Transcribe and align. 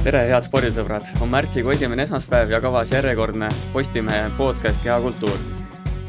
tere, 0.00 0.20
head 0.30 0.46
spordisõbrad, 0.46 1.08
on 1.20 1.28
märtsikuu 1.28 1.74
esimene 1.74 2.06
esmaspäev 2.06 2.54
ja 2.54 2.60
kavas 2.64 2.88
järjekordne 2.94 3.50
Postimehe 3.72 4.30
podcast 4.36 4.80
Kehakultuur. 4.82 5.36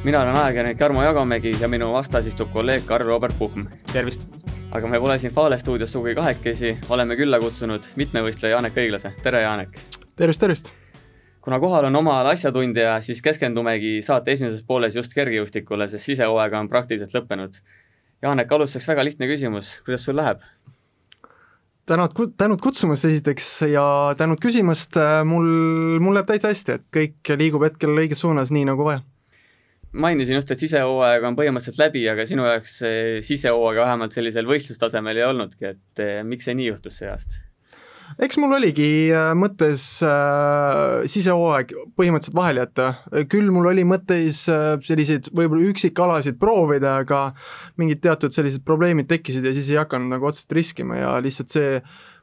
mina 0.04 0.21
olen 0.21 0.36
ajakirjanik 0.36 0.79
Jarmo 0.79 1.04
Jagamägi 1.04 1.52
ja 1.60 1.67
minu 1.67 1.92
vastas 1.92 2.26
istub 2.26 2.54
kolleeg 2.54 2.85
Karl-Robert 2.85 3.35
Puhm. 3.40 3.67
tervist! 3.94 4.28
aga 4.72 4.88
me 4.88 4.99
pole 4.99 5.19
siin 5.19 5.33
Fale 5.33 5.58
stuudios 5.60 5.92
sugugi 5.92 6.15
kahekesi, 6.15 6.78
oleme 6.90 7.15
külla 7.15 7.40
kutsunud 7.40 7.81
mitmevõistleja 7.96 8.56
Janek 8.56 8.79
Õiglase, 8.79 9.12
tere 9.24 9.42
Janek! 9.42 9.76
tervist, 10.15 10.39
tervist! 10.39 10.71
kuna 11.42 11.60
kohal 11.60 11.85
on 11.85 11.96
omal 11.96 12.31
asjatundja, 12.31 13.01
siis 13.01 13.21
keskendumegi 13.21 14.01
saate 14.01 14.31
esimeses 14.31 14.63
pooles 14.63 14.96
just 14.96 15.13
kergejõustikule, 15.13 15.87
sest 15.92 16.05
sisehooaeg 16.05 16.53
on 16.53 16.70
praktiliselt 16.70 17.12
lõppenud. 17.13 17.59
Janek, 18.21 18.52
alustuseks 18.52 18.88
väga 18.88 19.03
lihtne 19.03 19.27
küsimus, 19.27 19.81
kuidas 19.84 20.05
sul 20.05 20.16
läheb? 20.16 20.39
Tänud, 21.90 22.17
tänud 22.38 22.62
kutsumast 22.63 23.05
esiteks 23.09 23.48
ja 23.71 23.84
tänud 24.17 24.41
küsimast, 24.44 24.99
mul, 25.27 25.48
mul 26.03 26.17
läheb 26.17 26.30
täitsa 26.30 26.52
hästi, 26.52 26.77
et 26.77 26.88
kõik 26.94 27.34
liigub 27.39 27.66
hetkel 27.67 27.94
õiges 28.03 28.23
suunas, 28.23 28.53
nii 28.53 28.67
nagu 28.70 28.88
vaja. 28.88 29.03
mainisin 29.91 30.38
just, 30.38 30.52
et 30.52 30.59
sisehooaeg 30.59 31.23
on 31.27 31.38
põhimõtteliselt 31.39 31.81
läbi, 31.81 32.08
aga 32.09 32.25
sinu 32.25 32.45
jaoks 32.48 32.77
sisehooaeg 33.27 33.84
vähemalt 33.84 34.16
sellisel 34.16 34.48
võistlustasemel 34.48 35.20
ei 35.20 35.27
olnudki, 35.27 35.73
et 35.75 36.03
eh, 36.03 36.22
miks 36.23 36.48
see 36.48 36.58
nii 36.58 36.72
juhtus 36.72 37.02
see 37.02 37.12
aasta? 37.12 37.50
Eks 38.20 38.39
mul 38.41 38.57
oligi 38.57 38.89
äh, 39.13 39.31
mõttes 39.38 39.85
äh, 40.05 41.05
sisehooaeg 41.11 41.73
põhimõtteliselt 41.99 42.38
vahele 42.38 42.65
jätta, 42.65 42.88
küll 43.31 43.52
mul 43.53 43.71
oli 43.71 43.85
mõttes 43.88 44.43
äh, 44.52 44.75
selliseid 44.83 45.31
võib-olla 45.35 45.71
üksikalasid 45.71 46.39
proovida, 46.41 46.97
aga 47.05 47.23
mingid 47.81 48.02
teatud 48.03 48.35
sellised 48.35 48.66
probleemid 48.67 49.09
tekkisid 49.11 49.45
ja 49.47 49.53
siis 49.55 49.71
ei 49.71 49.81
hakanud 49.81 50.16
nagu 50.16 50.31
otseselt 50.31 50.57
riskima 50.57 50.99
ja 50.99 51.17
lihtsalt 51.23 51.53
see 51.53 51.77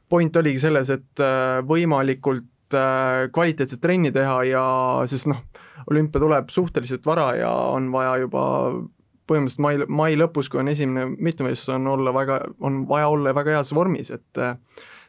point 0.09 0.35
oligi 0.41 0.61
selles, 0.61 0.89
et 0.93 1.23
äh, 1.23 1.59
võimalikult 1.69 2.77
äh, 2.77 3.27
kvaliteetset 3.33 3.81
trenni 3.81 4.11
teha 4.13 4.37
ja 4.49 4.63
sest 5.09 5.29
noh, 5.29 5.43
olümpia 5.89 6.21
tuleb 6.21 6.53
suhteliselt 6.53 7.05
vara 7.07 7.31
ja 7.37 7.51
on 7.73 7.91
vaja 7.93 8.17
juba 8.25 8.45
põhimõtteliselt 9.29 9.61
mai, 9.61 9.75
mai 9.85 10.15
lõpus, 10.17 10.49
kui 10.49 10.61
on 10.63 10.71
esimene 10.71 11.05
mitmevõistlus, 11.13 11.75
on 11.75 11.85
olla 11.91 12.13
väga, 12.15 12.39
on 12.65 12.83
vaja 12.89 13.11
olla 13.13 13.35
väga 13.37 13.59
heas 13.59 13.73
vormis, 13.77 14.09
et 14.15 14.41
äh, 14.41 14.57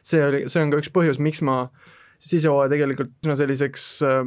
see 0.05 0.23
oli, 0.25 0.45
see 0.51 0.63
on 0.63 0.73
ka 0.73 0.79
üks 0.81 0.91
põhjus, 0.93 1.19
miks 1.21 1.43
ma 1.45 1.65
sisehooaja 2.21 2.71
tegelikult 2.73 3.13
üsna 3.23 3.37
selliseks 3.39 3.85
äh,, 4.07 4.25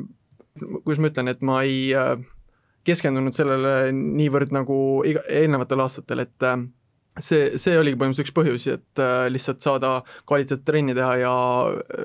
kuidas 0.84 1.02
ma 1.02 1.10
ütlen, 1.10 1.30
et 1.30 1.42
ma 1.46 1.60
ei 1.66 1.90
äh, 1.98 2.14
keskendunud 2.86 3.36
sellele 3.36 3.92
niivõrd 3.94 4.54
nagu 4.54 4.78
iga, 5.08 5.24
eelnevatel 5.30 5.84
aastatel, 5.84 6.24
et 6.26 6.46
äh, 6.46 6.64
see, 7.18 7.54
see 7.60 7.76
oligi 7.78 7.98
põhimõtteliselt 8.00 8.30
üks 8.30 8.36
põhjus, 8.36 8.68
et 8.74 9.04
lihtsalt 9.32 9.62
saada 9.64 9.96
kvaliteetset 10.28 10.66
trenni 10.66 10.96
teha 10.96 11.14
ja 11.22 11.34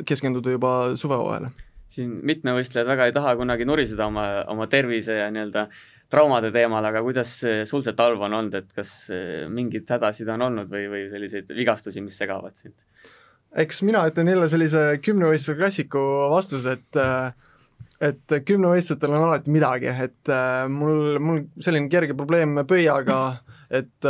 keskenduda 0.07 0.57
juba 0.57 0.73
suvehooajale. 0.99 1.53
siin 1.89 2.19
mitmevõistlejad 2.29 2.85
väga 2.85 3.07
ei 3.09 3.13
taha 3.15 3.31
kunagi 3.37 3.65
nuriseda 3.65 4.05
oma, 4.05 4.27
oma 4.53 4.67
tervise 4.69 5.15
ja 5.17 5.31
nii-öelda 5.33 5.65
traumade 6.09 6.51
teemal, 6.53 6.85
aga 6.85 7.01
kuidas 7.05 7.31
sul 7.69 7.81
see 7.85 7.95
talv 7.97 8.21
on 8.25 8.33
olnud, 8.33 8.53
et 8.57 8.73
kas 8.73 8.91
mingeid 9.49 9.89
hädasid 9.89 10.29
on 10.33 10.45
olnud 10.49 10.69
või, 10.69 10.85
või 10.89 11.07
selliseid 11.09 11.49
vigastusi, 11.57 12.01
mis 12.05 12.17
segavad 12.17 12.57
sind? 12.57 12.77
Eks 13.57 13.83
mina 13.87 14.05
ütlen 14.09 14.29
jälle 14.29 14.47
sellise 14.51 14.81
kümnevõistluse 15.03 15.57
klassiku 15.59 16.01
vastuse, 16.33 16.77
et 16.77 17.03
et 17.99 18.33
kümnevõistlustel 18.47 19.11
on 19.11 19.25
alati 19.25 19.51
midagi, 19.51 19.89
et 19.91 20.31
mul, 20.71 21.17
mul 21.19 21.41
selline 21.59 21.89
kerge 21.91 22.15
probleem 22.15 22.61
pöiaga, 22.67 23.17
et 23.75 24.07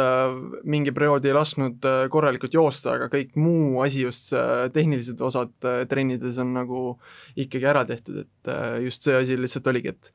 mingi 0.70 0.94
periood 0.96 1.26
ei 1.26 1.34
lasknud 1.34 1.88
korralikult 2.14 2.54
joosta, 2.54 2.94
aga 3.00 3.08
kõik 3.10 3.34
muu 3.42 3.82
asi, 3.82 4.04
just 4.06 4.30
tehnilised 4.76 5.24
osad 5.26 5.56
trennides 5.90 6.38
on 6.44 6.54
nagu 6.60 6.84
ikkagi 7.34 7.72
ära 7.72 7.82
tehtud, 7.90 8.22
et 8.28 8.54
just 8.86 9.08
see 9.08 9.18
asi 9.18 9.40
lihtsalt 9.40 9.72
oligi, 9.74 9.96
et 9.96 10.14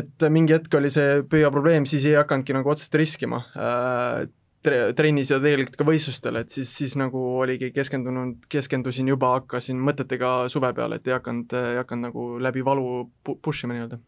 et 0.00 0.26
mingi 0.32 0.56
hetk 0.56 0.80
oli 0.80 0.88
see 0.90 1.20
pöia 1.30 1.52
probleem, 1.54 1.84
siis 1.86 2.08
ei 2.08 2.16
hakanudki 2.16 2.56
nagu 2.56 2.72
otseselt 2.72 2.96
riskima 3.04 3.44
tre-, 4.66 4.90
trennis 4.98 5.30
ja 5.32 5.38
tegelikult 5.42 5.78
ka 5.80 5.86
võistlustel, 5.88 6.40
et 6.40 6.52
siis, 6.52 6.72
siis 6.80 6.96
nagu 7.00 7.22
oligi 7.42 7.70
keskendunud, 7.74 8.48
keskendusin 8.52 9.08
juba, 9.12 9.36
hakkasin 9.40 9.80
mõtetega 9.88 10.34
suve 10.52 10.72
peale, 10.76 10.98
et 11.00 11.08
ei 11.08 11.16
hakanud, 11.16 11.56
ei 11.72 11.80
hakanud 11.80 12.08
nagu 12.08 12.26
läbi 12.42 12.64
valu 12.66 13.06
pu-, 13.26 13.38
push 13.42 13.66
ima 13.66 13.76
nii-öelda. 13.76 14.00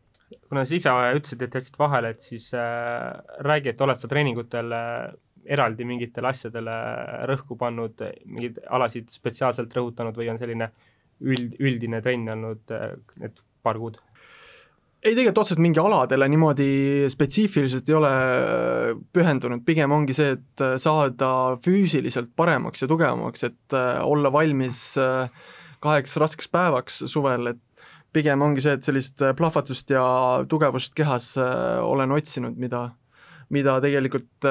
kuna 0.48 0.64
sa 0.68 0.76
ise 0.76 0.92
ütlesid, 1.16 1.46
et 1.46 1.56
jätsid 1.60 1.78
vahele, 1.80 2.12
et 2.14 2.20
siis 2.24 2.50
äh, 2.56 3.16
räägi, 3.46 3.72
et 3.72 3.80
oled 3.86 4.00
sa 4.00 4.10
treeningutel 4.10 4.76
äh, 4.76 5.16
eraldi 5.48 5.86
mingitele 5.88 6.32
asjadele 6.32 6.74
rõhku 7.30 7.56
pannud, 7.60 8.04
mingeid 8.26 8.60
alasid 8.68 9.08
spetsiaalselt 9.12 9.72
rõhutanud 9.74 10.16
või 10.18 10.28
on 10.32 10.40
selline 10.40 10.70
üld, 11.20 11.56
üldine 11.58 12.02
trenn 12.04 12.34
olnud 12.34 12.74
äh, 12.74 12.92
need 13.22 13.40
paar 13.64 13.80
kuud? 13.80 13.98
Ei, 15.02 15.14
tegelikult 15.14 15.42
otseselt 15.44 15.62
mingi 15.62 15.80
aladele 15.82 16.26
niimoodi 16.30 16.70
spetsiifiliselt 17.12 17.88
ei 17.90 17.96
ole 17.98 18.10
äh, 18.10 18.98
pühendunud, 19.14 19.62
pigem 19.66 19.94
ongi 19.94 20.16
see, 20.16 20.34
et 20.34 20.64
äh, 20.64 20.74
saada 20.82 21.30
füüsiliselt 21.64 22.32
paremaks 22.38 22.82
ja 22.82 22.90
tugevamaks, 22.90 23.46
et 23.46 23.78
äh, 23.78 24.02
olla 24.02 24.32
valmis 24.34 24.82
kaheks 25.78 26.16
raskeks 26.18 26.50
päevaks 26.50 27.02
suvel, 27.06 27.52
et 27.52 27.86
pigem 28.12 28.42
ongi 28.42 28.64
see, 28.64 28.74
et 28.74 28.86
sellist 28.86 29.22
plahvatust 29.38 29.92
ja 29.94 30.02
tugevust 30.50 30.96
kehas 30.98 31.34
olen 31.38 32.16
otsinud, 32.16 32.56
mida, 32.58 32.88
mida 33.54 33.76
tegelikult 33.84 34.48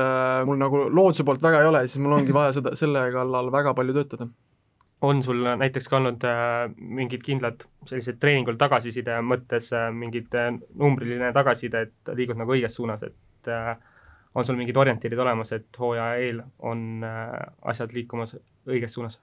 mul 0.47 0.62
nagu 0.62 0.86
looduse 0.88 1.25
poolt 1.28 1.44
väga 1.44 1.66
ei 1.66 1.72
ole, 1.74 1.81
siis 1.90 2.00
mul 2.03 2.16
ongi 2.22 2.36
vaja 2.36 2.53
seda, 2.59 2.78
selle 2.80 3.09
kallal 3.12 3.52
väga 3.52 3.74
palju 3.75 3.97
töötada 3.97 4.30
on 5.02 5.24
sul 5.24 5.44
näiteks 5.58 5.90
ka 5.90 6.00
olnud 6.00 6.24
äh, 6.25 6.72
mingid 6.78 7.22
kindlad 7.25 7.66
sellised 7.85 8.18
treeningul 8.22 8.58
tagasiside 8.58 9.19
mõttes 9.22 9.69
äh, 9.75 9.91
mingid 9.94 10.34
äh, 10.38 10.50
numbriline 10.75 11.30
tagasiside, 11.35 11.85
et 11.88 12.13
liigud 12.18 12.40
nagu 12.40 12.56
õiges 12.56 12.78
suunas, 12.80 13.03
et 13.06 13.52
äh, 13.52 13.75
on 14.36 14.46
sul 14.46 14.57
mingid 14.57 14.78
orientiirid 14.78 15.19
olemas, 15.22 15.53
et 15.53 15.80
hooaja 15.80 16.09
eel 16.24 16.41
on 16.66 17.06
äh, 17.06 17.38
asjad 17.69 17.94
liikumas 17.94 18.36
õiges 18.68 18.97
suunas? 18.97 19.19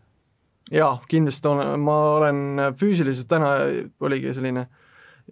jaa, 0.73 0.95
kindlasti 1.11 1.51
olen, 1.51 1.75
ma 1.85 1.99
olen 2.15 2.39
füüsiliselt, 2.79 3.29
täna 3.29 3.51
oligi 4.01 4.31
selline, 4.33 4.69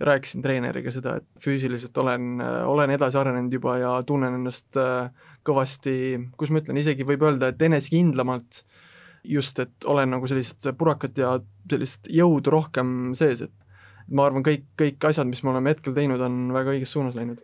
rääkisin 0.02 0.42
treeneriga 0.44 0.91
seda, 0.92 1.14
et 1.20 1.41
füüsiliselt 1.41 1.97
olen, 2.02 2.42
olen 2.69 2.91
edasi 2.92 3.16
arenenud 3.20 3.52
juba 3.52 3.78
ja 3.81 3.94
tunnen 4.06 4.34
ennast 4.41 4.76
äh, 4.81 5.06
kõvasti, 5.47 5.94
kuidas 6.36 6.52
ma 6.52 6.64
ütlen, 6.64 6.82
isegi 6.82 7.06
võib 7.06 7.25
öelda, 7.25 7.52
et 7.52 7.62
enesekindlamalt 7.62 8.60
äh, 8.60 8.81
just, 9.24 9.58
et 9.62 9.86
olen 9.88 10.14
nagu 10.16 10.28
sellist 10.30 10.66
purakat 10.78 11.18
ja 11.18 11.36
sellist 11.70 12.10
jõudu 12.10 12.52
rohkem 12.52 13.12
sees, 13.18 13.44
et 13.46 14.12
ma 14.12 14.26
arvan, 14.26 14.44
kõik, 14.46 14.66
kõik 14.78 15.08
asjad, 15.08 15.28
mis 15.30 15.42
me 15.44 15.52
oleme 15.54 15.72
hetkel 15.72 15.94
teinud, 15.96 16.20
on 16.22 16.44
väga 16.54 16.74
õiges 16.74 16.94
suunas 16.94 17.16
läinud. 17.18 17.40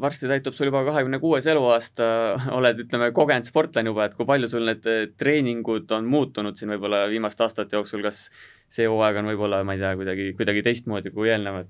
varsti 0.00 0.24
täitub 0.24 0.54
sul 0.56 0.70
juba 0.70 0.80
kahekümne 0.86 1.18
kuues 1.20 1.46
eluaasta, 1.52 2.04
oled, 2.58 2.80
ütleme, 2.86 3.10
kogenud 3.12 3.44
sportlane 3.44 3.92
juba, 3.92 4.06
et 4.08 4.16
kui 4.16 4.26
palju 4.26 4.48
sul 4.48 4.64
need 4.64 4.88
treeningud 5.20 5.90
on 5.92 6.08
muutunud 6.08 6.56
siin 6.56 6.72
võib-olla 6.72 7.04
viimaste 7.12 7.44
aastate 7.44 7.76
jooksul, 7.76 8.00
kas 8.06 8.24
see 8.72 8.88
hooaeg 8.88 9.20
on 9.20 9.28
võib-olla, 9.32 9.60
ma 9.68 9.76
ei 9.76 9.82
tea, 9.82 9.92
kuidagi, 10.00 10.30
kuidagi 10.38 10.64
teistmoodi 10.64 11.12
kui 11.12 11.28
eelnevad? 11.28 11.68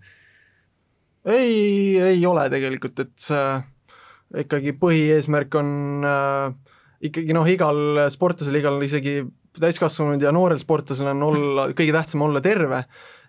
ei, 1.26 1.98
ei 1.98 2.26
ole 2.26 2.48
tegelikult, 2.50 3.02
et 3.02 3.26
äh, 3.34 3.66
ikkagi 4.42 4.74
põhieesmärk 4.78 5.58
on 5.58 6.06
äh, 6.06 6.71
ikkagi 7.02 7.34
noh, 7.34 7.48
igal 7.50 8.06
sportlasel, 8.12 8.58
igal 8.60 8.78
isegi 8.84 9.20
täiskasvanud 9.60 10.22
ja 10.22 10.32
noorel 10.32 10.60
sportlasel 10.60 11.10
on 11.12 11.24
olla, 11.26 11.66
kõige 11.76 11.92
tähtsam 11.92 12.24
olla 12.24 12.40
terve, 12.44 12.84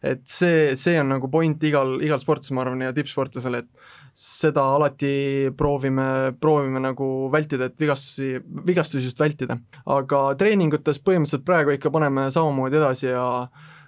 et 0.06 0.22
see, 0.30 0.72
see 0.80 0.96
on 1.02 1.10
nagu 1.16 1.28
point 1.32 1.64
igal, 1.68 1.98
igal 2.06 2.22
sportlasel, 2.22 2.56
ma 2.56 2.64
arvan, 2.64 2.84
ja 2.86 2.94
tippsportlasel, 2.96 3.58
et 3.60 3.70
seda 4.18 4.64
alati 4.76 5.14
proovime, 5.58 6.06
proovime 6.40 6.80
nagu 6.84 7.08
vältida, 7.34 7.68
et 7.68 7.80
vigastusi, 7.82 8.38
vigastusi 8.68 9.10
just 9.10 9.20
vältida. 9.20 9.58
aga 9.86 10.22
treeningutes 10.40 11.02
põhimõtteliselt 11.02 11.46
praegu 11.48 11.74
ikka 11.74 11.92
paneme 11.92 12.30
samamoodi 12.32 12.80
edasi 12.80 13.10
ja 13.10 13.26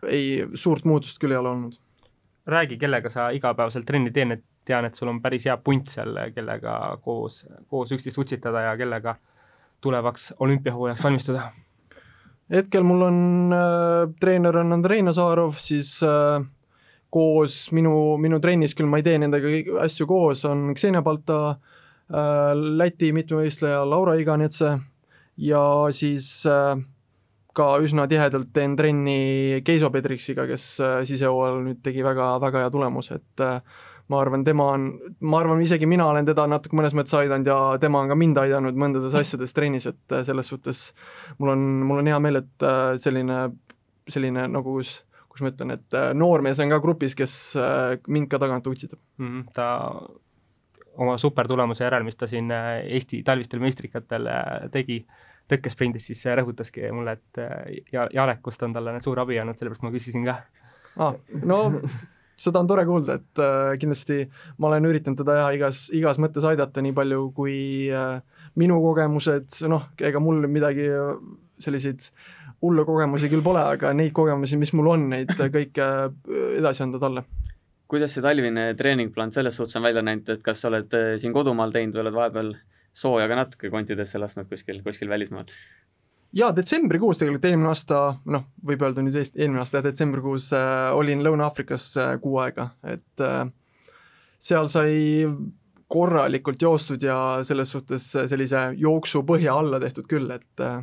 ei, 0.09 0.47
suurt 0.57 0.85
muutust 0.85 1.21
küll 1.21 1.35
ei 1.35 1.39
ole 1.39 1.53
olnud. 1.53 1.77
räägi, 2.45 2.77
kellega 2.77 3.09
sa 3.09 3.29
igapäevaselt 3.33 3.85
trenni 3.85 4.11
teen, 4.11 4.31
et 4.31 4.43
tean, 4.65 4.85
et 4.85 4.95
sul 4.95 5.09
on 5.09 5.21
päris 5.21 5.45
hea 5.45 5.55
punt 5.57 5.87
seal, 5.89 6.17
kellega 6.33 6.97
koos, 7.01 7.45
koos 7.69 7.91
üksteist 7.91 8.17
utsitada 8.17 8.61
ja 8.67 8.77
kellega 8.77 9.15
tulevaks 9.85 10.33
olümpiahooajaks 10.39 11.05
valmistuda? 11.05 11.45
hetkel 12.51 12.83
mul 12.85 13.05
on 13.07 13.19
äh,, 13.55 14.09
treener 14.19 14.57
on 14.61 14.73
Andrei 14.75 15.01
Nazarov, 15.05 15.55
siis 15.61 15.97
äh, 16.05 16.43
koos 17.09 17.71
minu, 17.73 18.17
minu 18.21 18.41
trennis, 18.43 18.75
küll 18.75 18.89
ma 18.91 18.99
ei 18.99 19.05
tee 19.05 19.17
nendega 19.21 19.79
asju 19.85 20.07
koos, 20.09 20.43
on 20.49 20.73
Ksenia 20.77 21.01
Balta 21.05 21.39
äh,, 21.55 22.51
Läti 22.53 23.13
mitmevõistleja 23.15 23.85
Laura 23.89 24.17
Iganetse 24.21 24.75
ja 25.37 25.63
siis 25.95 26.29
äh, 26.49 26.75
ka 27.55 27.69
üsna 27.83 28.05
tihedalt 28.11 28.51
teen 28.53 28.75
trenni 28.77 29.61
Keiso 29.65 29.89
Pedriksiga, 29.93 30.45
kes 30.49 30.67
äh, 30.83 30.99
sisehooajal 31.07 31.61
nüüd 31.65 31.81
tegi 31.85 32.03
väga, 32.05 32.35
väga 32.43 32.65
hea 32.65 32.71
tulemuse, 32.73 33.19
et 33.21 33.43
äh, 33.43 33.81
ma 34.07 34.19
arvan, 34.21 34.43
tema 34.45 34.67
on, 34.75 34.85
ma 35.25 35.39
arvan, 35.41 35.61
isegi 35.65 35.87
mina 35.89 36.05
olen 36.11 36.27
teda 36.27 36.45
natuke 36.49 36.77
mõnes 36.77 36.93
mõttes 36.97 37.15
aidanud 37.17 37.49
ja 37.49 37.57
tema 37.81 38.03
on 38.03 38.11
ka 38.11 38.17
mind 38.19 38.37
aidanud 38.37 38.77
mõndades 38.77 39.17
asjades 39.17 39.55
trennis, 39.57 39.87
et 39.89 40.13
äh, 40.13 40.21
selles 40.27 40.51
suhtes 40.51 40.85
mul 41.39 41.55
on, 41.55 41.65
mul 41.89 42.03
on 42.03 42.11
hea 42.11 42.19
meel, 42.21 42.41
et 42.43 42.65
äh, 42.65 42.93
selline 43.01 43.47
selline 44.11 44.45
nagu 44.51 44.75
kus, 44.77 44.99
kus 45.31 45.41
ma 45.41 45.49
ütlen, 45.49 45.73
et 45.73 45.97
äh, 45.97 46.11
noormees 46.17 46.61
on 46.61 46.75
ka 46.75 46.79
grupis, 46.83 47.17
kes 47.17 47.35
mind 48.05 48.29
ka 48.29 48.39
tagant 48.41 48.67
utsitab 48.69 49.01
mm. 49.17 49.27
-hmm. 49.27 49.53
ta 49.53 49.69
oma 51.01 51.17
supertulemuse 51.17 51.83
järel, 51.83 52.05
mis 52.07 52.15
ta 52.15 52.27
siin 52.27 52.51
Eesti 52.51 53.23
talvistel 53.23 53.59
meistrikatel 53.59 54.29
tegi, 54.71 55.01
tõkkesprindis, 55.51 56.05
siis 56.07 56.21
rõhutaski 56.37 56.91
mulle, 56.93 57.17
et 57.17 57.41
ja 57.91 58.07
Jarek, 58.13 58.39
kust 58.41 58.63
on 58.63 58.73
talle 58.73 58.99
suur 59.01 59.19
abi 59.19 59.39
andnud, 59.41 59.57
sellepärast 59.57 59.83
ma 59.83 59.91
küsisin 59.91 60.23
ka 60.25 60.37
ah,. 60.97 61.17
no 61.43 61.81
seda 62.37 62.61
on 62.61 62.67
tore 62.69 62.85
kuulda, 62.87 63.19
et 63.19 63.41
äh, 63.43 63.73
kindlasti 63.81 64.23
ma 64.59 64.69
olen 64.69 64.89
üritanud 64.89 65.19
teda 65.21 65.39
jah, 65.39 65.51
igas, 65.55 65.85
igas 65.95 66.19
mõttes 66.21 66.47
aidata, 66.47 66.83
nii 66.83 66.95
palju 66.95 67.29
kui 67.35 67.57
äh, 67.93 68.19
minu 68.59 68.79
kogemused, 68.83 69.61
noh, 69.71 69.89
ega 69.99 70.21
mul 70.23 70.45
midagi 70.51 70.89
selliseid 71.61 72.09
hullu 72.63 72.85
kogemusi 72.87 73.29
küll 73.31 73.43
pole, 73.45 73.63
aga 73.75 73.91
neid 73.95 74.13
kogemusi, 74.15 74.59
mis 74.59 74.73
mul 74.75 74.91
on, 74.93 75.09
neid 75.11 75.33
kõike 75.37 75.89
edasi 76.59 76.85
anda 76.85 77.01
talle. 77.01 77.25
kuidas 77.91 78.15
see 78.15 78.23
talvine 78.25 78.71
treeningplaan 78.75 79.31
selles 79.31 79.55
suhtes 79.55 79.77
on 79.77 79.83
välja 79.85 80.01
näinud, 80.01 80.29
et 80.33 80.43
kas 80.43 80.63
sa 80.63 80.71
oled 80.71 80.93
äh, 80.97 81.15
siin 81.21 81.33
kodumaal 81.35 81.73
teinud 81.75 81.95
või 81.95 82.05
oled 82.05 82.17
vahepeal 82.17 82.53
sooja 82.95 83.27
ka 83.29 83.37
natuke 83.37 83.69
kontidesse 83.69 84.19
lasknud 84.19 84.49
kuskil, 84.49 84.81
kuskil 84.83 85.11
välismaal? 85.11 85.51
Jaa, 86.35 86.51
detsembrikuus 86.55 87.19
tegelikult 87.21 87.45
eelmine 87.49 87.71
aasta, 87.71 87.99
noh, 88.31 88.47
võib 88.65 88.83
öelda 88.85 89.03
nüüd 89.05 89.17
Eesti, 89.19 89.39
eelmine 89.41 89.63
aasta 89.63 89.83
detsembrikuus 89.85 90.51
äh, 90.57 90.87
olin 90.95 91.23
Lõuna-Aafrikas 91.25 91.91
äh, 92.01 92.15
kuu 92.23 92.39
aega, 92.43 92.69
et 92.83 93.23
äh, 93.23 93.45
seal 94.39 94.67
sai 94.71 94.95
korralikult 95.91 96.61
joostud 96.61 97.03
ja 97.05 97.17
selles 97.45 97.71
suhtes 97.71 98.07
sellise 98.27 98.71
jooksu 98.81 99.21
põhja 99.27 99.53
alla 99.61 99.79
tehtud 99.81 100.07
küll, 100.09 100.31
et 100.33 100.63
äh, 100.63 100.81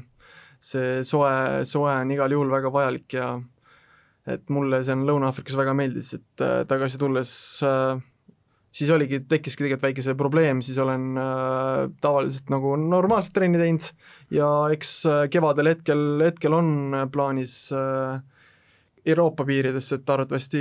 see 0.63 1.01
soe, 1.07 1.65
soe 1.69 1.91
on 1.91 2.15
igal 2.15 2.33
juhul 2.33 2.53
väga 2.53 2.71
vajalik 2.73 3.19
ja 3.19 3.33
et 4.31 4.51
mulle 4.55 4.83
see 4.87 4.95
on 4.95 5.05
Lõuna-Aafrikas 5.09 5.59
väga 5.59 5.75
meeldis, 5.75 6.13
et 6.19 6.45
äh, 6.45 6.63
tagasi 6.71 7.01
tulles 7.01 7.35
äh, 7.67 7.99
siis 8.73 8.91
oligi, 8.91 9.21
tekkiski 9.29 9.67
tegelikult 9.67 9.87
väike 9.87 10.05
see 10.05 10.19
probleem, 10.19 10.63
siis 10.65 10.79
olen 10.81 11.13
äh, 11.21 11.87
tavaliselt 12.05 12.53
nagu 12.53 12.75
normaalset 12.81 13.37
trenni 13.37 13.61
teinud 13.61 13.89
ja 14.33 14.51
eks 14.75 14.95
äh, 15.11 15.25
kevadel 15.33 15.75
hetkel, 15.75 16.05
hetkel 16.25 16.57
on 16.57 16.97
plaanis 17.13 17.57
äh, 17.77 18.23
Euroopa 19.07 19.45
piiridesse, 19.45 19.97
et 19.99 20.11
arvatavasti 20.11 20.61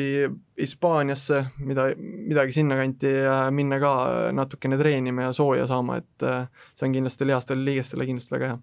Hispaaniasse, 0.59 1.43
mida, 1.61 1.91
midagi 2.01 2.55
sinnakanti 2.57 3.11
äh, 3.21 3.45
minna 3.53 3.77
ka 3.81 3.93
natukene 4.33 4.79
treenima 4.81 5.27
ja 5.27 5.33
sooja 5.33 5.67
saama, 5.69 5.99
et 6.01 6.25
äh, 6.25 6.47
see 6.73 6.87
on 6.87 6.95
kindlasti 6.97 7.27
lihastele 7.29 7.65
liigestele 7.67 8.07
kindlasti 8.09 8.35
väga 8.35 8.53
hea. 8.53 8.61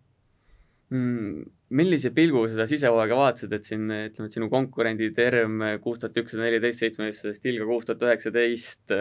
Millise 0.88 2.10
pilgu 2.16 2.46
seda 2.48 2.64
sisehooaega 2.68 3.16
vaatasid, 3.18 3.52
et 3.52 3.66
siin 3.68 3.84
ütleme, 3.90 4.28
et 4.28 4.36
sinu 4.38 4.48
konkurendid 4.52 5.18
ERM 5.20 5.60
kuus 5.84 6.00
tuhat 6.00 6.16
ükssada 6.22 6.46
neliteist 6.46 6.84
seitsmeteistkümnest, 6.84 7.50
Ilga 7.50 7.68
kuus 7.68 7.88
tuhat 7.88 8.06
üheksateist, 8.08 8.96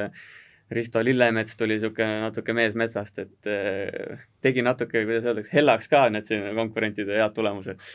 Risto 0.71 0.99
Lillemets 1.03 1.55
tuli 1.55 1.77
niisugune 1.77 2.19
natuke 2.25 2.51
mees 2.55 2.75
metsast, 2.75 3.21
et 3.23 3.47
eh, 3.47 4.19
tegi 4.43 4.63
natuke, 4.65 5.05
kuidas 5.07 5.27
öeldakse, 5.29 5.53
hellaks 5.55 5.87
ka 5.91 6.07
need 6.11 6.27
siin 6.27 6.43
konkurentide 6.57 7.21
head 7.21 7.35
tulemused. 7.37 7.87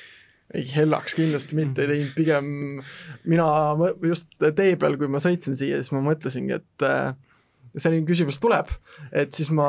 Ei, 0.53 0.65
hellaks 0.73 1.17
kindlasti 1.17 1.57
mitte 1.57 1.85
ei 1.85 1.91
teinud, 1.91 2.15
pigem 2.17 2.49
mina 3.29 3.51
just 4.09 4.33
tee 4.41 4.75
peal, 4.81 4.97
kui 5.01 5.13
ma 5.13 5.21
sõitsin 5.23 5.57
siia, 5.57 5.81
siis 5.81 5.93
ma 5.93 6.01
mõtlesingi, 6.05 6.57
et 6.61 6.87
äh, 6.89 7.13
selline 7.81 8.05
küsimus 8.09 8.39
tuleb, 8.43 8.69
et 9.17 9.33
siis 9.37 9.49
ma 9.55 9.69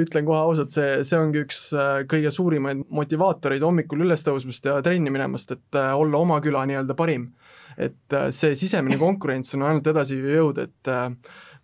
ütlen 0.00 0.26
kohe 0.28 0.40
ausalt, 0.40 0.72
see, 0.72 1.02
see 1.06 1.18
ongi 1.20 1.42
üks 1.44 1.64
äh, 1.76 2.04
kõige 2.08 2.32
suurimaid 2.32 2.86
motivaatoreid 2.92 3.64
hommikul 3.64 4.06
üles 4.06 4.24
tõusmast 4.26 4.68
ja 4.68 4.78
trenni 4.84 5.12
minemast, 5.12 5.52
et 5.52 5.78
äh, 5.78 5.92
olla 5.98 6.22
oma 6.22 6.40
küla 6.44 6.64
nii-öelda 6.68 6.96
parim. 6.98 7.32
et 7.76 8.14
äh, 8.16 8.30
see 8.30 8.54
sisemine 8.56 8.98
konkurents 9.00 9.54
on 9.56 9.66
ainult 9.68 9.86
edasiviiv 9.92 10.38
jõud, 10.38 10.58
et 10.62 10.94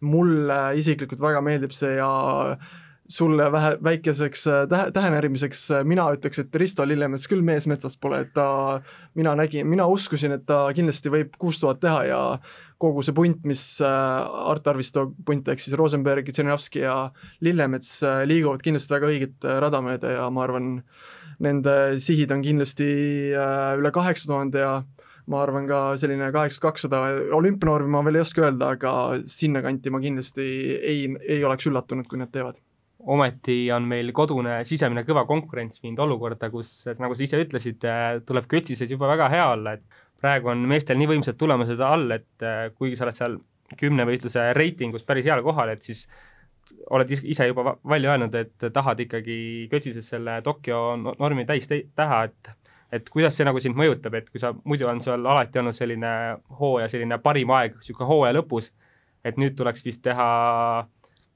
mulle 0.01 0.59
isiklikult 0.79 1.21
väga 1.21 1.41
meeldib 1.45 1.73
see 1.75 1.97
ja 1.97 2.11
sulle 3.09 3.49
vähe, 3.53 3.77
väikeseks 3.85 4.45
tähe, 4.69 4.91
tähenärimiseks 4.93 5.63
mina 5.89 6.05
ütleks, 6.13 6.43
et 6.43 6.57
Risto 6.61 6.85
Lillemets 6.85 7.25
küll 7.29 7.45
mees 7.45 7.67
metsast 7.67 8.01
pole, 8.01 8.21
et 8.27 8.35
ta, 8.37 8.81
mina 9.17 9.33
nägin, 9.37 9.69
mina 9.69 9.87
uskusin, 9.89 10.37
et 10.37 10.45
ta 10.49 10.67
kindlasti 10.77 11.13
võib 11.13 11.37
kuus 11.41 11.61
tuhat 11.61 11.81
teha 11.81 12.03
ja 12.09 12.21
kogu 12.79 13.03
see 13.03 13.15
punt, 13.15 13.43
mis 13.49 13.63
äh, 13.83 14.49
Art 14.51 14.67
Arvisto 14.71 15.09
punt, 15.27 15.49
ehk 15.51 15.63
siis 15.63 15.75
Rosenberg, 15.79 16.31
Tšernovski 16.31 16.85
ja 16.85 16.97
Lillemets 17.45 17.91
äh, 18.07 18.23
liiguvad 18.29 18.63
kindlasti 18.65 18.95
väga 18.95 19.11
õiget 19.11 19.49
äh, 19.49 19.59
rada 19.65 19.83
mööda 19.85 20.15
ja 20.15 20.29
ma 20.35 20.45
arvan, 20.47 20.71
nende 21.43 21.75
sihid 22.03 22.33
on 22.35 22.41
kindlasti 22.43 22.87
üle 23.31 23.91
kaheksa 23.95 24.27
tuhande 24.27 24.63
ja 24.63 24.73
ma 25.31 25.43
arvan 25.45 25.69
ka 25.69 25.83
selline 26.01 26.33
kaheksa 26.35 26.63
kakssada, 26.65 27.03
olümpianormi 27.37 27.93
ma 27.93 28.03
veel 28.07 28.19
ei 28.19 28.25
oska 28.25 28.47
öelda, 28.47 28.73
aga 28.75 28.93
sinnakanti 29.29 29.93
ma 29.95 30.01
kindlasti 30.03 30.47
ei, 30.79 31.05
ei 31.29 31.45
oleks 31.47 31.69
üllatunud, 31.71 32.09
kui 32.11 32.19
nad 32.19 32.33
teevad. 32.35 32.59
Ometi 32.99 33.69
on 33.71 33.85
meil 33.87 34.11
kodune 34.17 34.57
sisemine 34.67 35.05
kõva 35.07 35.23
konkurents 35.29 35.79
viinud 35.85 36.01
olukorda, 36.09 36.51
kus 36.51 36.73
nagu 36.99 37.15
sa 37.15 37.23
ise 37.23 37.39
ütlesid, 37.45 37.87
tuleb 38.27 38.49
kötsises 38.51 38.91
juba 38.91 39.11
väga 39.13 39.29
hea 39.31 39.47
olla, 39.53 39.77
et 39.79 40.03
praegu 40.21 40.51
on 40.53 40.65
meestel 40.71 40.99
nii 40.99 41.11
võimsad 41.13 41.39
tulemused 41.39 41.81
all, 41.85 42.11
et 42.17 42.47
äh, 42.47 42.69
kuigi 42.75 42.99
sa 42.99 43.07
oled 43.07 43.17
seal 43.17 43.39
kümnevõistluse 43.79 44.53
reitingus 44.57 45.05
päris 45.07 45.27
heal 45.29 45.43
kohal, 45.45 45.75
et 45.75 45.85
siis 45.85 46.07
oled 46.93 47.11
ise 47.17 47.47
juba 47.49 47.77
välja 47.89 48.13
öelnud, 48.13 48.35
et 48.35 48.69
tahad 48.73 49.01
ikkagi 49.05 49.69
kötsises 49.71 50.09
selle 50.15 50.39
Tokyo 50.45 50.97
normi 50.97 51.47
täis 51.49 51.69
teha, 51.69 52.23
et 52.29 52.55
et 52.93 53.11
kuidas 53.13 53.37
see 53.37 53.45
nagu 53.45 53.61
sind 53.61 53.77
mõjutab, 53.77 54.15
et 54.17 54.31
kui 54.33 54.41
sa, 54.41 54.55
muidu 54.65 54.87
on 54.89 55.03
sul 55.05 55.27
alati 55.29 55.61
olnud 55.61 55.77
selline 55.77 56.11
hooaja 56.61 56.89
selline 56.89 57.19
parim 57.21 57.51
aeg, 57.53 57.75
niisugune 57.77 58.09
hooaja 58.09 58.37
lõpus, 58.39 58.71
et 59.29 59.37
nüüd 59.37 59.59
tuleks 59.59 59.85
vist 59.85 60.01
teha 60.07 60.29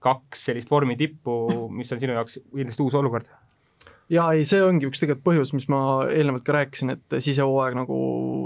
kaks 0.02 0.46
sellist 0.48 0.72
vormi 0.72 0.96
tippu, 0.96 1.68
mis 1.70 1.92
on 1.92 2.00
sinu 2.00 2.16
jaoks 2.16 2.40
kindlasti 2.46 2.86
uus 2.86 2.96
olukord 2.96 3.28
jaa, 4.12 4.28
ei, 4.36 4.44
see 4.48 4.62
ongi 4.64 4.88
üks 4.88 5.00
tegelikult 5.02 5.24
põhjus, 5.26 5.52
mis 5.56 5.68
ma 5.72 5.80
eelnevalt 6.12 6.44
ka 6.46 6.56
rääkisin, 6.56 6.94
et 6.96 7.18
sisehooaeg 7.24 7.76
nagu 7.78 7.98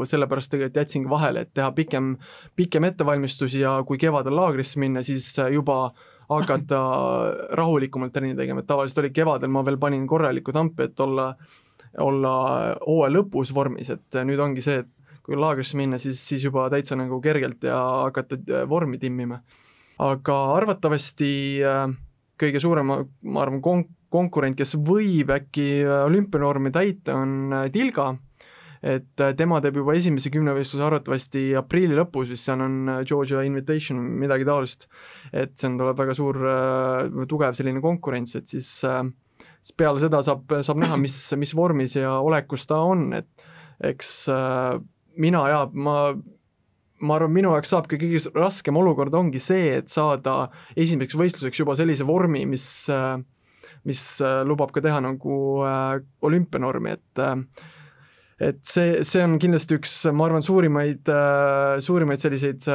sellepärast 0.06 0.52
tegelikult 0.52 0.80
jätsingi 0.82 1.10
vahele, 1.10 1.46
et 1.46 1.52
teha 1.56 1.70
pikem, 1.76 2.14
pikem 2.58 2.86
ettevalmistus 2.88 3.56
ja 3.58 3.78
kui 3.88 3.98
kevadel 4.00 4.36
laagrisse 4.38 4.80
minna, 4.82 5.02
siis 5.06 5.28
juba 5.52 5.90
hakata 6.30 6.80
rahulikumalt 7.60 8.14
trenni 8.14 8.36
tegema, 8.38 8.62
et 8.62 8.70
tavaliselt 8.70 9.04
oli 9.04 9.14
kevadel, 9.16 9.52
ma 9.52 9.64
veel 9.66 9.80
panin 9.82 10.06
korralikku 10.10 10.54
tampi, 10.54 10.90
et 10.90 11.02
olla, 11.02 11.32
olla 12.02 12.36
hooaja 12.84 13.14
lõpus 13.18 13.54
vormis, 13.54 13.90
et 13.94 14.22
nüüd 14.26 14.42
ongi 14.42 14.64
see, 14.64 14.84
et 14.84 14.92
kui 15.26 15.38
laagrisse 15.38 15.78
minna, 15.78 15.98
siis, 15.98 16.20
siis 16.22 16.44
juba 16.46 16.68
täitsa 16.70 16.98
nagu 16.98 17.18
kergelt 17.22 17.64
ja 17.66 17.78
hakata 18.06 18.38
vormi 18.70 18.98
timmima. 19.02 19.40
aga 19.98 20.34
arvatavasti 20.54 21.28
äh, 21.64 21.86
kõige 22.38 22.60
suurem, 22.60 22.92
ma 22.92 23.42
arvan, 23.42 23.62
kon-, 23.64 23.86
konkurent, 24.12 24.56
kes 24.58 24.76
võib 24.86 25.32
äkki 25.34 25.66
äh, 25.82 26.04
olümpianormi 26.06 26.72
täita, 26.74 27.16
on 27.18 27.54
äh, 27.54 27.66
Tilga, 27.74 28.12
et 28.86 29.22
äh, 29.22 29.34
tema 29.38 29.60
teeb 29.64 29.80
juba 29.80 29.96
esimese 29.98 30.30
kümnevõistluse 30.34 30.86
arvatavasti 30.86 31.44
aprilli 31.58 31.96
lõpus, 31.98 32.30
vist 32.32 32.48
seal 32.48 32.62
on 32.64 33.02
Georgia 33.08 33.42
Invitation, 33.46 34.00
midagi 34.22 34.46
taolist. 34.48 34.88
et 35.32 35.56
see 35.58 35.70
on, 35.70 35.80
tuleb 35.80 35.98
väga 35.98 36.16
suur, 36.16 36.40
tugev 37.28 37.58
selline 37.58 37.82
konkurents, 37.84 38.36
et 38.38 38.48
siis, 38.50 38.70
siis 38.80 39.76
peale 39.76 40.02
seda 40.02 40.22
saab, 40.26 40.58
saab 40.62 40.80
näha, 40.84 40.98
mis, 41.00 41.18
mis 41.38 41.54
vormis 41.56 41.98
ja 41.98 42.18
olekus 42.22 42.66
ta 42.70 42.80
on, 42.86 43.10
et 43.16 43.48
eks 43.84 44.12
mina 45.20 45.42
ja 45.50 45.64
ma 45.72 45.98
ma 47.04 47.16
arvan, 47.18 47.32
minu 47.32 47.52
jaoks 47.52 47.72
saabki 47.74 47.98
kõige 48.00 48.20
raskem 48.36 48.76
olukord 48.80 49.14
ongi 49.16 49.40
see, 49.42 49.74
et 49.80 49.92
saada 49.92 50.46
esimeseks 50.78 51.18
võistluseks 51.18 51.60
juba 51.60 51.76
sellise 51.78 52.06
vormi, 52.08 52.44
mis 52.48 52.66
äh, 52.92 53.18
mis 53.86 54.02
äh, 54.24 54.42
lubab 54.46 54.74
ka 54.74 54.82
teha 54.84 55.00
nagu 55.04 55.40
äh, 55.66 55.98
olümpianormi, 56.26 56.96
et 56.96 57.22
äh, 57.22 57.36
et 58.36 58.58
see, 58.68 58.98
see 59.06 59.22
on 59.24 59.38
kindlasti 59.40 59.78
üks, 59.78 59.92
ma 60.12 60.26
arvan, 60.26 60.42
suurimaid, 60.44 61.08
suurimaid 61.80 62.20
selliseid 62.20 62.66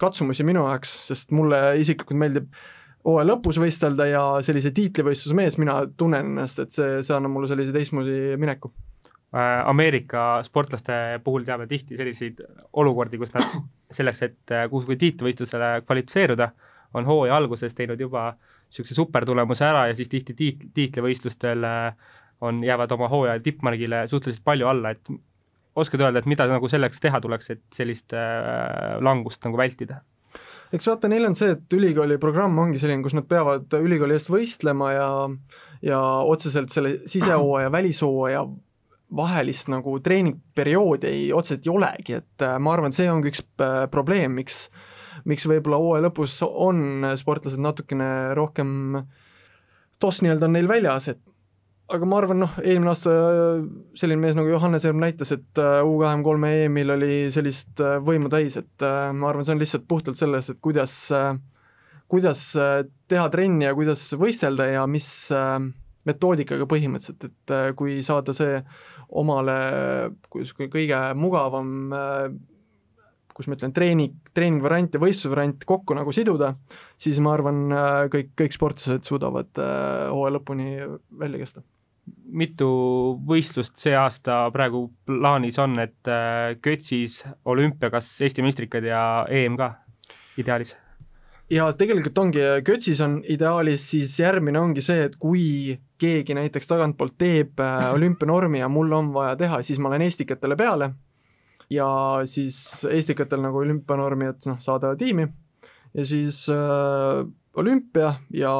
katsumusi 0.00 0.42
minu 0.42 0.64
jaoks, 0.66 0.90
sest 1.06 1.30
mulle 1.30 1.60
isiklikult 1.78 2.18
meeldib 2.18 2.48
hooaja 3.06 3.28
lõpus 3.28 3.60
võistelda 3.62 4.08
ja 4.10 4.22
sellise 4.42 4.72
tiitlivõistluse 4.74 5.36
mees 5.38 5.58
mina 5.62 5.76
tunnen 5.94 6.32
ennast, 6.32 6.58
et 6.64 6.74
see, 6.74 6.96
see 7.06 7.14
annab 7.14 7.30
mulle 7.30 7.46
sellise 7.46 7.70
teistmoodi 7.76 8.34
mineku. 8.42 8.72
Ameerika 9.70 10.42
sportlaste 10.46 10.98
puhul 11.22 11.46
teame 11.46 11.68
tihti 11.70 11.94
selliseid 12.00 12.42
olukordi, 12.82 13.22
kus 13.22 13.30
nad 13.36 13.54
selleks, 14.00 14.26
et 14.26 14.56
kuhugi 14.72 14.98
tiitlivõistlusele 14.98 15.76
kvalifitseeruda, 15.86 16.50
on 16.98 17.06
hooaja 17.06 17.38
alguses 17.38 17.78
teinud 17.78 18.02
juba 18.02 18.32
niisuguse 18.74 18.96
supertulemuse 18.98 19.64
ära 19.64 19.86
ja 19.88 19.94
siis 19.94 20.10
tihti 20.10 20.34
tiit-, 20.34 20.66
tiitlivõistlustel 20.74 21.62
on, 22.44 22.64
jäävad 22.66 22.92
oma 22.96 23.08
hooaja 23.08 23.38
tippmargile 23.40 24.04
suhteliselt 24.10 24.44
palju 24.44 24.66
alla, 24.68 24.90
et 24.90 25.12
oskad 25.78 26.02
öelda, 26.02 26.22
et 26.22 26.30
mida 26.30 26.46
nagu 26.50 26.68
selleks 26.70 27.02
teha 27.02 27.20
tuleks, 27.22 27.50
et 27.54 27.62
sellist 27.74 28.14
äh, 28.16 28.96
langust 29.04 29.44
nagu 29.46 29.58
vältida? 29.60 30.02
eks 30.74 30.88
vaata, 30.90 31.06
neil 31.06 31.28
on 31.28 31.36
see, 31.38 31.52
et 31.54 31.74
ülikooli 31.76 32.18
programm 32.18 32.58
ongi 32.58 32.80
selline, 32.82 33.04
kus 33.04 33.14
nad 33.14 33.26
peavad 33.30 33.70
ülikooli 33.78 34.16
eest 34.16 34.30
võistlema 34.32 34.90
ja 34.94 35.08
ja 35.84 36.00
otseselt 36.24 36.72
selle 36.72 36.96
sisehooaja, 37.06 37.70
välishooaja 37.72 38.46
vahelist 39.16 39.68
nagu 39.70 39.98
treeningperioodi 40.02 41.06
ei, 41.06 41.26
otseselt 41.36 41.66
ei 41.66 41.72
olegi, 41.74 42.18
et 42.22 42.44
äh, 42.46 42.56
ma 42.58 42.74
arvan, 42.74 42.94
see 42.94 43.06
ongi 43.12 43.30
üks 43.30 43.44
äh, 43.62 43.84
probleem, 43.92 44.34
miks 44.40 44.66
miks 45.28 45.46
võib-olla 45.50 45.80
hooaja 45.82 46.06
lõpus 46.08 46.38
on 46.46 47.06
sportlased 47.18 47.62
natukene 47.62 48.08
rohkem 48.38 49.04
toss 50.02 50.22
nii-öelda 50.24 50.48
on 50.48 50.56
neil 50.56 50.68
väljas, 50.68 51.08
et 51.12 51.22
aga 51.92 52.08
ma 52.08 52.18
arvan, 52.18 52.40
noh, 52.44 52.56
eelmine 52.64 52.90
aasta 52.92 53.12
selline 53.98 54.22
mees 54.22 54.36
nagu 54.38 54.48
Johannes 54.48 54.86
Erm 54.88 55.02
näitas, 55.02 55.34
et 55.36 55.60
U 55.60 55.98
kahekümne 56.00 56.24
kolme 56.26 56.52
EM-il 56.64 56.94
oli 56.94 57.16
sellist 57.34 57.80
võimu 58.06 58.30
täis, 58.32 58.56
et 58.60 58.84
ma 58.84 59.28
arvan, 59.30 59.44
see 59.44 59.56
on 59.56 59.60
lihtsalt 59.60 59.86
puhtalt 59.88 60.20
selles, 60.20 60.48
et 60.50 60.60
kuidas, 60.64 60.96
kuidas 62.10 62.46
teha 63.10 63.26
trenni 63.32 63.68
ja 63.68 63.76
kuidas 63.76 64.06
võistelda 64.20 64.70
ja 64.72 64.86
mis 64.90 65.10
metoodikaga 66.08 66.66
põhimõtteliselt, 66.68 67.28
et 67.28 67.54
kui 67.76 68.00
saada 68.04 68.34
see 68.36 68.58
omale 69.14 69.58
kuidas 70.32 70.56
kõige 70.56 71.00
mugavam 71.20 71.70
kus 73.34 73.48
ma 73.50 73.58
ütlen, 73.58 73.74
treening, 73.74 74.16
treeningvariant 74.36 74.94
ja 74.94 75.02
võistlusvariant 75.02 75.64
kokku 75.68 75.96
nagu 75.98 76.12
siduda, 76.14 76.52
siis 77.00 77.18
ma 77.24 77.34
arvan, 77.34 77.64
kõik, 78.12 78.30
kõik 78.38 78.54
sportlased 78.54 79.06
suudavad 79.08 79.50
hooaja 79.58 80.36
lõpuni 80.38 80.76
välja 81.18 81.42
kesta. 81.42 81.64
mitu 82.24 82.68
võistlust 83.26 83.78
see 83.80 83.94
aasta 83.96 84.50
praegu 84.52 84.86
plaanis 85.06 85.58
on, 85.58 85.78
et 85.80 86.12
Götsis 86.62 87.22
olümpia, 87.44 87.90
kas 87.90 88.20
Eesti 88.20 88.44
meistrikad 88.44 88.84
ja 88.84 89.26
EM 89.28 89.56
ka 89.56 89.74
ideaalis? 90.38 90.76
ja 91.50 91.66
tegelikult 91.76 92.18
ongi, 92.18 92.42
Götsis 92.64 93.00
on 93.04 93.18
ideaalis, 93.28 93.84
siis 93.90 94.14
järgmine 94.20 94.60
ongi 94.60 94.84
see, 94.84 95.08
et 95.08 95.16
kui 95.20 95.76
keegi 96.00 96.36
näiteks 96.36 96.70
tagantpoolt 96.70 97.16
teeb 97.20 97.60
äh, 97.62 97.88
olümpianormi 97.94 98.62
ja 98.62 98.68
mul 98.72 98.92
on 98.96 99.12
vaja 99.14 99.36
teha, 99.40 99.62
siis 99.62 99.80
ma 99.80 99.92
lähen 99.92 100.06
Estikatele 100.08 100.56
peale 100.56 100.90
ja 101.72 101.86
siis 102.28 102.58
Estikatel 102.90 103.42
nagu 103.44 103.62
olümpianormi, 103.62 104.32
et 104.34 104.50
noh, 104.50 104.58
saada 104.62 104.94
tiimi 104.98 105.28
ja 105.94 106.04
siis 106.06 106.44
äh, 106.52 107.22
olümpia 107.56 108.14
ja 108.34 108.54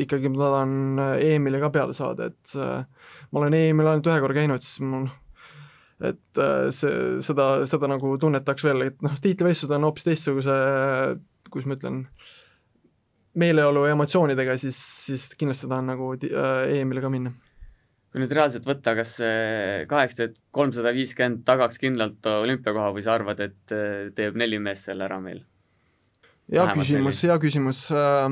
ikkagi 0.00 0.30
ma 0.30 0.44
tahan 0.44 1.00
EM-ile 1.18 1.60
ka 1.62 1.72
peale 1.74 1.96
saada, 1.96 2.30
et 2.30 2.54
äh, 2.56 3.08
ma 3.30 3.42
olen 3.42 3.56
EM-il 3.58 3.90
ainult 3.90 4.12
ühe 4.12 4.20
korra 4.22 4.36
käinud, 4.36 4.64
siis 4.64 4.84
mul 4.86 5.08
et 6.00 6.40
äh, 6.40 6.68
see, 6.72 7.18
seda, 7.24 7.66
seda 7.68 7.90
nagu 7.90 8.14
tunnetaks 8.20 8.64
veel, 8.64 8.86
et 8.88 9.02
noh, 9.04 9.16
tiitlivõistlused 9.20 9.74
on 9.76 9.88
hoopis 9.88 10.06
teistsuguse 10.06 10.54
kuidas 11.50 11.68
ma 11.68 11.76
ütlen, 11.76 12.00
meeleolu 13.40 13.84
ja 13.86 13.94
emotsioonidega, 13.94 14.56
siis, 14.58 14.78
siis 15.06 15.28
kindlasti 15.38 15.68
tahan 15.70 15.90
nagu 15.92 16.12
äh, 16.14 16.78
EM-ile 16.78 17.02
ka 17.04 17.12
minna. 17.12 17.34
Kui 18.10 18.22
nüüd 18.22 18.32
reaalselt 18.34 18.66
võtta, 18.66 18.96
kas 18.98 19.16
kaheksa 19.90 20.18
tuhat 20.24 20.38
kolmsada 20.54 20.92
viiskümmend 20.96 21.44
tagaks 21.46 21.78
kindlalt 21.78 22.26
olümpiakoha 22.26 22.90
või 22.96 23.04
sa 23.06 23.14
arvad, 23.14 23.42
et 23.44 23.74
äh, 23.74 24.08
teeb 24.16 24.38
neli 24.40 24.58
meest 24.62 24.90
selle 24.90 25.06
ära 25.06 25.20
meil? 25.22 25.44
hea 26.50 26.66
küsimus, 26.74 27.20
hea 27.22 27.36
küsimus 27.38 27.84
äh, 27.94 28.26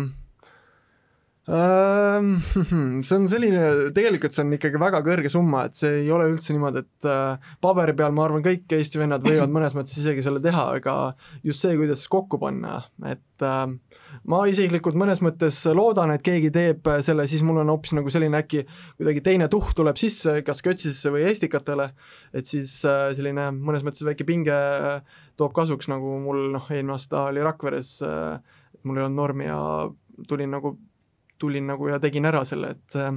see 3.09 3.17
on 3.17 3.25
selline, 3.31 3.61
tegelikult 3.97 4.35
see 4.35 4.43
on 4.45 4.51
ikkagi 4.59 4.81
väga 4.81 4.99
kõrge 5.07 5.31
summa, 5.33 5.63
et 5.65 5.79
see 5.79 6.03
ei 6.03 6.11
ole 6.13 6.27
üldse 6.29 6.53
niimoodi, 6.53 6.83
et 6.85 7.07
äh, 7.09 7.53
paberi 7.65 7.95
peal 7.97 8.13
ma 8.13 8.27
arvan, 8.27 8.43
kõik 8.45 8.69
Eesti 8.77 9.01
vennad 9.01 9.25
võivad 9.25 9.55
mõnes 9.55 9.73
mõttes 9.77 9.97
isegi 9.97 10.25
selle 10.27 10.43
teha, 10.45 10.67
aga 10.77 10.97
just 11.47 11.65
see, 11.65 11.73
kuidas 11.79 12.03
kokku 12.13 12.37
panna, 12.43 12.83
et 13.09 13.47
äh, 13.49 13.65
ma 14.29 14.43
isiklikult 14.51 14.99
mõnes 15.01 15.23
mõttes 15.25 15.63
loodan, 15.73 16.13
et 16.13 16.25
keegi 16.27 16.51
teeb 16.53 16.91
selle, 17.07 17.25
siis 17.31 17.45
mul 17.49 17.63
on 17.63 17.73
hoopis 17.73 17.97
nagu 17.97 18.13
selline 18.13 18.43
äkki 18.43 18.67
kuidagi 18.99 19.25
teine 19.31 19.49
tuhk 19.49 19.73
tuleb 19.79 19.97
sisse, 20.01 20.43
kas 20.45 20.61
Kötsisse 20.67 21.15
või 21.15 21.25
Estikatele, 21.31 21.89
et 22.37 22.51
siis 22.51 22.77
äh, 22.85 23.07
selline 23.17 23.49
mõnes 23.57 23.87
mõttes 23.89 24.05
väike 24.05 24.29
pinge 24.29 24.59
toob 25.41 25.57
kasuks, 25.57 25.89
nagu 25.89 26.19
mul 26.21 26.51
noh, 26.59 26.69
eelmine 26.69 26.99
aasta 26.99 27.31
oli 27.31 27.41
Rakveres, 27.47 27.95
mul 28.85 29.01
ei 29.01 29.07
olnud 29.07 29.23
normi 29.23 29.49
ja 29.49 29.63
tulin 30.29 30.53
nagu 30.53 30.77
tulin 31.39 31.67
nagu 31.71 31.89
ja 31.91 31.99
tegin 32.03 32.29
ära 32.29 32.45
selle, 32.49 32.75
et 32.77 32.97
äh, 32.99 33.13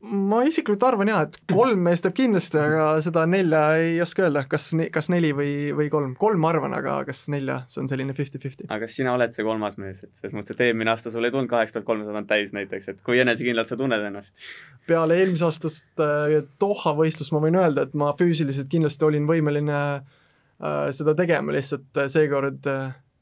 ma 0.00 0.38
isiklikult 0.48 0.84
arvan 0.86 1.10
jaa, 1.10 1.24
et 1.26 1.36
kolm 1.50 1.82
meest 1.84 2.06
teeb 2.06 2.14
kindlasti, 2.16 2.56
aga 2.60 2.84
seda 3.04 3.26
nelja 3.28 3.60
ei 3.80 3.98
oska 4.00 4.24
öelda, 4.24 4.46
kas, 4.48 4.70
kas 4.92 5.10
neli 5.12 5.32
või, 5.36 5.50
või 5.76 5.90
kolm. 5.92 6.14
kolm 6.20 6.40
ma 6.40 6.52
arvan, 6.54 6.74
aga 6.76 7.00
kas 7.08 7.26
nelja, 7.32 7.60
see 7.70 7.82
on 7.82 7.90
selline 7.90 8.14
fifty-fifty. 8.16 8.68
aga 8.68 8.86
kas 8.86 8.96
sina 8.96 9.12
oled 9.16 9.34
see 9.36 9.44
kolmas 9.44 9.76
mees, 9.80 10.00
et 10.06 10.14
selles 10.16 10.36
mõttes, 10.36 10.56
et 10.56 10.64
eelmine 10.68 10.94
aasta 10.94 11.12
sul 11.12 11.28
ei 11.28 11.34
tulnud 11.34 11.50
kaheksa 11.52 11.78
tuhat 11.78 11.88
kolmsada 11.90 12.24
täis 12.30 12.54
näiteks, 12.56 12.88
et 12.94 13.04
kui 13.04 13.20
enesekindlalt 13.20 13.72
sa 13.72 13.78
tunned 13.80 14.08
ennast? 14.08 14.40
peale 14.88 15.20
eelmise 15.20 15.46
aastast 15.50 16.04
äh, 16.06 16.40
Doha 16.60 16.96
võistlust 16.96 17.36
ma 17.36 17.44
võin 17.44 17.60
öelda, 17.60 17.84
et 17.84 17.94
ma 17.98 18.14
füüsiliselt 18.16 18.72
kindlasti 18.72 19.04
olin 19.04 19.28
võimeline 19.28 19.80
äh, 20.00 20.88
seda 20.96 21.14
tegema, 21.18 21.52
lihtsalt 21.52 22.06
seekord 22.08 22.72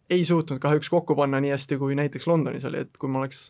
ei 0.09 0.25
suutnud 0.25 0.63
kahjuks 0.63 0.89
kokku 0.93 1.19
panna 1.19 1.41
nii 1.43 1.53
hästi, 1.53 1.77
kui 1.81 1.99
näiteks 1.99 2.31
Londonis 2.31 2.65
oli, 2.69 2.87
et 2.87 2.95
kui 3.01 3.11
ma 3.11 3.25
oleks 3.25 3.49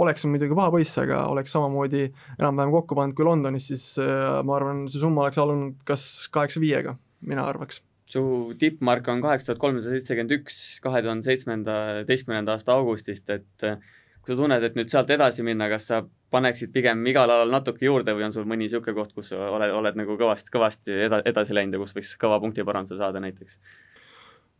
oleks 0.00 0.26
muidugi 0.26 0.56
paha 0.58 0.72
poiss, 0.74 0.98
aga 0.98 1.24
oleks 1.30 1.54
samamoodi 1.54 2.04
enam-vähem 2.38 2.72
kokku 2.74 2.98
pannud 2.98 3.16
kui 3.18 3.26
Londonis, 3.26 3.68
siis 3.70 3.86
äh, 4.02 4.40
ma 4.46 4.56
arvan, 4.58 4.84
see 4.90 5.02
summa 5.02 5.26
oleks 5.26 5.40
alanud 5.42 5.82
kas 5.88 6.06
kaheksa 6.34 6.62
viiega, 6.62 6.96
mina 7.26 7.46
arvaks. 7.50 7.82
su 8.14 8.22
tippmark 8.60 9.08
on 9.08 9.22
kaheksa 9.24 9.48
tuhat 9.48 9.60
kolmsada 9.62 9.94
seitsekümmend 9.94 10.34
üks 10.36 10.56
kahe 10.84 11.00
tuhande 11.02 11.26
seitsmeteistkümnenda 11.26 12.54
aasta 12.54 12.74
augustist, 12.76 13.30
et 13.30 13.66
äh, 13.66 13.78
kui 14.24 14.34
sa 14.34 14.40
tunned, 14.40 14.66
et 14.66 14.76
nüüd 14.78 14.90
sealt 14.92 15.10
edasi 15.14 15.46
minna, 15.46 15.68
kas 15.72 15.88
sa 15.90 16.02
paneksid 16.34 16.72
pigem 16.74 17.02
igal 17.06 17.30
alal 17.30 17.50
natuke 17.52 17.86
juurde 17.86 18.14
või 18.16 18.26
on 18.26 18.34
sul 18.34 18.46
mõni 18.48 18.66
niisugune 18.66 18.96
koht, 18.96 19.14
kus 19.14 19.32
oled, 19.36 19.70
oled 19.70 19.98
nagu 20.00 20.16
kõvasti, 20.18 20.52
kõvasti 20.54 21.00
eda-, 21.06 21.22
edasi 21.28 21.56
läinud 21.56 21.76
ja 21.76 21.82
kus 21.84 21.94
võiks 21.96 22.14
kõva 22.20 22.40
punktiparanduse 22.42 22.98
saada 22.98 23.22
näiteks? 23.22 23.60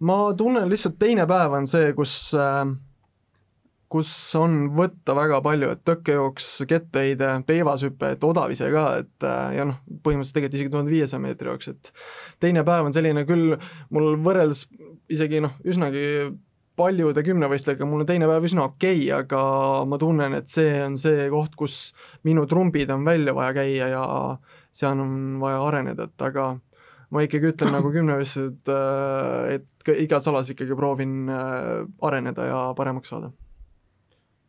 ma 0.05 0.19
tunnen 0.37 0.69
lihtsalt 0.71 0.99
teine 1.01 1.27
päev 1.31 1.55
on 1.59 1.69
see, 1.71 1.93
kus 1.97 2.15
äh, 2.39 2.67
kus 3.95 4.11
on 4.35 4.73
võtta 4.75 5.15
väga 5.15 5.39
palju, 5.45 5.69
et 5.71 5.83
tõkkejooks, 5.87 6.49
kettaheide, 6.67 7.29
peivashüpe, 7.47 8.15
et 8.17 8.25
odavise 8.27 8.67
ka, 8.75 8.87
et 9.05 9.27
äh, 9.29 9.53
ja 9.61 9.67
noh, 9.69 9.77
põhimõtteliselt 10.03 10.41
tegelikult 10.41 10.59
isegi 10.59 10.73
tuhande 10.73 10.95
viiesaja 10.95 11.23
meetri 11.23 11.53
jooks, 11.53 11.71
et 11.71 11.93
teine 12.43 12.65
päev 12.67 12.89
on 12.89 12.97
selline 12.97 13.23
küll 13.29 13.55
mul 13.95 14.17
võrreldes 14.25 14.65
isegi 15.15 15.45
noh, 15.45 15.55
üsnagi 15.63 16.03
paljude 16.75 17.23
kümnevõistlejatega, 17.23 17.87
mul 17.87 18.03
on 18.03 18.09
teine 18.09 18.27
päev 18.27 18.49
üsna 18.49 18.65
okei 18.67 19.05
okay,, 19.05 19.13
aga 19.21 19.45
ma 19.87 20.01
tunnen, 20.03 20.35
et 20.41 20.51
see 20.51 20.75
on 20.83 20.99
see 20.99 21.29
koht, 21.31 21.55
kus 21.59 21.79
minu 22.27 22.49
trumbid 22.51 22.91
on 22.91 23.07
välja 23.07 23.37
vaja 23.37 23.55
käia 23.61 23.93
ja 23.93 24.05
seal 24.75 24.99
on 25.05 25.39
vaja 25.45 25.63
areneda, 25.69 26.09
et 26.11 26.27
aga 26.33 26.49
ma 27.15 27.23
ikkagi 27.23 27.53
ütlen 27.53 27.71
nagu 27.79 27.93
kümnevõistlused, 28.01 28.75
äh, 28.75 29.61
et 29.61 29.95
igas 30.03 30.27
alas 30.27 30.51
ikkagi 30.51 30.75
proovin 30.75 31.31
äh, 31.31 31.87
areneda 32.11 32.51
ja 32.51 32.61
paremaks 32.75 33.15
saada 33.15 33.31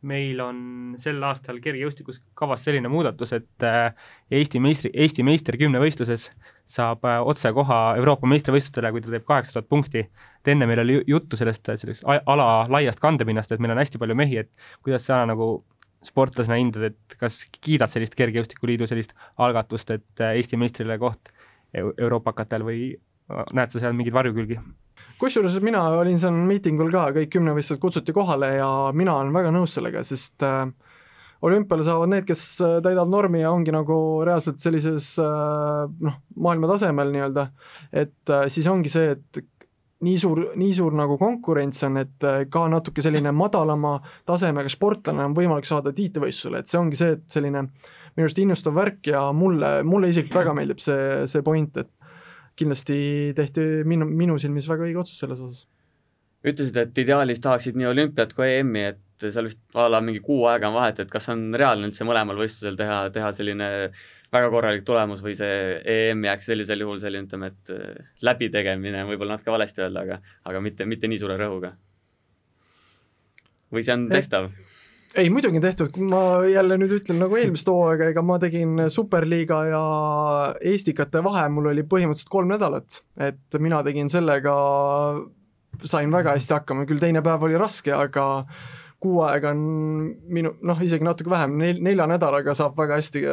meil 0.07 0.39
on 0.43 0.57
sel 1.01 1.21
aastal 1.25 1.59
kergejõustikus 1.63 2.21
kavas 2.37 2.63
selline 2.65 2.89
muudatus, 2.91 3.33
et 3.35 3.65
äh, 3.65 3.91
Eesti 4.31 4.61
meistri, 4.63 4.91
Eesti 4.93 5.25
meister 5.25 5.57
kümnevõistluses 5.59 6.29
saab 6.69 7.05
äh, 7.09 7.19
otsekoha 7.25 7.79
Euroopa 7.99 8.29
meistrivõistlustele, 8.29 8.91
kui 8.93 9.03
ta 9.05 9.13
teeb 9.13 9.25
kaheksa 9.27 9.57
tuhat 9.57 9.69
punkti. 9.69 10.05
et 10.41 10.51
enne 10.53 10.67
meil 10.69 10.83
oli 10.83 10.99
juttu 11.07 11.37
sellest, 11.37 11.71
sellest 11.81 12.05
ala 12.05 12.67
laiast 12.69 13.01
kandepinnast, 13.01 13.51
et 13.51 13.63
meil 13.63 13.73
on 13.73 13.81
hästi 13.81 14.01
palju 14.01 14.15
mehi, 14.15 14.37
et 14.43 14.51
kuidas 14.83 15.07
sa 15.09 15.23
nagu 15.25 15.65
sportlasena 16.05 16.59
hindad, 16.59 16.91
et 16.91 17.17
kas 17.19 17.43
kiidad 17.61 17.89
sellist 17.89 18.15
Kergejõustikuliidu 18.15 18.87
sellist 18.87 19.15
algatust, 19.41 19.91
et 19.91 20.21
äh, 20.21 20.37
Eesti 20.37 20.57
meistrile 20.61 20.99
koht 21.01 21.33
Euroopakatel 21.75 22.63
või 22.63 22.79
näed 23.29 23.73
sa 23.73 23.81
seal 23.81 23.95
mingeid 23.97 24.15
varjukülgi? 24.15 24.59
kusjuures 25.19 25.57
mina 25.63 25.83
olin 25.99 26.19
seal 26.19 26.35
miitingul 26.47 26.91
ka, 26.93 27.09
kõik 27.15 27.31
kümnevõistlused 27.35 27.81
kutsuti 27.81 28.13
kohale 28.15 28.55
ja 28.57 28.69
mina 28.95 29.15
olen 29.19 29.33
väga 29.35 29.51
nõus 29.55 29.75
sellega, 29.75 30.03
sest 30.07 30.43
äh, 30.45 30.67
olümpiale 31.45 31.85
saavad 31.87 32.11
need, 32.11 32.27
kes 32.27 32.43
äh, 32.63 32.77
täidavad 32.83 33.11
normi 33.11 33.43
ja 33.43 33.51
ongi 33.55 33.73
nagu 33.75 33.97
reaalselt 34.27 34.63
sellises 34.63 35.13
äh, 35.23 35.83
noh, 36.07 36.21
maailma 36.35 36.71
tasemel 36.73 37.11
nii-öelda, 37.15 37.49
et 37.91 38.33
äh, 38.35 38.47
siis 38.51 38.67
ongi 38.71 38.91
see, 38.91 39.15
et 39.15 39.43
nii 40.05 40.15
suur, 40.19 40.41
nii 40.59 40.73
suur 40.75 40.95
nagu 40.97 41.17
konkurents 41.19 41.83
on, 41.87 41.99
et 42.03 42.27
äh, 42.27 42.43
ka 42.51 42.65
natuke 42.71 43.03
selline 43.03 43.31
madalama 43.35 43.97
tasemega 44.27 44.71
sportlane 44.71 45.23
on 45.29 45.35
võimalik 45.37 45.67
saada 45.69 45.95
tiitlivõistlusele, 45.95 46.61
et 46.61 46.71
see 46.71 46.81
ongi 46.81 46.99
see, 46.99 47.15
et 47.15 47.23
selline 47.31 47.65
minu 48.15 48.27
arust 48.27 48.39
innustav 48.39 48.75
värk 48.75 49.11
ja 49.11 49.25
mulle, 49.35 49.77
mulle 49.87 50.11
isiklikult 50.11 50.43
väga 50.43 50.55
meeldib 50.55 50.83
see, 50.83 51.25
see 51.31 51.43
point, 51.45 51.79
et 51.81 51.91
kindlasti 52.59 52.97
tehti 53.37 53.63
minu, 53.87 54.07
minu 54.07 54.37
silmis 54.41 54.69
väga 54.71 54.87
õige 54.87 55.01
otsus 55.03 55.21
selles 55.21 55.41
osas. 55.43 55.65
ütlesid, 56.45 56.77
et 56.77 56.99
ideaalis 57.01 57.41
tahaksid 57.41 57.77
nii 57.79 57.87
olümpiat 57.89 58.35
kui 58.37 58.51
EM-i, 58.59 58.83
et 58.93 59.31
seal 59.31 59.47
vist 59.47 59.61
a 59.73 59.87
la 59.89 60.01
mingi 60.03 60.21
kuu 60.23 60.43
aega 60.51 60.69
on 60.69 60.75
vahet, 60.77 60.99
et 61.01 61.11
kas 61.11 61.29
on 61.33 61.47
reaalne 61.57 61.89
üldse 61.89 62.05
mõlemal 62.05 62.37
võistlusel 62.37 62.77
teha, 62.77 62.99
teha 63.15 63.31
selline 63.33 63.69
väga 64.35 64.51
korralik 64.51 64.85
tulemus 64.85 65.23
või 65.23 65.33
see 65.39 65.79
EM 65.95 66.25
jääks 66.27 66.51
sellisel 66.51 66.83
juhul 66.83 67.01
selline, 67.01 67.25
ütleme, 67.27 67.49
et 67.53 68.21
läbitegemine 68.25 69.03
on 69.03 69.11
võib-olla 69.13 69.37
natuke 69.37 69.53
valesti 69.55 69.85
öelda, 69.85 70.05
aga, 70.05 70.21
aga 70.45 70.61
mitte, 70.61 70.87
mitte 70.89 71.09
nii 71.09 71.21
suure 71.23 71.39
rõhuga? 71.41 71.75
või 73.73 73.83
see 73.83 73.95
on 73.97 74.07
tehtav? 74.11 74.51
Ei, 75.15 75.29
muidugi 75.31 75.61
tehtud, 75.63 75.91
kui 75.95 76.05
ma 76.09 76.21
jälle 76.49 76.77
nüüd 76.79 76.93
ütlen 76.97 77.19
nagu 77.23 77.37
eelmist 77.39 77.69
hooaega, 77.71 78.09
ega 78.11 78.23
ma 78.25 78.37
tegin 78.41 78.85
Superliiga 78.91 79.59
ja 79.69 79.81
Eestikate 80.71 81.21
vahe, 81.25 81.45
mul 81.53 81.71
oli 81.71 81.85
põhimõtteliselt 81.87 82.31
kolm 82.31 82.51
nädalat, 82.51 83.01
et 83.21 83.59
mina 83.63 83.81
tegin 83.85 84.11
sellega, 84.11 84.55
sain 85.83 86.11
väga 86.13 86.35
hästi 86.35 86.57
hakkama, 86.57 86.87
küll 86.89 87.01
teine 87.01 87.23
päev 87.25 87.47
oli 87.47 87.59
raske, 87.59 87.93
aga 87.95 88.25
kuu 89.03 89.21
aega 89.27 89.51
on 89.53 89.63
minu, 90.33 90.55
noh, 90.65 90.81
isegi 90.83 91.05
natuke 91.05 91.31
vähem, 91.31 91.55
nel-, 91.61 91.81
nelja 91.85 92.07
nädalaga 92.09 92.55
saab 92.57 92.77
väga 92.79 92.99
hästi, 92.99 93.23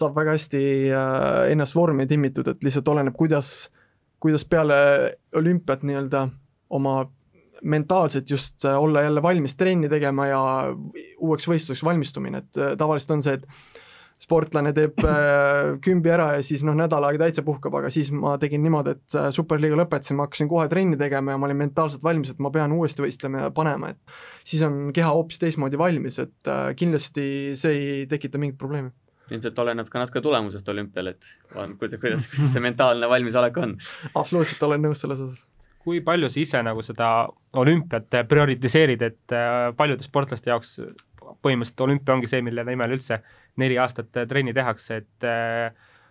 saab 0.00 0.18
väga 0.18 0.36
hästi 0.38 0.64
äh, 0.88 1.52
ennast 1.52 1.76
vormi 1.76 2.06
timmitud, 2.10 2.48
et 2.50 2.66
lihtsalt 2.66 2.88
oleneb, 2.92 3.16
kuidas, 3.18 3.70
kuidas 4.22 4.46
peale 4.48 4.80
olümpiat 5.36 5.86
nii-öelda 5.86 6.28
oma 6.70 7.02
mentaalselt 7.62 8.30
just 8.30 8.64
äh, 8.64 8.78
olla 8.82 9.02
jälle 9.02 9.22
valmis 9.22 9.56
trenni 9.56 9.88
tegema 9.88 10.26
ja 10.26 10.40
uueks 11.18 11.48
võistluseks 11.48 11.84
valmistumine, 11.84 12.44
et 12.44 12.60
äh, 12.60 12.74
tavaliselt 12.78 13.16
on 13.16 13.24
see, 13.24 13.36
et 13.38 13.46
sportlane 14.20 14.72
teeb 14.76 15.00
äh, 15.08 15.76
kümbi 15.84 16.12
ära 16.12 16.30
ja 16.36 16.44
siis 16.44 16.64
noh, 16.66 16.76
nädal 16.76 17.04
aega 17.08 17.24
täitsa 17.24 17.44
puhkab, 17.44 17.78
aga 17.80 17.92
siis 17.92 18.10
ma 18.12 18.34
tegin 18.40 18.62
niimoodi, 18.64 18.96
et 18.96 19.18
superliiga 19.36 19.78
lõpetasin, 19.80 20.18
ma 20.18 20.28
hakkasin 20.28 20.50
kohe 20.50 20.66
trenni 20.72 20.98
tegema 21.00 21.34
ja 21.34 21.40
ma 21.40 21.48
olin 21.48 21.62
mentaalselt 21.62 22.04
valmis, 22.04 22.32
et 22.34 22.42
ma 22.42 22.52
pean 22.54 22.72
uuesti 22.76 23.04
võistlema 23.04 23.46
ja 23.46 23.52
panema, 23.56 23.94
et 23.94 24.18
siis 24.44 24.64
on 24.66 24.90
keha 24.96 25.12
hoopis 25.16 25.40
teistmoodi 25.40 25.80
valmis, 25.80 26.20
et 26.20 26.52
kindlasti 26.76 27.24
see 27.60 27.78
ei 27.78 28.02
tekita 28.10 28.40
mingit 28.40 28.60
probleemi 28.60 28.92
ilmselt 29.30 29.60
oleneb 29.62 29.86
ka 29.86 30.00
natuke 30.00 30.18
tulemusest 30.24 30.68
olümpial, 30.72 31.12
et 31.12 31.26
kuidas, 31.78 32.00
kuidas 32.02 32.26
see 32.50 32.62
mentaalne 32.64 33.06
valmisolek 33.08 33.60
on. 33.62 33.76
absoluutselt 34.18 34.64
olen 34.66 34.88
nõus 34.88 35.04
selles 35.04 35.22
osas 35.22 35.44
kui 35.80 36.02
palju 36.04 36.28
sa 36.28 36.40
ise 36.40 36.60
nagu 36.64 36.82
seda 36.84 37.10
olümpiat 37.60 38.18
prioritiseerid, 38.28 39.02
et 39.02 39.36
äh, 39.36 39.70
paljude 39.76 40.04
sportlaste 40.04 40.52
jaoks 40.52 40.76
põhimõtteliselt 41.40 41.84
olümpia 41.86 42.16
ongi 42.16 42.28
see, 42.30 42.42
mille 42.44 42.64
nimel 42.66 42.96
üldse 42.96 43.20
neli 43.60 43.78
aastat 43.80 44.20
äh, 44.20 44.28
trenni 44.28 44.54
tehakse, 44.56 45.00
et 45.02 45.26
äh, 45.28 45.70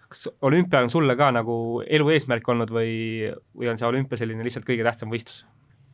kas 0.10 0.26
olümpia 0.46 0.82
on 0.86 0.92
sulle 0.94 1.16
ka 1.20 1.30
nagu 1.36 1.56
elu 1.86 2.10
eesmärk 2.16 2.48
olnud 2.50 2.74
või, 2.74 3.30
või 3.58 3.72
on 3.72 3.80
see 3.80 3.88
olümpia 3.90 4.20
selline 4.20 4.46
lihtsalt 4.46 4.68
kõige 4.68 4.86
tähtsam 4.88 5.14
võistlus? 5.14 5.44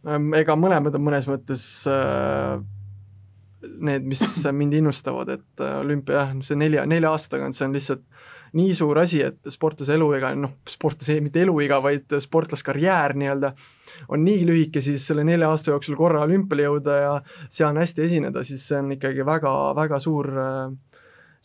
Ehm, 0.06 0.32
ega 0.38 0.56
mõlemad 0.60 0.96
on 0.96 1.04
mõnes 1.04 1.28
mõttes 1.30 1.66
äh, 1.92 2.56
need, 3.66 4.08
mis 4.08 4.24
mind 4.56 4.80
innustavad, 4.80 5.36
et 5.36 5.66
olümpia 5.68 6.22
jah, 6.22 6.34
see 6.48 6.60
nelja, 6.60 6.86
nelja 6.90 7.12
aasta 7.12 7.36
tagant, 7.36 7.58
see 7.58 7.68
on 7.68 7.76
lihtsalt 7.76 8.06
nii 8.56 8.74
suur 8.78 9.00
asi, 9.02 9.22
et 9.26 9.52
sportlase 9.52 9.96
eluiga, 9.98 10.32
noh, 10.40 10.56
sportlase 10.70 11.18
mitte 11.24 11.44
eluiga, 11.44 11.82
vaid 11.84 12.16
sportlaskarjäär 12.24 13.16
nii-öelda 13.20 13.52
on 14.16 14.24
nii 14.26 14.46
lühike, 14.48 14.84
siis 14.84 15.06
selle 15.08 15.26
nelja 15.28 15.50
aasta 15.52 15.74
jooksul 15.74 15.98
korra 16.00 16.24
olümpiale 16.26 16.68
jõuda 16.68 16.98
ja 17.02 17.14
seal 17.52 17.78
hästi 17.80 18.06
esineda, 18.08 18.44
siis 18.48 18.64
see 18.70 18.80
on 18.80 18.96
ikkagi 18.96 19.26
väga, 19.28 19.54
väga 19.78 20.00
suur, 20.04 20.32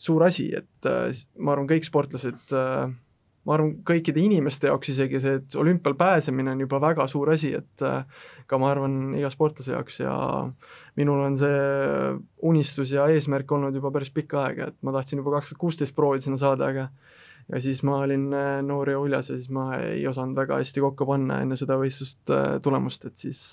suur 0.01 0.27
asi, 0.27 0.49
et 0.55 0.91
ma 1.39 1.55
arvan, 1.55 1.69
kõik 1.71 1.87
sportlased 1.87 2.55
ma 3.47 3.55
arvan, 3.55 3.71
kõikide 3.87 4.21
inimeste 4.21 4.69
jaoks 4.69 4.91
isegi 4.93 5.21
see, 5.23 5.39
et 5.41 5.55
olümpial 5.57 5.95
pääsemine 5.97 6.53
on 6.53 6.59
juba 6.65 6.81
väga 6.83 7.07
suur 7.09 7.31
asi, 7.33 7.55
et 7.57 7.85
ka 8.47 8.59
ma 8.61 8.69
arvan, 8.69 9.15
iga 9.17 9.31
sportlase 9.33 9.73
jaoks 9.73 10.01
ja 10.03 10.13
minul 10.99 11.23
on 11.25 11.39
see 11.39 11.63
unistus 12.51 12.93
ja 12.93 13.07
eesmärk 13.09 13.51
olnud 13.57 13.75
juba 13.75 13.91
päris 13.95 14.13
pikka 14.13 14.45
aega, 14.45 14.69
et 14.69 14.77
ma 14.85 14.93
tahtsin 14.93 15.23
juba 15.23 15.39
kaks 15.39 15.53
tuhat 15.53 15.63
kuusteist 15.65 15.97
proovida 15.97 16.27
sinna 16.27 16.37
saada, 16.41 16.69
aga 16.69 16.89
ja 17.49 17.61
siis 17.61 17.81
ma 17.87 17.97
olin 18.05 18.29
äh, 18.33 18.61
noor 18.65 18.89
ja 18.89 18.99
uljas 18.99 19.31
ja 19.31 19.37
siis 19.37 19.49
ma 19.53 19.71
ei 19.79 20.05
osanud 20.07 20.37
väga 20.37 20.59
hästi 20.61 20.83
kokku 20.83 21.07
panna 21.09 21.41
enne 21.43 21.57
seda 21.59 21.77
võistlust 21.81 22.31
äh, 22.33 22.55
tulemust, 22.63 23.05
et 23.09 23.17
siis, 23.19 23.43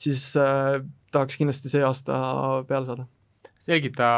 siis 0.00 0.24
äh, 0.40 0.80
tahaks 1.12 1.38
kindlasti 1.40 1.72
see 1.72 1.84
aasta 1.86 2.20
peale 2.68 2.88
saada 2.88 3.08
selgita 3.70 4.10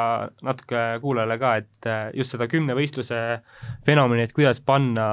natuke 0.44 0.82
kuulajale 1.02 1.38
ka, 1.40 1.54
et 1.62 1.88
äh, 1.88 2.04
just 2.16 2.34
seda 2.34 2.48
kümnevõistluse 2.50 3.22
fenomeni, 3.86 4.26
et 4.26 4.36
kuidas 4.36 4.62
panna 4.64 5.06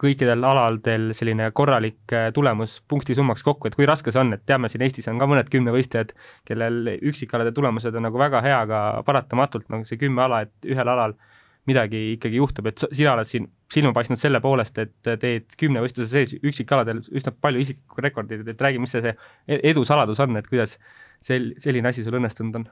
kõikidel 0.00 0.44
aladel 0.44 1.12
selline 1.16 1.48
korralik 1.56 2.12
äh, 2.12 2.28
tulemus 2.36 2.80
punktisummaks 2.88 3.44
kokku, 3.46 3.68
et 3.68 3.78
kui 3.78 3.88
raske 3.88 4.12
see 4.12 4.20
on, 4.20 4.34
et 4.36 4.44
teame, 4.48 4.68
siin 4.72 4.84
Eestis 4.84 5.08
on 5.12 5.20
ka 5.20 5.28
mõned 5.28 5.48
kümnevõistlejad, 5.52 6.12
kellel 6.48 6.96
üksikalade 6.96 7.54
tulemused 7.56 7.96
on 7.96 8.08
nagu 8.08 8.20
väga 8.20 8.42
hea, 8.44 8.60
aga 8.66 8.82
paratamatult 9.06 9.70
nagu 9.72 9.88
see 9.88 10.00
kümme 10.00 10.26
ala, 10.26 10.44
et 10.46 10.70
ühel 10.72 10.92
alal 10.92 11.16
midagi 11.66 12.12
ikkagi 12.14 12.38
juhtub, 12.38 12.68
et 12.70 12.84
sina 12.92 13.16
oled 13.16 13.26
siin 13.26 13.48
silma 13.72 13.90
paistnud 13.96 14.20
selle 14.20 14.38
poolest, 14.44 14.76
et 14.78 14.94
teed 15.22 15.56
kümnevõistluse 15.58 16.12
sees 16.12 16.34
üksikkaladel 16.38 17.02
üsna 17.10 17.32
palju 17.42 17.64
isiklikku 17.64 18.04
rekordit, 18.04 18.46
et 18.46 18.62
räägi, 18.62 18.82
mis 18.82 18.94
see, 18.94 19.02
see 19.02 19.16
e-, 19.48 19.62
edu 19.72 19.82
saladus 19.88 20.22
on, 20.22 20.36
et 20.38 20.46
kuidas 20.46 20.76
sel-, 21.24 21.54
selline 21.62 21.90
asi 21.90 22.06
sul 22.06 22.20
õnnestunud 22.20 22.60
on? 22.60 22.68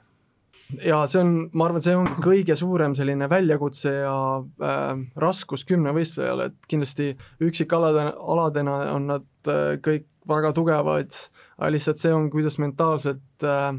Ja 0.85 1.03
see 1.11 1.20
on, 1.20 1.33
ma 1.57 1.68
arvan, 1.68 1.83
see 1.85 1.94
on 1.96 2.09
kõige 2.24 2.57
suurem 2.59 2.94
selline 2.96 3.29
väljakutse 3.31 3.92
ja 3.92 4.16
äh, 4.40 4.92
raskus 5.20 5.64
kümnevõistlejale, 5.68 6.50
et 6.50 6.70
kindlasti 6.70 7.12
üksikaladena, 7.44 8.14
aladena 8.35 8.79
on 8.94 9.11
nad 9.12 9.50
äh, 9.50 9.77
kõik 9.85 10.09
väga 10.29 10.55
tugevad, 10.57 11.16
aga 11.59 11.72
lihtsalt 11.74 12.00
see 12.00 12.14
on, 12.14 12.31
kuidas 12.33 12.57
mentaalselt 12.62 13.44
äh, 13.44 13.74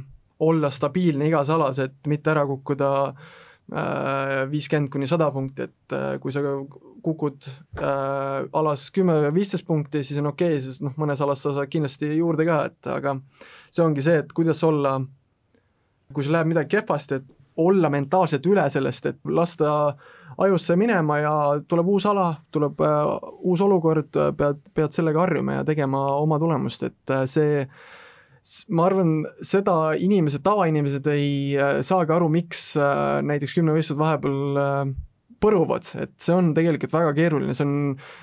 olla 0.46 0.72
stabiilne 0.74 1.30
igas 1.32 1.50
alas, 1.54 1.80
et 1.82 1.98
mitte 2.12 2.32
ära 2.34 2.46
kukkuda 2.48 2.92
äh, 3.10 4.46
viiskümmend 4.52 4.94
kuni 4.94 5.10
sada 5.10 5.32
punkti, 5.34 5.70
et 5.70 5.96
äh, 5.96 6.16
kui 6.22 6.34
sa 6.36 6.44
kukud 7.06 7.50
äh, 7.50 8.46
alas 8.54 8.88
kümme 8.94 9.18
või 9.26 9.36
viisteist 9.42 9.66
punkti, 9.68 10.04
siis 10.06 10.22
on 10.22 10.32
okei 10.34 10.56
okay,, 10.56 10.64
sest 10.64 10.86
noh, 10.86 10.94
mõnes 11.02 11.22
alas 11.22 11.42
sa 11.46 11.54
saad 11.56 11.72
kindlasti 11.72 12.14
juurde 12.18 12.48
ka, 12.48 12.64
et 12.70 12.94
aga 12.94 13.18
see 13.70 13.86
ongi 13.86 14.06
see, 14.06 14.22
et 14.22 14.34
kuidas 14.38 14.62
olla 14.66 14.98
äh, 15.02 15.14
kui 16.14 16.24
sul 16.24 16.36
läheb 16.36 16.52
midagi 16.52 16.76
kehvasti, 16.76 17.20
et 17.20 17.34
olla 17.58 17.90
mentaalselt 17.90 18.46
üle 18.50 18.66
sellest, 18.72 19.06
et 19.10 19.20
lasta 19.32 19.96
ajusse 20.44 20.76
minema 20.80 21.20
ja 21.22 21.36
tuleb 21.68 21.92
uus 21.96 22.06
ala, 22.10 22.34
tuleb 22.52 22.82
uh, 22.84 23.16
uus 23.48 23.64
olukord, 23.64 24.12
pead, 24.38 24.60
pead 24.76 24.96
sellega 24.96 25.24
harjuma 25.24 25.62
ja 25.62 25.68
tegema 25.68 26.02
oma 26.20 26.40
tulemust, 26.42 26.84
et 26.90 27.14
uh, 27.16 27.24
see 27.30 27.64
ma 28.76 28.86
arvan, 28.86 29.18
seda 29.42 29.96
inimesed, 29.98 30.44
tavainimesed 30.46 31.08
ei 31.14 31.30
uh, 31.56 31.80
saagi 31.86 32.14
aru, 32.14 32.30
miks 32.34 32.68
näiteks 33.26 33.56
kümnevõistlused 33.58 34.02
vahepeal 34.02 34.96
põruvad, 35.42 35.88
et 36.02 36.16
see 36.22 36.36
on 36.36 36.52
tegelikult 36.58 36.94
väga 36.94 37.14
keeruline, 37.16 37.56
see 37.56 37.66
on 37.68 37.78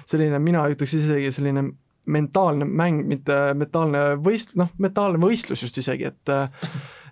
selline, 0.09 0.40
mina 0.42 0.66
ütleks 0.73 0.99
isegi 0.99 1.33
selline 1.33 1.71
mentaalne 2.12 2.66
mäng, 2.66 3.05
mitte 3.07 3.37
mentaalne 3.55 4.18
võist-, 4.21 4.57
noh, 4.59 4.73
mentaalne 4.83 5.21
võistlus 5.23 5.62
just 5.64 5.79
isegi, 5.79 6.11
et 6.11 6.33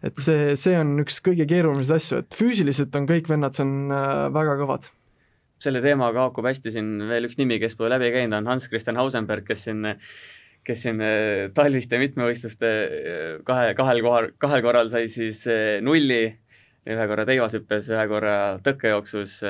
et 0.07 0.21
see, 0.21 0.55
see 0.61 0.79
on 0.81 0.95
üks 1.03 1.21
kõige 1.25 1.47
keerulisemaid 1.49 2.01
asju, 2.01 2.23
et 2.23 2.37
füüsiliselt 2.37 2.97
on 2.97 3.07
kõik 3.09 3.29
vennad, 3.31 3.57
see 3.57 3.67
on 3.67 3.95
äh, 3.95 4.27
väga 4.35 4.57
kõvad. 4.63 4.91
selle 5.61 5.83
teemaga 5.85 6.25
haakub 6.25 6.47
hästi 6.49 6.73
siin 6.73 6.93
veel 7.11 7.29
üks 7.29 7.37
nimi, 7.37 7.59
kes 7.61 7.77
pole 7.77 7.93
läbi 7.93 8.09
käinud, 8.15 8.39
on 8.39 8.49
Hans-Christian 8.49 8.97
Hausenberg, 9.01 9.45
kes 9.49 9.67
siin 9.69 9.85
kes 10.65 10.85
siin 10.87 11.01
äh, 11.05 11.49
talviste 11.57 12.01
mitmevõistluste 12.01 12.71
äh, 12.71 13.35
kahe, 13.45 13.75
kahel 13.77 14.01
kohal, 14.05 14.31
kahel 14.41 14.65
korral 14.65 14.93
sai 14.93 15.09
siis 15.13 15.45
nulli, 15.85 16.23
ühe 16.89 17.11
korra 17.11 17.27
teivashüppes, 17.29 17.93
ühe 17.93 18.07
korra 18.09 18.39
tõkkejooksus 18.65 19.41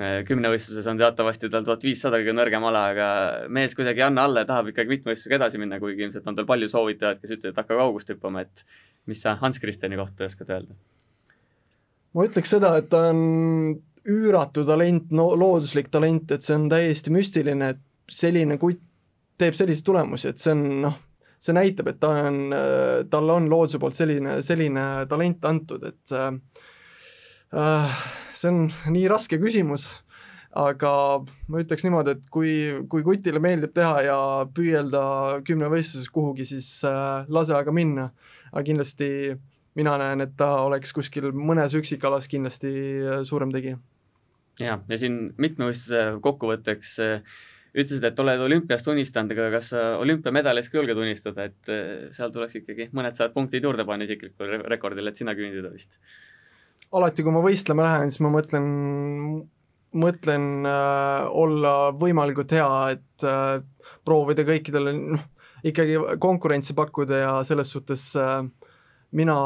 kümnevõistluses 0.00 0.86
on 0.88 0.96
teatavasti 0.96 1.50
tal 1.52 1.64
tuhat 1.66 1.82
viissada 1.84 2.16
kõige 2.22 2.32
nõrgem 2.32 2.64
ala, 2.64 2.84
aga 2.94 3.08
mees 3.52 3.74
kuidagi 3.76 4.00
ei 4.00 4.06
anna 4.06 4.22
alla 4.24 4.44
ja 4.44 4.48
tahab 4.48 4.70
ikkagi 4.70 4.94
mitmevõistlusega 4.94 5.36
edasi 5.36 5.60
minna, 5.60 5.76
kuigi 5.82 6.06
ilmselt 6.06 6.30
on 6.30 6.38
tal 6.38 6.46
palju 6.48 6.70
soovitajaid, 6.72 7.20
kes 7.20 7.34
ütlevad, 7.34 7.52
et 7.52 7.60
hakka 7.60 7.76
kaugust 7.82 8.14
hüppama, 8.14 8.46
et 8.46 8.64
mis 9.06 9.22
sa 9.22 9.36
Hans 9.40 9.60
Kristjani 9.62 9.96
kohta 10.00 10.26
oskad 10.28 10.50
öelda? 10.50 10.74
ma 12.14 12.26
ütleks 12.26 12.50
seda, 12.56 12.74
et 12.80 12.88
ta 12.90 13.04
on 13.12 13.20
üüratu 14.10 14.64
talent, 14.66 15.10
no 15.14 15.30
looduslik 15.38 15.90
talent, 15.92 16.32
et 16.34 16.42
see 16.44 16.56
on 16.56 16.66
täiesti 16.72 17.12
müstiline, 17.14 17.74
et 17.74 17.82
selline 18.10 18.56
kutt 18.58 18.82
teeb 19.40 19.56
selliseid 19.56 19.86
tulemusi, 19.86 20.32
et 20.32 20.42
see 20.42 20.52
on 20.52 20.64
noh, 20.84 20.98
see 21.40 21.56
näitab, 21.56 21.92
et 21.92 22.00
ta 22.00 22.12
on, 22.26 22.40
talle 23.12 23.36
on 23.36 23.48
looduse 23.52 23.80
poolt 23.80 23.96
selline, 23.96 24.40
selline 24.44 24.86
talent 25.08 25.46
antud, 25.48 25.86
et 25.88 26.14
äh, 26.16 28.06
see 28.36 28.50
on 28.50 28.66
nii 28.92 29.06
raske 29.12 29.38
küsimus, 29.40 29.92
aga 30.60 30.92
ma 31.48 31.62
ütleks 31.62 31.86
niimoodi, 31.86 32.16
et 32.16 32.26
kui, 32.32 32.52
kui 32.90 33.06
kutile 33.06 33.40
meeldib 33.42 33.72
teha 33.76 34.02
ja 34.08 34.18
püüelda 34.54 35.04
kümnevõistluses 35.46 36.10
kuhugi, 36.12 36.48
siis 36.48 36.72
äh, 36.88 37.28
lase 37.30 37.54
aga 37.56 37.72
minna 37.74 38.10
aga 38.50 38.64
kindlasti 38.66 39.10
mina 39.78 39.94
näen, 40.00 40.24
et 40.26 40.34
ta 40.38 40.50
oleks 40.64 40.92
kuskil 40.96 41.30
mõnes 41.36 41.76
üksikalas 41.78 42.28
kindlasti 42.30 42.74
äh, 43.04 43.22
suurem 43.28 43.54
tegija. 43.54 43.78
ja, 44.60 44.80
ja 44.88 44.98
siin 44.98 45.22
mitmevõistluse 45.38 46.20
kokkuvõtteks 46.24 46.98
äh, 47.04 47.40
ütlesid, 47.70 48.04
et 48.06 48.18
oled 48.22 48.42
olümpiast 48.46 48.88
unistanud, 48.90 49.32
aga 49.36 49.48
kas 49.54 49.70
sa 49.74 49.84
olümpiamedalist 50.02 50.72
ka 50.72 50.80
julged 50.80 50.98
unistada, 50.98 51.46
et 51.50 51.70
äh, 51.70 52.10
seal 52.14 52.32
tuleks 52.34 52.58
ikkagi 52.60 52.90
mõned 52.96 53.18
sajad 53.18 53.34
punktid 53.36 53.66
juurde 53.66 53.86
panna 53.86 54.08
isiklikule 54.08 54.62
rekordile, 54.70 55.12
et 55.12 55.20
sinna 55.20 55.36
küündida 55.38 55.72
vist? 55.72 56.00
alati, 56.90 57.22
kui 57.22 57.34
ma 57.34 57.42
võistlema 57.44 57.84
lähen, 57.86 58.10
siis 58.10 58.22
ma 58.24 58.32
mõtlen, 58.34 58.64
mõtlen 60.02 60.46
äh, 60.66 61.28
olla 61.42 61.74
võimalikult 61.94 62.54
hea, 62.56 62.70
et 62.96 63.26
äh, 63.26 63.60
proovida 64.06 64.42
kõikidele, 64.48 64.96
noh, 64.98 65.28
ikkagi 65.66 65.98
konkurentsi 66.22 66.76
pakkuda 66.78 67.24
ja 67.24 67.32
selles 67.46 67.72
suhtes 67.74 68.10
äh, 68.18 68.44
mina 69.16 69.36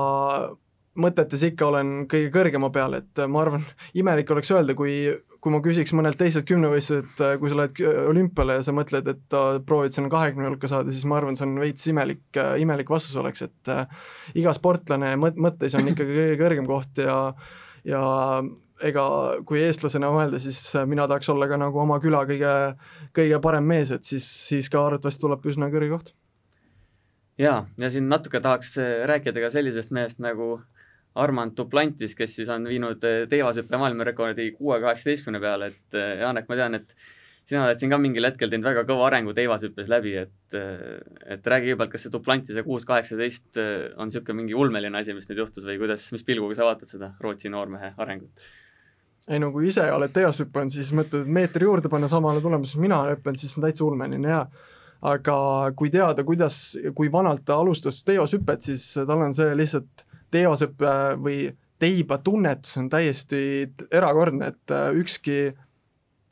mõtetes 1.01 1.43
ikka 1.49 1.69
olen 1.69 1.93
kõige 2.11 2.31
kõrgema 2.35 2.71
peal, 2.75 2.99
et 3.01 3.23
ma 3.31 3.43
arvan, 3.43 3.65
imelik 4.01 4.31
oleks 4.31 4.53
öelda, 4.55 4.77
kui, 4.79 4.97
kui 5.43 5.55
ma 5.55 5.61
küsiks 5.65 5.95
mõnelt 5.97 6.19
teiselt 6.21 6.47
kümnevõistluselt, 6.49 7.41
kui 7.41 7.51
sa 7.51 7.59
lähed 7.61 7.83
olümpiale 8.13 8.59
ja 8.61 8.67
sa 8.67 8.75
mõtled, 8.77 9.11
et 9.11 9.39
proovid 9.67 9.97
sinna 9.97 10.13
kahekümne 10.13 10.53
hulka 10.53 10.71
saada, 10.71 10.95
siis 10.95 11.07
ma 11.11 11.19
arvan, 11.19 11.39
see 11.39 11.49
on 11.49 11.59
veits 11.63 11.91
imelik, 11.91 12.25
imelik 12.63 12.95
vastus 12.95 13.19
oleks, 13.21 13.45
et 13.49 13.75
äh, 13.75 13.85
iga 14.41 14.55
sportlane 14.57 15.15
mõt-, 15.21 15.41
mõttes 15.41 15.77
on 15.79 15.91
ikkagi 15.93 16.15
kõige 16.15 16.41
kõrgem 16.45 16.71
koht 16.71 17.05
ja 17.05 17.19
ja 17.85 18.01
ega 18.83 19.05
kui 19.47 19.63
eestlasena 19.63 20.11
mõelda, 20.11 20.41
siis 20.43 20.59
mina 20.91 21.07
tahaks 21.11 21.31
olla 21.31 21.47
ka 21.51 21.59
nagu 21.61 21.79
oma 21.79 22.01
küla 22.03 22.25
kõige, 22.27 22.53
kõige 23.15 23.41
parem 23.43 23.67
mees, 23.71 23.93
et 23.95 24.05
siis, 24.05 24.27
siis 24.49 24.71
ka 24.73 24.83
arvatavasti 24.87 25.23
tuleb 25.23 25.47
üsna 25.47 25.71
kõrge 25.71 25.91
koht. 25.93 26.15
jaa, 27.39 27.67
ja 27.79 27.91
siin 27.91 28.09
natuke 28.09 28.41
tahaks 28.41 28.77
rääkida 29.11 29.41
ka 29.45 29.51
sellisest 29.55 29.95
mehest 29.95 30.19
nagu 30.19 30.59
Armand 31.15 31.55
Duplantis, 31.57 32.15
kes 32.19 32.33
siis 32.37 32.49
on 32.51 32.67
viinud 32.67 33.05
eh, 33.07 33.25
teevashüppe 33.31 33.79
maailmarekordi 33.79 34.51
kuue 34.57 34.81
kaheksateistkümne 34.83 35.41
peale, 35.43 35.71
et 35.71 35.99
eh, 35.99 36.17
Janek, 36.25 36.49
ma 36.51 36.59
tean, 36.59 36.75
et 36.81 36.97
sina 37.45 37.67
oled 37.67 37.81
siin 37.81 37.93
ka 37.93 37.99
mingil 38.01 38.25
hetkel 38.25 38.51
teinud 38.53 38.67
väga 38.67 38.87
kõva 38.89 39.09
arengu 39.11 39.35
teivashüppes 39.37 39.89
läbi, 39.93 40.17
et, 40.25 40.59
eh, 40.59 40.99
et 41.37 41.47
räägi 41.53 41.71
kõigepealt, 41.71 41.93
kas 41.93 42.07
see 42.07 42.13
Duplantise 42.15 42.67
kuus 42.67 42.89
kaheksateist 42.89 43.61
on 43.97 44.11
niisugune 44.11 44.43
mingi 44.43 44.57
ulmeline 44.59 45.01
asi, 45.01 45.17
mis 45.17 45.29
nüüd 45.31 45.45
juhtus 45.45 45.67
või 45.69 45.79
kuidas, 45.83 46.11
mis 46.17 46.27
pilguga 46.27 46.57
sa 46.59 46.69
vaatad 46.69 46.91
seda 46.91 47.15
Rootsi 47.21 47.53
noormehe 47.53 47.95
arengut? 47.99 48.47
ei 49.29 49.41
no 49.41 49.49
kui 49.55 49.71
ise 49.71 49.85
oled 49.93 50.13
teevashüpanud, 50.13 50.73
siis 50.73 50.91
mõtled, 50.97 51.25
et 51.25 51.33
meetri 51.33 51.65
juurde 51.65 51.89
panna 51.89 52.09
samale 52.11 52.43
tulemusele, 52.45 52.83
mina 52.85 53.01
olen 53.01 53.17
hüpanud, 53.17 53.41
siis 53.41 53.57
on 53.57 53.65
täitsa 53.65 53.85
ulmeline 53.87 54.29
ja 54.29 54.43
aga 55.05 55.37
kui 55.77 55.93
teada, 55.93 56.25
kuidas, 56.25 56.59
kui 56.97 57.11
vanalt 57.13 57.45
ta 57.49 57.59
alustas 57.61 58.03
teevashüpet, 58.09 58.65
siis 58.69 58.87
tal 59.01 59.25
on 59.25 59.33
see 59.37 59.53
lihtsalt 59.57 60.05
teosõppe 60.35 60.95
või 61.21 61.39
teiba 61.81 62.19
tunnetus 62.25 62.79
on 62.81 62.89
täiesti 62.93 63.41
erakordne, 63.93 64.53
et 64.55 64.73
äh, 64.73 64.91
ükski, 64.97 65.39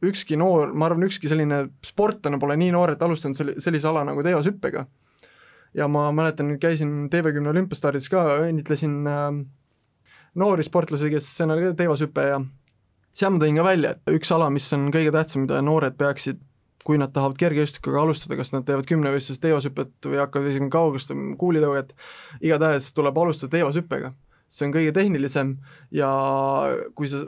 ükski 0.03 0.39
noor, 0.41 0.73
ma 0.75 0.89
arvan, 0.89 1.07
ükski 1.07 1.31
selline 1.31 1.65
sportlane 1.87 2.41
pole 2.43 2.57
nii 2.61 2.73
noorelt 2.75 3.03
alustanud 3.03 3.39
sel-, 3.39 3.55
sellise 3.63 3.89
ala 3.91 4.05
nagu 4.09 4.25
teosõppega. 4.27 4.87
ja 5.75 5.89
ma 5.89 6.11
mäletan, 6.13 6.59
käisin 6.61 7.09
TV10 7.13 7.49
olümpiastardis 7.49 8.09
ka, 8.13 8.25
õnnitlesin 8.45 8.97
äh, 9.09 9.29
noori 10.35 10.67
sportlasi, 10.67 11.11
kes 11.13 11.29
on 11.45 11.55
ka 11.57 11.75
teivashüpe 11.79 12.27
ja 12.29 12.41
seal 13.17 13.35
ma 13.35 13.43
tõin 13.43 13.61
ka 13.61 13.65
välja, 13.67 13.95
et 13.95 14.17
üks 14.17 14.33
ala, 14.35 14.51
mis 14.53 14.69
on 14.77 14.91
kõige 14.93 15.13
tähtsam, 15.15 15.47
mida 15.47 15.61
noored 15.65 15.97
peaksid 16.01 16.41
kui 16.87 16.99
nad 16.99 17.13
tahavad 17.15 17.39
kergejõustikuga 17.39 18.01
alustada, 18.03 18.37
kas 18.39 18.53
nad 18.55 18.67
teevad 18.67 18.89
kümnevõistlust 18.91 19.43
teevashüpet 19.45 20.09
või 20.09 20.19
hakkavad 20.19 20.51
isegi 20.51 20.69
kaugust 20.73 21.13
kuulitõuget, 21.39 21.93
igatahes 22.43 22.91
tuleb 22.97 23.19
alustada 23.23 23.57
teevashüppega. 23.57 24.13
see 24.53 24.67
on 24.67 24.73
kõige 24.75 24.93
tehnilisem 24.93 25.55
ja 25.91 26.09
kui 26.95 27.09
sa, 27.09 27.23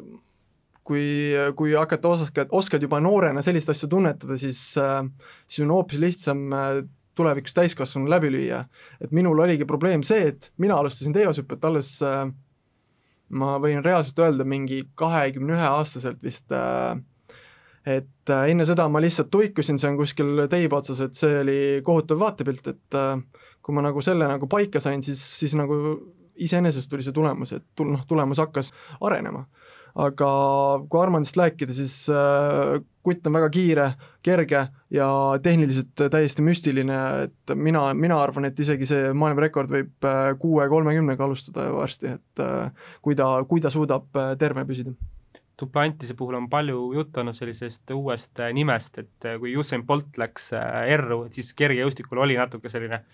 kui, 0.85 1.33
kui 1.57 1.73
hakata 1.73 2.13
oskad, 2.13 2.53
oskad 2.53 2.83
juba 2.85 3.01
noorena 3.01 3.43
sellist 3.43 3.73
asja 3.73 3.89
tunnetada, 3.89 4.37
siis, 4.41 4.61
siis 4.77 5.65
on 5.65 5.73
hoopis 5.73 6.03
lihtsam 6.03 6.45
tulevikus 7.17 7.55
täiskasvanu 7.57 8.11
läbi 8.11 8.31
lüüa. 8.35 8.65
et 9.01 9.13
minul 9.13 9.39
oligi 9.39 9.65
probleem 9.65 10.03
see, 10.03 10.29
et 10.29 10.51
mina 10.59 10.77
alustasin 10.77 11.15
teevashüpet 11.15 11.65
alles 11.65 11.97
ma 13.33 13.57
võin 13.63 13.83
reaalselt 13.85 14.21
öelda 14.23 14.47
mingi 14.47 14.83
kahekümne 14.99 15.57
ühe 15.57 15.69
aastaselt 15.69 16.23
vist 16.25 16.53
äh, 16.55 16.97
et 17.85 18.33
äh, 18.33 18.51
enne 18.53 18.67
seda 18.69 18.87
ma 18.89 19.03
lihtsalt 19.03 19.31
tuikusin, 19.33 19.79
see 19.81 19.91
on 19.91 19.99
kuskil 20.01 20.45
teiba 20.53 20.81
otsas, 20.81 21.03
et 21.05 21.19
see 21.19 21.41
oli 21.41 21.59
kohutav 21.87 22.21
vaatepilt, 22.23 22.69
et 22.75 22.99
äh, 22.99 23.17
kui 23.65 23.77
ma 23.77 23.85
nagu 23.85 24.05
selle 24.05 24.29
nagu 24.29 24.49
paika 24.51 24.83
sain, 24.83 25.03
siis, 25.05 25.23
siis 25.41 25.57
nagu 25.59 25.79
iseenesest 26.35 26.91
tuli 26.91 27.05
see 27.07 27.15
tulemus, 27.17 27.55
et 27.57 27.67
tul-, 27.79 27.93
noh, 27.95 28.05
tulemus 28.09 28.43
hakkas 28.43 28.73
arenema. 29.05 29.45
Aga 29.95 30.29
kui 30.91 31.01
Armandist 31.01 31.37
rääkida, 31.39 31.75
siis 31.77 31.95
äh, 32.11 32.81
kutt 33.05 33.27
on 33.29 33.37
väga 33.37 33.49
kiire, 33.55 33.87
kerge 34.25 34.65
ja 34.95 35.09
tehniliselt 35.43 36.05
täiesti 36.11 36.43
müstiline, 36.43 37.01
et 37.29 37.55
mina, 37.55 37.87
mina 37.95 38.19
arvan, 38.23 38.49
et 38.49 38.61
isegi 38.61 38.89
see 38.91 39.13
maailmarekord 39.15 39.75
võib 39.75 40.09
äh, 40.09 40.31
kuue 40.41 40.67
kolmekümnega 40.73 41.27
alustada 41.27 41.69
varsti, 41.75 42.17
et 42.19 42.43
äh, 42.43 42.89
kui 43.05 43.19
ta, 43.19 43.29
kui 43.49 43.63
ta 43.63 43.73
suudab 43.73 44.09
äh, 44.19 44.33
terve 44.41 44.67
püsida. 44.69 44.95
Duplantise 45.61 46.17
puhul 46.19 46.35
on 46.35 46.49
palju 46.51 46.89
juttu 46.97 47.21
olnud 47.23 47.37
sellisest 47.39 47.91
uuest 47.95 48.41
äh, 48.43 48.51
nimest, 48.57 48.99
et 48.99 49.29
äh, 49.29 49.39
kui 49.39 49.55
Usain 49.57 49.85
Bolt 49.87 50.19
läks 50.19 50.51
äh, 50.59 50.91
et 50.97 51.39
siis 51.39 51.55
kergejõustikul 51.55 52.25
oli 52.25 52.35
natuke 52.41 52.73
selline 52.73 53.05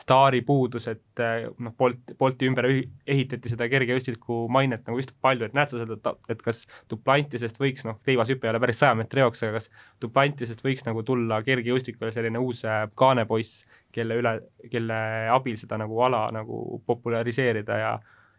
staari 0.00 0.40
puudus, 0.46 0.86
et 0.88 1.22
noh, 1.60 1.74
Bolt, 1.76 2.14
Bolti 2.18 2.48
ümber 2.48 2.68
ehitati 2.70 3.50
seda 3.52 3.66
kergejõustiku 3.70 4.44
mainet 4.52 4.86
nagu 4.88 5.00
üsna 5.00 5.16
palju, 5.20 5.48
et 5.48 5.56
näed 5.56 5.72
sa 5.72 5.82
seda, 5.82 6.14
et 6.32 6.44
kas 6.44 6.62
Duplantisest 6.90 7.60
võiks, 7.60 7.84
noh, 7.88 7.98
teivashüpe 8.06 8.48
ei 8.48 8.54
ole 8.54 8.62
päris 8.62 8.80
saja 8.80 8.96
meetri 8.98 9.24
jooks, 9.24 9.44
aga 9.44 9.58
kas 9.58 9.68
Duplantisest 10.02 10.64
võiks 10.64 10.86
nagu 10.86 11.04
tulla 11.06 11.42
kergejõustikule 11.46 12.12
selline 12.14 12.40
uus 12.40 12.64
kaanepoiss, 12.98 13.66
kelle 13.92 14.16
üle, 14.22 14.36
kelle 14.72 15.02
abil 15.34 15.60
seda 15.60 15.80
nagu 15.80 16.00
ala 16.06 16.28
nagu 16.34 16.80
populariseerida 16.86 17.78
ja 17.82 17.94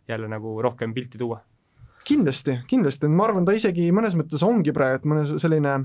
jälle 0.09 0.31
nagu 0.31 0.57
rohkem 0.63 0.93
pilti 0.93 1.21
tuua? 1.21 1.41
Kindlasti, 2.01 2.55
kindlasti, 2.65 3.05
ma 3.13 3.27
arvan, 3.27 3.45
ta 3.45 3.53
isegi 3.53 3.91
mõnes 3.93 4.15
mõttes 4.17 4.41
ongi 4.41 4.73
praegu 4.73 5.11
mõne 5.11 5.37
selline 5.37 5.75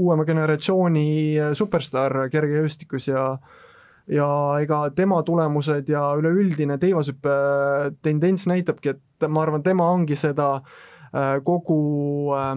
uuema 0.00 0.24
generatsiooni 0.24 1.36
superstaar 1.58 2.30
kergejõustikus 2.32 3.10
ja 3.10 3.26
ja 4.12 4.28
ega 4.62 4.84
tema 4.96 5.22
tulemused 5.26 5.88
ja 5.90 6.04
üleüldine 6.18 6.78
teivashüppe 6.82 7.34
tendents 8.04 8.46
näitabki, 8.50 8.94
et 8.94 9.28
ma 9.28 9.42
arvan, 9.42 9.64
tema 9.66 9.88
ongi 9.94 10.18
seda 10.18 10.56
äh, 10.60 11.36
kogu 11.44 11.80
äh, 12.36 12.54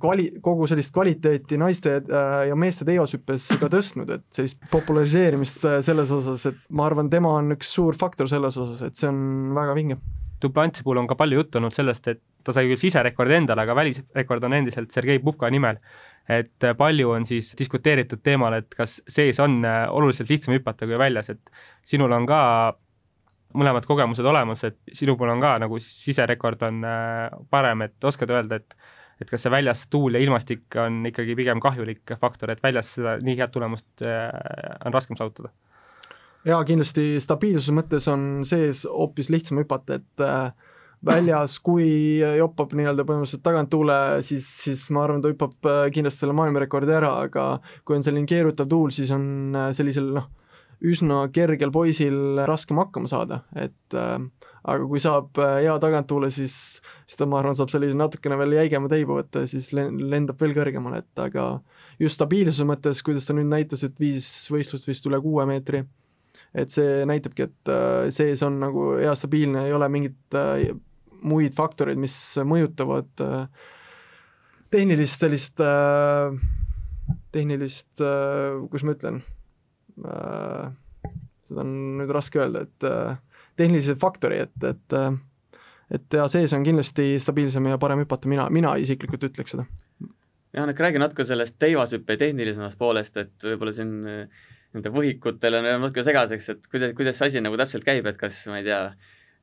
kvali-, 0.00 0.30
kogu 0.44 0.68
sellist 0.70 0.94
kvaliteeti 0.94 1.58
naiste 1.60 1.96
ja 2.48 2.56
meeste 2.56 2.86
teivashüppes 2.88 3.48
ka 3.60 3.70
tõstnud, 3.72 4.12
et 4.16 4.26
sellist 4.34 4.60
populariseerimist 4.72 5.66
selles 5.84 6.12
osas, 6.14 6.46
et 6.50 6.60
ma 6.70 6.86
arvan, 6.88 7.10
tema 7.12 7.34
on 7.40 7.56
üks 7.56 7.74
suur 7.74 7.98
faktor 7.98 8.30
selles 8.30 8.56
osas, 8.60 8.84
et 8.86 9.00
see 9.00 9.10
on 9.10 9.24
väga 9.56 9.74
vinge 9.76 9.98
Duplanti 10.44 10.82
puhul 10.84 11.00
on 11.00 11.06
ka 11.08 11.16
palju 11.16 11.38
juttu 11.38 11.58
olnud 11.58 11.74
sellest, 11.74 12.08
et 12.10 12.20
ta 12.44 12.52
sai 12.52 12.68
küll 12.68 12.80
siserekordi 12.80 13.38
endale, 13.38 13.64
aga 13.64 13.76
välisrekord 13.78 14.44
on 14.44 14.56
endiselt 14.58 14.92
Sergei 14.92 15.20
Pupka 15.22 15.48
nimel. 15.52 15.78
Et 16.28 16.66
palju 16.78 17.10
on 17.12 17.26
siis 17.28 17.52
diskuteeritud 17.58 18.22
teemal, 18.24 18.56
et 18.60 18.74
kas 18.74 19.00
sees 19.08 19.40
on 19.44 19.60
äh, 19.64 19.84
oluliselt 19.92 20.30
lihtsam 20.32 20.54
hüpata 20.56 20.88
kui 20.88 20.98
väljas, 20.98 21.30
et 21.34 21.52
sinul 21.84 22.12
on 22.16 22.26
ka 22.28 22.40
mõlemad 23.54 23.86
kogemused 23.86 24.26
olemas, 24.26 24.64
et 24.66 24.78
sinu 24.92 25.14
puhul 25.18 25.34
on 25.36 25.42
ka 25.44 25.56
nagu 25.62 25.78
siserekord 25.82 26.62
on 26.66 26.84
äh, 26.88 27.28
parem, 27.50 27.86
et 27.86 28.10
oskad 28.10 28.32
öelda, 28.34 28.62
et 28.62 28.78
et 29.22 29.30
kas 29.30 29.44
see 29.44 29.52
väljas 29.52 29.84
tuul 29.86 30.16
ja 30.16 30.20
ilmastik 30.24 30.74
on 30.82 31.04
ikkagi 31.06 31.36
pigem 31.38 31.60
kahjulik 31.62 32.16
faktor, 32.18 32.50
et 32.50 32.62
väljas 32.64 32.96
seda 32.96 33.12
nii 33.22 33.36
head 33.38 33.52
tulemust 33.54 34.02
äh, 34.02 34.26
on 34.84 34.94
raskem 34.96 35.18
saavutada? 35.20 35.52
jaa, 36.44 36.60
kindlasti 36.66 37.20
stabiilsuse 37.22 37.72
mõttes 37.76 38.08
on 38.10 38.42
sees 38.48 38.82
hoopis 38.90 39.30
lihtsam 39.32 39.62
hüpata, 39.62 40.00
et 40.00 40.24
äh, 40.24 40.72
väljas, 41.06 41.58
kui 41.64 42.18
joppab 42.38 42.72
nii-öelda 42.76 43.04
põhimõtteliselt 43.06 43.44
taganttuule, 43.44 43.98
siis, 44.26 44.46
siis 44.64 44.86
ma 44.94 45.04
arvan, 45.04 45.22
ta 45.24 45.32
hüppab 45.32 45.68
äh, 45.70 45.82
kindlasti 45.94 46.24
selle 46.24 46.36
maailmarekordi 46.38 46.96
ära, 46.96 47.12
aga 47.28 47.48
kui 47.84 47.98
on 47.98 48.06
selline 48.06 48.28
keerutav 48.30 48.70
tuul, 48.70 48.94
siis 48.94 49.12
on 49.14 49.26
äh, 49.56 49.70
sellisel 49.76 50.10
noh, 50.16 50.30
üsna 50.84 51.22
kergel 51.32 51.72
poisil 51.72 52.44
raskem 52.48 52.80
hakkama 52.82 53.10
saada, 53.10 53.42
et 53.56 53.96
äh, 53.98 54.16
aga 54.64 54.88
kui 54.90 55.02
saab 55.02 55.40
äh, 55.40 55.58
hea 55.64 55.74
taganttuule, 55.82 56.30
siis, 56.34 56.56
siis 57.04 57.20
ta, 57.20 57.28
ma 57.30 57.40
arvan, 57.40 57.56
saab 57.58 57.72
sellise 57.72 57.96
natukene 57.98 58.38
veel 58.40 58.56
jäigema 58.58 58.90
teiba 58.92 59.20
võtta 59.20 59.44
ja 59.44 59.50
siis 59.50 59.72
lendab 59.74 60.40
veel 60.40 60.56
kõrgemale, 60.56 61.02
et 61.04 61.26
aga 61.26 61.50
just 62.00 62.18
stabiilsuse 62.20 62.66
mõttes, 62.68 63.04
kuidas 63.06 63.28
ta 63.28 63.36
nüüd 63.36 63.50
näitas, 63.52 63.84
et 63.86 64.00
viis 64.00 64.28
võistlust 64.52 64.90
vist 64.90 65.06
üle 65.10 65.20
kuue 65.24 65.46
meetri 65.48 65.84
et 66.54 66.70
see 66.70 67.02
näitabki, 67.08 67.48
et 67.48 67.70
äh, 67.72 68.08
sees 68.14 68.42
on 68.46 68.58
nagu 68.62 68.94
hea 68.98 69.14
stabiilne, 69.18 69.66
ei 69.66 69.74
ole 69.74 69.88
mingit 69.92 70.38
äh, 70.38 70.68
muid 71.24 71.54
faktoreid, 71.56 71.98
mis 72.00 72.16
mõjutavad 72.46 73.24
äh, 73.24 73.68
tehnilist 74.74 75.22
sellist, 75.22 75.60
tehnilist, 77.34 78.00
kuidas 78.00 78.82
ma 78.82 78.94
ütlen, 78.96 79.20
seda 81.46 81.62
on 81.62 81.70
nüüd 82.00 82.10
raske 82.16 82.40
öelda, 82.42 82.64
et 82.66 82.86
tehnilised 83.60 84.00
faktori, 84.00 84.40
et, 84.48 84.66
et 84.66 84.98
et 85.94 86.16
ja 86.16 86.24
sees 86.32 86.50
on 86.56 86.64
kindlasti 86.66 87.20
stabiilsem 87.22 87.68
ja 87.70 87.78
parem 87.78 88.02
hüpata, 88.02 88.26
mina, 88.26 88.48
mina 88.50 88.72
isiklikult 88.82 89.28
ütleks 89.28 89.54
seda. 89.54 89.66
Janek, 90.56 90.80
räägi 90.80 90.98
natuke 91.02 91.26
sellest 91.28 91.54
teivashüppe 91.62 92.16
tehnilisemast 92.18 92.78
poolest, 92.80 93.20
et 93.20 93.46
võib-olla 93.46 93.74
siin 93.76 93.92
nende 94.74 94.90
võhikutel 94.94 95.60
on 95.60 95.68
natuke 95.68 96.04
segaseks, 96.06 96.48
et 96.50 96.68
kuidas, 96.70 96.94
kuidas 96.98 97.20
see 97.20 97.30
asi 97.30 97.42
nagu 97.44 97.58
täpselt 97.60 97.86
käib, 97.86 98.06
et 98.10 98.18
kas 98.18 98.40
ma 98.50 98.58
ei 98.60 98.66
tea, 98.66 98.80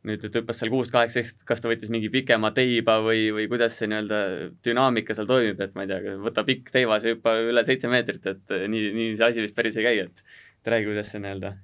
nüüd 0.08 0.24
ta 0.24 0.42
hüppas 0.42 0.62
seal 0.62 0.72
kuus 0.74 0.90
kaheksateist, 0.94 1.44
kas 1.46 1.62
ta 1.62 1.70
võttis 1.70 1.92
mingi 1.94 2.10
pikema 2.14 2.50
teiba 2.56 3.00
või, 3.06 3.28
või 3.36 3.48
kuidas 3.52 3.78
see 3.78 3.90
nii-öelda 3.92 4.22
dünaamika 4.66 5.14
seal 5.18 5.30
toimib, 5.30 5.62
et 5.62 5.76
ma 5.78 5.86
ei 5.86 5.92
tea, 5.92 6.16
võta 6.22 6.46
pikk 6.48 6.74
teivas 6.74 7.06
ja 7.06 7.14
hüppa 7.14 7.36
üle 7.52 7.64
seitse 7.68 7.92
meetrit, 7.92 8.26
et 8.26 8.56
nii, 8.72 8.92
nii 8.98 9.16
see 9.16 9.28
asi 9.30 9.46
vist 9.46 9.58
päris 9.58 9.78
ei 9.78 9.88
käi, 9.90 10.06
et 10.08 10.26
et 10.62 10.70
räägi, 10.74 10.90
kuidas 10.92 11.14
see 11.14 11.22
nii-öelda 11.22 11.56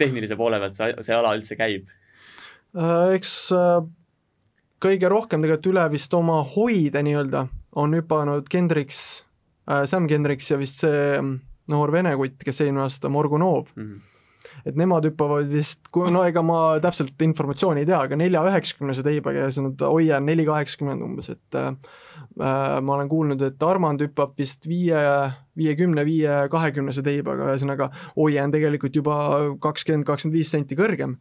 tehnilise 0.00 0.36
poole 0.40 0.60
pealt 0.60 0.76
see, 0.76 0.92
see 1.04 1.16
ala 1.16 1.36
üldse 1.36 1.56
käib 1.60 1.88
Äh, 2.70 3.16
eks 3.16 3.50
äh, 3.54 3.80
kõige 4.82 5.10
rohkem 5.10 5.42
tegelikult 5.42 5.72
üle 5.72 5.86
vist 5.90 6.14
oma 6.14 6.38
hoide 6.54 7.02
nii-öelda 7.02 7.48
on 7.80 7.96
hüpanud 7.98 8.46
Kendriks 8.50 9.00
äh,, 9.66 9.82
Sam 9.90 10.06
Kendriks 10.10 10.52
ja 10.52 10.58
vist 10.60 10.84
see 10.84 11.00
mm, 11.18 11.32
noor 11.72 11.90
vene 11.94 12.14
kutt, 12.18 12.38
kes 12.46 12.62
eelmine 12.62 12.86
aasta, 12.86 13.10
Morgunov 13.10 13.72
mm. 13.74 13.82
-hmm 13.82 14.06
et 14.66 14.78
nemad 14.78 15.06
hüppavad 15.08 15.50
vist, 15.50 15.82
no 16.12 16.24
ega 16.26 16.42
ma 16.44 16.60
täpselt 16.82 17.20
informatsiooni 17.24 17.84
ei 17.84 17.88
tea, 17.88 18.00
aga 18.06 18.18
nelja 18.18 18.42
üheksakümnese 18.50 19.04
teibaga 19.06 19.46
ja 19.46 19.50
siis 19.50 19.64
nad 19.64 19.84
on 19.86 20.26
neli 20.26 20.46
kaheksakümmend 20.48 21.04
umbes, 21.06 21.30
et 21.34 21.58
äh, 21.58 21.72
ma 22.36 22.96
olen 22.96 23.08
kuulnud, 23.10 23.42
et 23.44 23.62
Armand 23.66 24.02
hüppab 24.04 24.36
vist 24.38 24.68
viie, 24.68 25.00
viiekümne, 25.58 26.04
viie 26.06 26.36
kahekümnese 26.52 27.04
teibaga, 27.06 27.50
ühesõnaga 27.52 27.90
hoia 28.16 28.44
on 28.46 28.54
tegelikult 28.54 28.96
juba 28.96 29.16
kakskümmend, 29.62 30.06
kakskümmend 30.08 30.38
viis 30.38 30.52
senti 30.52 30.78
kõrgem. 30.78 31.18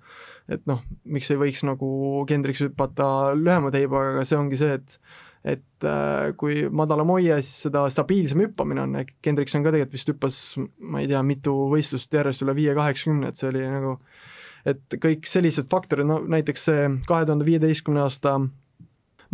et 0.50 0.64
noh, 0.66 0.82
miks 1.06 1.30
ei 1.30 1.38
võiks 1.38 1.62
nagu 1.68 2.26
Kendriks 2.30 2.64
hüpata 2.66 3.36
lühema 3.38 3.70
teibaga, 3.74 4.16
aga 4.16 4.26
see 4.26 4.38
ongi 4.40 4.58
see, 4.58 4.80
et 4.80 4.98
et 5.48 5.88
äh, 5.88 6.32
kui 6.40 6.66
madalam 6.68 7.14
hoie, 7.14 7.38
siis 7.40 7.68
seda 7.68 7.86
stabiilsem 7.92 8.44
hüppamine 8.44 8.84
on, 8.84 8.98
Kendrikson 9.24 9.64
ka 9.64 9.72
tegelikult 9.72 9.96
vist 9.96 10.12
hüppas, 10.12 10.42
ma 10.80 11.04
ei 11.04 11.08
tea, 11.12 11.22
mitu 11.24 11.56
võistlust 11.72 12.14
järjest 12.14 12.44
üle 12.44 12.58
viie 12.58 12.76
kaheksakümne, 12.78 13.32
et 13.32 13.40
see 13.40 13.52
oli 13.54 13.64
nagu 13.70 13.98
et 14.68 15.00
kõik 15.02 15.28
sellised 15.30 15.70
faktorid, 15.72 16.08
no 16.10 16.20
näiteks 16.28 16.70
see 16.70 16.88
kahe 17.08 17.28
tuhande 17.28 17.48
viieteistkümne 17.48 18.04
aasta 18.04 18.36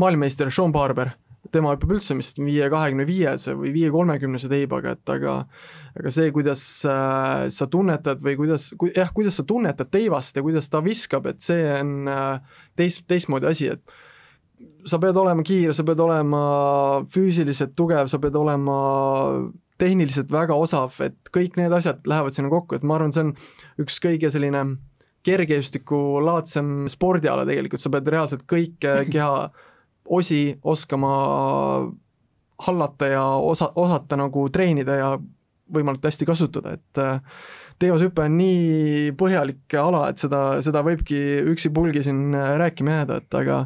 maailmameister 0.01 0.51
Sean 0.53 0.73
Barber, 0.75 1.15
tema 1.53 1.73
hüppab 1.75 1.95
üldse 1.95 2.17
vist 2.17 2.39
viie 2.41 2.67
kahekümne 2.71 3.05
viiese 3.07 3.55
või 3.57 3.71
viie 3.75 3.91
kolmekümnese 3.93 4.49
teibaga, 4.51 4.95
et 4.95 5.13
aga 5.13 5.35
aga 5.95 6.13
see, 6.13 6.31
kuidas 6.35 6.63
äh, 6.89 7.45
sa 7.53 7.67
tunnetad 7.71 8.23
või 8.25 8.37
kuidas 8.39 8.71
ku,, 8.77 8.89
jah, 8.93 9.11
kuidas 9.15 9.39
sa 9.39 9.45
tunnetad 9.47 9.91
teivast 9.93 10.37
ja 10.37 10.43
kuidas 10.45 10.69
ta 10.69 10.81
viskab, 10.85 11.29
et 11.31 11.45
see 11.45 11.61
on 11.79 12.09
äh, 12.11 12.57
teist, 12.77 13.05
teistmoodi 13.09 13.49
asi, 13.51 13.69
et 13.77 13.95
sa 14.85 14.99
pead 15.01 15.17
olema 15.17 15.43
kiire, 15.45 15.73
sa 15.73 15.85
pead 15.85 16.01
olema 16.03 16.41
füüsiliselt 17.11 17.75
tugev, 17.77 18.09
sa 18.11 18.19
pead 18.21 18.35
olema 18.37 18.79
tehniliselt 19.81 20.31
väga 20.31 20.55
osav, 20.55 20.93
et 21.03 21.31
kõik 21.35 21.57
need 21.59 21.73
asjad 21.75 22.05
lähevad 22.07 22.35
sinna 22.35 22.51
kokku, 22.53 22.77
et 22.77 22.85
ma 22.87 22.95
arvan, 22.99 23.11
see 23.11 23.25
on 23.25 23.33
üks 23.83 23.97
kõige 24.03 24.31
selline 24.31 24.63
kergejõustikulaadsem 25.25 26.85
spordiala 26.91 27.47
tegelikult, 27.47 27.83
sa 27.83 27.91
pead 27.93 28.11
reaalselt 28.13 28.45
kõike 28.49 28.97
keha 29.13 29.49
osi 30.15 30.43
oskama 30.63 31.13
hallata 32.65 33.09
ja 33.09 33.23
osa, 33.41 33.71
osata 33.75 34.19
nagu 34.19 34.45
treenida 34.53 34.99
ja 34.99 35.09
võimalikult 35.75 36.07
hästi 36.07 36.27
kasutada, 36.29 36.75
et 36.77 37.01
äh, 37.01 37.19
teeoshüpe 37.81 38.27
on 38.29 38.37
nii 38.37 39.13
põhjalik 39.17 39.75
ala, 39.81 40.05
et 40.11 40.21
seda, 40.21 40.61
seda 40.63 40.85
võibki 40.85 41.17
üksipulgi 41.51 42.05
siin 42.05 42.29
rääkima 42.61 42.99
jääda, 42.99 43.17
et 43.23 43.39
aga 43.41 43.63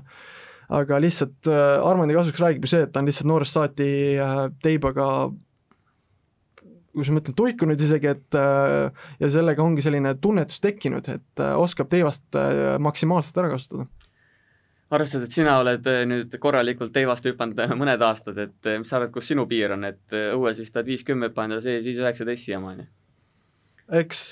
aga 0.70 1.00
lihtsalt 1.02 1.50
äh, 1.50 1.82
Armandi 1.86 2.16
kasuks 2.18 2.42
räägib 2.42 2.66
ju 2.66 2.74
see, 2.74 2.84
et 2.86 2.92
ta 2.94 3.02
on 3.02 3.10
lihtsalt 3.10 3.30
noorest 3.30 3.58
saati 3.58 3.88
äh, 4.22 4.42
teibaga 4.64 5.08
kuidas 6.94 7.14
ma 7.14 7.22
ütlen, 7.22 7.38
tuikunud 7.38 7.82
isegi, 7.82 8.12
et 8.12 8.38
äh, 8.38 9.08
ja 9.22 9.32
sellega 9.32 9.64
ongi 9.64 9.86
selline 9.86 10.16
tunnetus 10.22 10.62
tekkinud, 10.62 11.10
et 11.10 11.44
oskab 11.56 11.90
teivast 11.90 12.38
maksimaalselt 12.82 13.42
ära 13.42 13.52
kasutada. 13.54 13.88
arvestades, 14.90 15.30
et 15.30 15.38
sina 15.38 15.58
oled 15.62 15.90
nüüd 16.10 16.38
korralikult 16.42 16.94
teivast 16.94 17.26
hüpanud 17.30 17.62
mõned 17.78 18.06
aastad, 18.06 18.38
et 18.42 18.72
mis 18.82 18.90
sa 18.90 18.98
arvad, 18.98 19.14
kus 19.14 19.30
sinu 19.32 19.46
piir 19.50 19.74
on, 19.78 19.86
et 19.90 20.18
õues 20.34 20.62
vist 20.62 20.78
oled 20.78 20.90
viiskümmend 20.90 21.32
hüpanud 21.32 21.60
ja 21.60 21.66
see 21.66 21.82
siis 21.86 22.02
üheksateist 22.02 22.50
siiamaani? 22.50 22.88
eks 24.02 24.24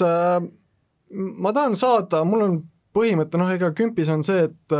ma 1.13 1.53
tahan 1.53 1.77
saada, 1.77 2.21
mul 2.27 2.45
on 2.45 2.57
põhimõte, 2.97 3.37
noh 3.39 3.53
ega 3.53 3.71
kümpis 3.77 4.09
on 4.11 4.25
see, 4.25 4.49
et 4.49 4.77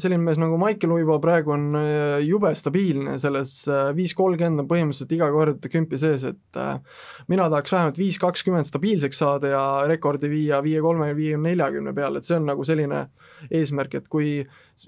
selline 0.00 0.22
mees 0.24 0.38
nagu 0.40 0.56
Maicel 0.60 0.92
Uibo 0.94 1.16
praegu 1.22 1.52
on 1.54 1.66
äh, 1.78 2.18
jube 2.26 2.50
stabiilne 2.58 3.16
selles 3.22 3.52
äh, 3.70 3.90
viis 3.96 4.14
kolmkümmend 4.16 4.64
on 4.64 4.68
põhimõtteliselt 4.70 5.14
iga 5.16 5.28
kord 5.34 5.68
kümpi 5.72 6.00
sees, 6.00 6.24
et 6.28 6.60
äh, 6.60 7.02
mina 7.30 7.48
tahaks 7.52 7.74
vähemalt 7.74 8.00
viis 8.00 8.18
kakskümmend 8.22 8.68
stabiilseks 8.68 9.20
saada 9.22 9.52
ja 9.52 9.62
rekordi 9.90 10.30
viia 10.32 10.62
viie 10.64 10.82
kolme, 10.84 11.10
viie 11.18 11.38
neljakümne 11.40 11.94
peale, 11.96 12.20
et 12.20 12.28
see 12.28 12.38
on 12.38 12.48
nagu 12.48 12.66
selline 12.66 13.06
eesmärk, 13.50 13.98
et 14.00 14.10
kui 14.12 14.30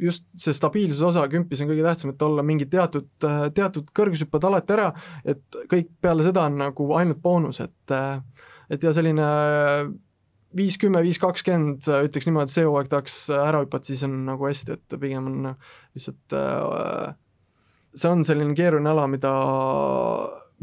just 0.00 0.26
see 0.38 0.56
stabiilsuse 0.56 1.06
osa 1.12 1.28
kümpis 1.32 1.62
on 1.62 1.70
kõige 1.70 1.86
tähtsam, 1.86 2.14
et 2.14 2.26
olla 2.26 2.44
mingi 2.46 2.68
teatud, 2.70 3.08
teatud 3.54 3.92
kõrgushüpped 3.96 4.48
alati 4.48 4.76
ära, 4.76 4.90
et 5.24 5.62
kõik 5.70 5.94
peale 6.02 6.26
seda 6.26 6.48
on 6.48 6.58
nagu 6.64 6.90
ainult 6.98 7.22
boonus, 7.22 7.62
et 7.64 7.98
et 8.68 8.82
ja 8.84 8.92
selline 8.92 9.24
viis, 10.56 10.78
kümme, 10.80 11.02
viis, 11.04 11.18
kakskümmend, 11.20 11.84
ütleks 12.08 12.28
niimoodi, 12.28 12.48
et 12.48 12.54
see 12.54 12.66
hooaeg 12.66 12.88
tahaks 12.92 13.16
ära 13.36 13.62
hüpata, 13.64 13.90
siis 13.90 14.04
on 14.06 14.14
nagu 14.28 14.48
hästi, 14.48 14.78
et 14.78 15.00
pigem 15.00 15.26
on 15.28 15.50
lihtsalt 15.96 16.36
äh, 16.36 17.16
see 17.98 18.10
on 18.10 18.24
selline 18.26 18.56
keeruline 18.56 18.90
ala, 18.92 19.06
mida, 19.10 19.32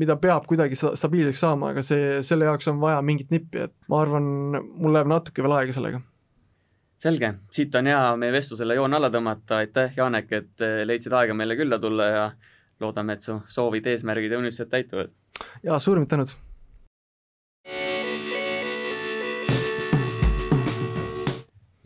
mida 0.01 0.17
peab 0.21 0.47
kuidagi 0.49 0.77
stabiilseks 0.79 1.43
saama, 1.45 1.71
aga 1.73 1.83
see, 1.85 2.19
selle 2.25 2.49
jaoks 2.49 2.69
on 2.71 2.81
vaja 2.83 3.01
mingit 3.05 3.31
nippi, 3.33 3.65
et 3.67 3.75
ma 3.91 4.01
arvan, 4.03 4.27
mul 4.61 4.95
läheb 4.95 5.11
natuke 5.11 5.45
veel 5.45 5.57
aega 5.59 5.75
sellega. 5.75 6.01
selge, 7.05 7.33
siit 7.53 7.75
on 7.77 7.91
hea 7.91 8.01
meie 8.17 8.33
vestlusele 8.33 8.79
joon 8.79 8.97
alla 8.97 9.11
tõmmata, 9.13 9.61
aitäh, 9.65 9.93
Janek, 9.97 10.31
et 10.33 10.65
leidsid 10.89 11.13
aega 11.13 11.37
meile 11.37 11.57
külla 11.59 11.79
tulla 11.81 12.09
ja 12.09 12.25
loodame, 12.81 13.17
et 13.17 13.25
su 13.25 13.37
soovid, 13.47 13.87
eesmärgid 13.93 14.33
ja 14.33 14.41
unistused 14.41 14.71
täituvad. 14.71 15.13
jaa, 15.63 15.79
suurimad 15.79 16.11
tänud 16.11 16.35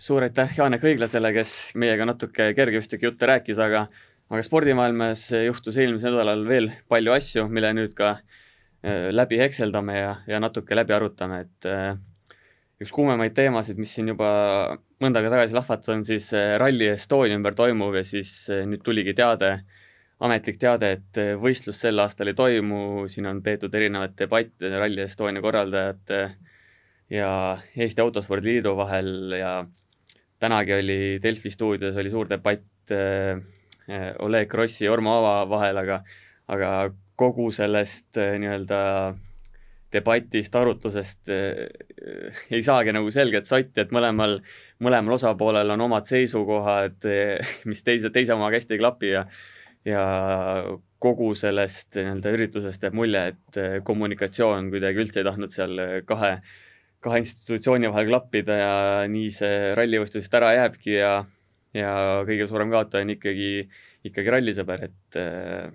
suur 0.09 0.25
aitäh 0.25 0.55
Janek 0.57 0.81
Õiglasele, 0.89 1.29
kes 1.35 1.51
meiega 1.77 2.05
natuke 2.07 2.49
kergejõustikujutte 2.57 3.27
rääkis, 3.29 3.59
aga 3.61 3.85
aga 4.29 4.41
spordimaailmas 4.45 5.27
juhtus 5.45 5.77
eelmisel 5.81 6.15
nädalal 6.15 6.45
veel 6.49 6.69
palju 6.89 7.13
asju, 7.13 7.45
mille 7.49 7.71
nüüd 7.77 7.93
ka 7.97 8.15
äh, 8.15 9.09
läbi 9.13 9.39
hekseldame 9.41 9.97
ja, 9.97 10.11
ja 10.29 10.41
natuke 10.41 10.77
läbi 10.77 10.95
arutame, 10.97 11.43
et 11.45 11.69
äh, 11.69 11.93
üks 12.81 12.93
kuumemaid 12.95 13.35
teemasid, 13.37 13.77
mis 13.81 13.93
siin 13.93 14.09
juba 14.13 14.29
mõnda 15.01 15.21
aega 15.21 15.33
tagasi 15.35 15.57
lahvatas, 15.57 15.93
on 15.93 16.05
siis 16.07 16.31
äh, 16.37 16.55
Rally 16.61 16.91
Estonia 16.95 17.37
ümber 17.37 17.57
toimuv 17.57 18.01
ja 18.01 18.05
siis 18.05 18.33
nüüd 18.49 18.85
tuligi 18.85 19.13
teade, 19.17 19.55
ametlik 20.25 20.61
teade, 20.61 20.93
et 20.97 21.23
võistlus 21.41 21.81
sel 21.85 22.01
aastal 22.01 22.29
ei 22.29 22.37
toimu, 22.37 23.07
siin 23.09 23.29
on 23.29 23.41
peetud 23.45 23.73
erinevaid 23.77 24.17
debatte 24.17 24.77
Rally 24.77 25.05
Estonia 25.05 25.41
korraldajate 25.41 26.23
ja 27.13 27.33
Eesti 27.77 28.05
Autospordi 28.05 28.57
Liidu 28.57 28.77
vahel 28.77 29.37
ja 29.37 29.59
tänagi 30.39 30.73
oli 30.73 31.19
Delfi 31.23 31.49
stuudios 31.49 31.97
oli 31.97 32.11
suur 32.11 32.29
debatt 32.29 32.91
äh, 32.91 33.39
äh, 33.89 34.13
Oleg 34.19 34.49
Krossi 34.49 34.85
ja 34.85 34.93
Ormo 34.93 35.17
Ava 35.19 35.49
vahel, 35.49 35.77
aga 35.77 36.03
aga 36.49 36.69
kogu 37.19 37.49
sellest 37.51 38.17
äh, 38.17 38.37
nii-öelda 38.39 38.79
debatist, 39.93 40.55
arutlusest 40.55 41.31
äh, 41.33 41.67
ei 42.51 42.63
saagi 42.63 42.93
nagu 42.95 43.11
selget 43.11 43.47
sotti, 43.49 43.81
et 43.81 43.93
mõlemal, 43.95 44.39
mõlemal 44.85 45.17
osapoolel 45.17 45.75
on 45.75 45.87
omad 45.89 46.07
seisukohad, 46.09 47.07
mis 47.69 47.83
teise, 47.83 48.13
teise 48.13 48.35
omaga 48.37 48.59
hästi 48.59 48.77
ei 48.77 48.83
klapi 48.83 49.15
ja 49.15 49.25
ja 49.87 50.01
kogu 50.99 51.29
sellest 51.39 51.95
nii-öelda 51.95 52.31
üritusest 52.35 52.83
jääb 52.83 52.95
mulje, 52.99 53.21
et 53.31 53.59
kommunikatsioon 53.87 54.67
kuidagi 54.73 54.99
üldse 54.99 55.21
ei 55.21 55.27
tahtnud 55.27 55.53
seal 55.55 55.79
kahe 56.05 56.33
äh, 56.33 56.57
kahe 57.03 57.21
institutsiooni 57.23 57.89
vahel 57.91 58.09
klappida 58.11 58.55
ja 58.59 58.71
nii 59.11 59.29
see 59.33 59.73
rallivõistlus 59.77 60.27
ära 60.35 60.51
jääbki 60.57 60.97
ja, 60.97 61.13
ja 61.75 61.91
kõige 62.27 62.47
suurem 62.49 62.73
kaotaja 62.73 63.07
on 63.07 63.13
ikkagi, 63.15 63.51
ikkagi 64.09 64.33
rallisõber, 64.35 64.89
et 64.89 65.19
äh, 65.19 65.69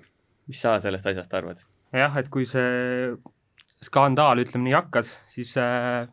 mis 0.51 0.61
sa 0.61 0.77
sellest 0.83 1.09
asjast 1.13 1.33
arvad? 1.37 1.65
jah, 1.95 2.17
et 2.21 2.29
kui 2.33 2.47
see 2.49 3.15
skandaal, 3.85 4.41
ütleme 4.43 4.69
nii, 4.69 4.77
hakkas, 4.77 5.15
siis 5.31 5.55
äh, 5.61 6.05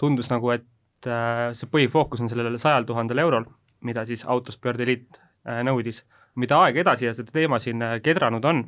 tundus 0.00 0.30
nagu, 0.32 0.52
et 0.54 1.08
äh, 1.08 1.48
see 1.58 1.70
põhifookus 1.72 2.22
on 2.24 2.32
sellel 2.32 2.58
sajal 2.60 2.88
tuhandel 2.88 3.24
eurol, 3.24 3.48
mida 3.84 4.04
siis 4.08 4.24
autospordiliit 4.28 5.20
äh, 5.20 5.62
nõudis. 5.66 6.04
mida 6.38 6.54
aeg 6.62 6.76
edasi 6.78 7.08
ja 7.08 7.12
seda 7.16 7.32
teema 7.34 7.58
siin 7.58 7.82
äh, 7.82 7.96
kedranud 8.00 8.44
on, 8.46 8.62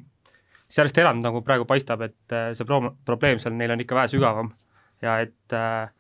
siis 0.66 0.80
järjest 0.80 0.98
enam 0.98 1.20
nagu 1.22 1.40
praegu 1.46 1.64
paistab, 1.64 2.02
et 2.02 2.34
äh, 2.34 2.50
see 2.58 2.66
pro-, 2.66 2.96
probleem 3.06 3.38
seal 3.38 3.54
neil 3.54 3.70
on 3.70 3.80
ikka 3.80 3.94
vähe 3.94 4.10
sügavam 4.10 4.50
ja 5.02 5.18
et 5.24 5.56
äh, 5.56 5.90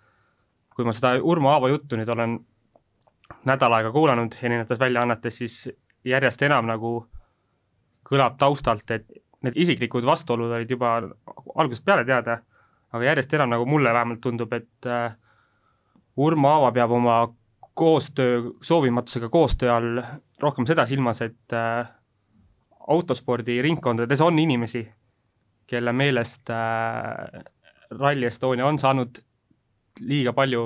kui 0.74 0.84
ma 0.84 0.94
seda 0.96 1.14
Urmo 1.22 1.50
Aavo 1.52 1.68
juttu 1.68 1.98
nüüd 1.98 2.08
olen 2.08 2.38
nädal 3.48 3.72
aega 3.72 3.92
kuulanud 3.92 4.36
erinevates 4.42 4.78
väljaannetes, 4.80 5.40
siis 5.40 5.56
järjest 6.04 6.42
enam 6.42 6.68
nagu 6.68 6.92
kõlab 8.10 8.36
taustalt, 8.40 8.90
et 8.90 9.06
need 9.44 9.56
isiklikud 9.56 10.04
vastuolud 10.04 10.52
olid 10.52 10.70
juba 10.70 10.96
algusest 11.54 11.84
peale 11.84 12.04
teada, 12.04 12.40
aga 12.92 13.06
järjest 13.12 13.34
enam 13.38 13.52
nagu 13.54 13.66
mulle 13.68 13.92
vähemalt 13.94 14.20
tundub, 14.24 14.52
et 14.52 14.88
äh, 14.88 15.14
Urmo 16.20 16.50
Aava 16.50 16.72
peab 16.76 16.90
oma 16.92 17.20
koostöö, 17.74 18.50
soovimatusega 18.60 19.28
koostöö 19.28 19.72
all 19.72 20.02
rohkem 20.42 20.66
seda 20.68 20.86
silmas, 20.86 21.22
et 21.22 21.54
äh, 21.56 21.86
autospordiringkondades 22.88 24.20
on 24.20 24.38
inimesi, 24.38 24.82
kelle 25.70 25.92
meelest 25.92 26.50
äh, 26.50 27.44
Rally 27.98 28.28
Estonia 28.28 28.66
on 28.66 28.78
saanud 28.78 29.18
liiga 30.06 30.32
palju 30.32 30.62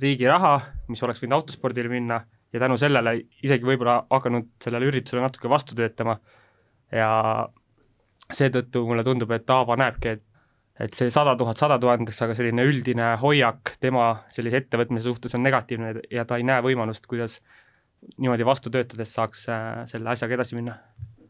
riigi 0.00 0.28
raha, 0.28 0.54
mis 0.88 1.02
oleks 1.04 1.20
võinud 1.22 1.40
autospordile 1.40 1.90
minna 1.92 2.22
ja 2.52 2.60
tänu 2.60 2.78
sellele 2.80 3.16
isegi 3.44 3.66
võib-olla 3.66 4.02
hakanud 4.10 4.48
sellele 4.62 4.88
üritusele 4.88 5.24
natuke 5.24 5.50
vastu 5.52 5.76
töötama. 5.76 6.16
Ja 6.92 7.10
seetõttu 8.32 8.86
mulle 8.88 9.04
tundub, 9.04 9.30
et 9.32 9.50
Aava 9.50 9.76
näebki, 9.80 10.16
et 10.16 10.28
et 10.80 10.96
see 10.96 11.10
sada 11.12 11.34
tuhat 11.38 11.60
sada 11.60 11.76
tuhandeks, 11.78 12.18
aga 12.24 12.34
selline 12.34 12.64
üldine 12.66 13.12
hoiak 13.20 13.74
tema 13.80 14.06
sellise 14.32 14.62
ettevõtmise 14.62 15.04
suhtes 15.04 15.36
on 15.36 15.44
negatiivne 15.44 15.92
ja 16.10 16.24
ta 16.24 16.38
ei 16.40 16.46
näe 16.48 16.64
võimalust, 16.64 17.04
kuidas 17.10 17.38
niimoodi 18.16 18.46
vastu 18.48 18.72
töötades 18.72 19.12
saaks 19.14 19.44
äh, 19.52 19.82
selle 19.90 20.10
asjaga 20.14 20.38
edasi 20.38 20.56
minna 20.58 20.78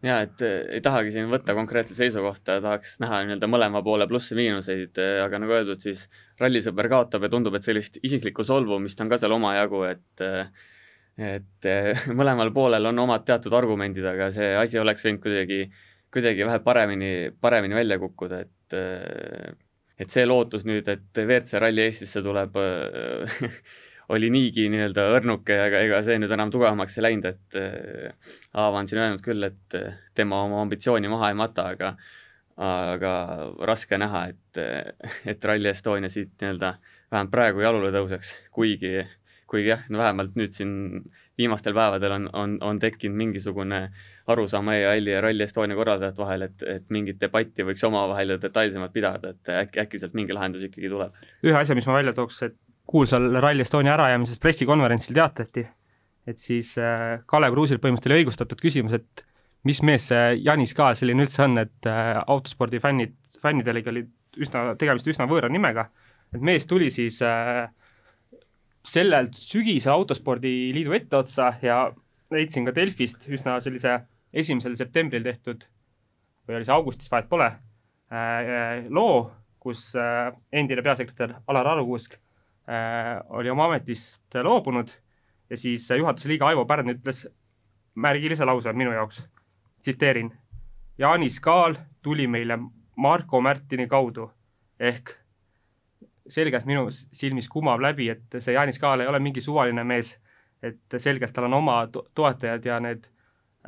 jaa, 0.03 0.19
et 0.27 0.43
äh, 0.43 0.59
ei 0.77 0.83
tahagi 0.85 1.13
siin 1.15 1.31
võtta 1.31 1.55
konkreetset 1.57 1.99
seisukohta, 1.99 2.59
tahaks 2.65 2.97
näha 3.03 3.23
nii-öelda 3.27 3.49
mõlema 3.51 3.83
poole 3.87 4.09
plusse-miinuseid, 4.11 4.99
äh, 4.99 5.21
aga 5.25 5.41
nagu 5.43 5.55
öeldud, 5.57 5.83
siis 5.83 6.09
rallisõber 6.43 6.89
kaotab 6.93 7.27
ja 7.27 7.31
tundub, 7.33 7.57
et 7.59 7.67
sellist 7.67 8.01
isiklikku 8.03 8.47
solvumist 8.47 9.01
on 9.03 9.13
ka 9.13 9.21
seal 9.23 9.37
omajagu, 9.39 9.85
et 9.91 10.25
äh, 10.27 10.69
et 11.23 11.69
mõlemal 12.19 12.51
poolel 12.57 12.89
on 12.89 13.03
omad 13.05 13.27
teatud 13.29 13.53
argumendid, 13.55 14.07
aga 14.09 14.31
see 14.35 14.55
asi 14.57 14.81
oleks 14.81 15.05
võinud 15.07 15.23
kuidagi, 15.23 15.67
kuidagi 16.13 16.49
vähe 16.49 16.63
paremini, 16.65 17.13
paremini 17.41 17.77
välja 17.77 18.01
kukkuda, 18.03 18.41
et 18.47 18.79
et 20.01 20.11
see 20.11 20.25
lootus 20.25 20.65
nüüd, 20.65 20.89
et 20.89 21.21
WRC 21.21 21.61
ralli 21.61 21.85
Eestisse 21.85 22.23
tuleb 22.25 22.57
oli 24.13 24.31
niigi 24.33 24.67
nii-öelda 24.73 25.07
õrnuke, 25.17 25.57
aga 25.67 25.85
ega 25.87 26.01
see 26.05 26.19
nüüd 26.21 26.33
enam 26.35 26.51
tugevamaks 26.53 26.99
ei 26.99 27.07
läinud, 27.07 27.29
et 27.31 27.61
äh, 27.61 28.35
Aava 28.53 28.83
on 28.83 28.91
siin 28.91 29.01
öelnud 29.01 29.25
küll, 29.25 29.47
et 29.49 29.79
äh, 29.79 29.97
tema 30.19 30.43
oma 30.47 30.61
ambitsiooni 30.67 31.11
maha 31.13 31.33
ei 31.33 31.39
mata, 31.39 31.71
aga 31.77 31.95
aga 32.63 33.13
raske 33.65 33.97
näha, 33.99 34.27
et, 34.35 34.61
äh, 34.61 35.17
et 35.33 35.45
Rally 35.45 35.71
Estonia 35.73 36.13
siit 36.13 36.35
nii-öelda 36.41 36.75
vähemalt 37.13 37.33
praegu 37.33 37.65
jalule 37.65 37.93
tõuseks, 37.95 38.35
kuigi, 38.53 39.07
kuigi 39.51 39.73
jah, 39.73 39.87
no 39.89 40.03
vähemalt 40.03 40.37
nüüd 40.37 40.53
siin 40.57 40.75
viimastel 41.41 41.75
päevadel 41.75 42.13
on, 42.19 42.29
on, 42.37 42.59
on 42.61 42.81
tekkinud 42.81 43.17
mingisugune 43.17 43.87
arusaam 44.31 44.69
EAL-i 44.75 45.15
ja 45.15 45.23
Rally 45.25 45.47
Estonia 45.47 45.79
korraldajate 45.79 46.21
vahel, 46.21 46.47
et, 46.51 46.67
et 46.69 46.93
mingit 46.93 47.21
debatti 47.21 47.65
võiks 47.67 47.85
omavahel 47.89 48.37
detailsemalt 48.43 48.93
pidada, 48.93 49.33
et 49.33 49.55
äkki, 49.65 49.81
äkki 49.87 50.03
sealt 50.03 50.19
mingi 50.19 50.37
lahendus 50.37 50.69
ikkagi 50.69 50.93
tuleb. 50.93 51.17
ühe 51.49 51.57
asja, 51.59 51.77
mis 51.79 51.89
ma 51.89 51.97
välja 51.97 52.15
tooks, 52.17 52.43
et 52.49 52.61
kuulsal 52.87 53.41
Rally 53.41 53.63
Estonia 53.63 53.95
ärajäämisest 53.95 54.43
pressikonverentsil 54.43 55.15
teatati, 55.15 55.67
et 56.27 56.39
siis 56.39 56.75
äh, 56.79 57.23
Kalev 57.27 57.55
Kruusil 57.55 57.81
põhimõtteliselt 57.83 58.13
oli 58.13 58.23
õigustatud 58.23 58.63
küsimus, 58.63 58.97
et 58.99 59.25
mis 59.69 59.83
mees 59.87 60.09
see 60.11 60.37
Janis 60.43 60.75
ka 60.75 60.93
selline 60.99 61.25
üldse 61.25 61.45
on, 61.47 61.59
et 61.63 61.89
äh, 61.91 62.15
autospordi 62.27 62.81
fännid, 62.83 63.15
fännidel 63.43 63.81
ikka 63.81 63.93
oli 63.95 64.07
üsna, 64.43 64.73
tegemist 64.79 65.09
üsna 65.11 65.29
võõra 65.31 65.51
nimega, 65.53 65.89
et 66.35 66.43
mees 66.43 66.67
tuli 66.71 66.91
siis 66.95 67.21
äh, 67.27 67.69
sellel 68.87 69.31
sügisel 69.39 69.95
Autospordiliidu 69.95 70.95
etteotsa 70.99 71.53
ja 71.63 71.85
leidsin 72.35 72.67
ka 72.67 72.75
Delfist 72.75 73.29
üsna 73.31 73.61
sellise 73.63 74.01
esimesel 74.33 74.75
septembril 74.81 75.23
tehtud 75.23 75.69
või 76.49 76.59
oli 76.59 76.67
see 76.67 76.75
augustis, 76.75 77.11
vahet 77.13 77.29
pole 77.31 77.47
äh,, 77.47 78.89
loo, 78.91 79.29
kus 79.63 79.93
äh, 79.95 80.33
endine 80.51 80.83
peasekretär 80.83 81.37
Alar 81.47 81.69
Arukuusk 81.77 82.17
Äh, 82.17 82.32
oli 83.29 83.51
oma 83.51 83.65
ametist 83.67 84.35
loobunud 84.43 84.89
ja 85.51 85.57
siis 85.57 85.89
juhatuse 85.91 86.29
liige 86.31 86.45
Aivo 86.47 86.65
Pärn 86.65 86.93
ütles 86.95 87.25
märgilise 87.95 88.45
lause 88.45 88.73
minu 88.73 88.93
jaoks, 88.93 89.23
tsiteerin. 89.81 90.31
Jaanis 90.99 91.41
Kaal 91.41 91.75
tuli 92.03 92.27
meile 92.27 92.59
Marko 92.97 93.41
Märtini 93.41 93.87
kaudu. 93.89 94.31
Ehk 94.81 95.17
selgelt 96.29 96.67
minu 96.67 96.87
silmis 96.91 97.49
kumab 97.49 97.81
läbi, 97.83 98.09
et 98.13 98.39
see 98.39 98.55
Jaanis 98.55 98.79
Kaal 98.79 99.03
ei 99.03 99.11
ole 99.11 99.19
mingi 99.19 99.43
suvaline 99.43 99.85
mees, 99.85 100.15
et 100.63 100.99
selgelt 101.03 101.35
tal 101.35 101.49
on 101.51 101.59
oma 101.59 101.83
to 101.93 102.07
toetajad 102.15 102.65
ja 102.65 102.79
need 102.81 103.09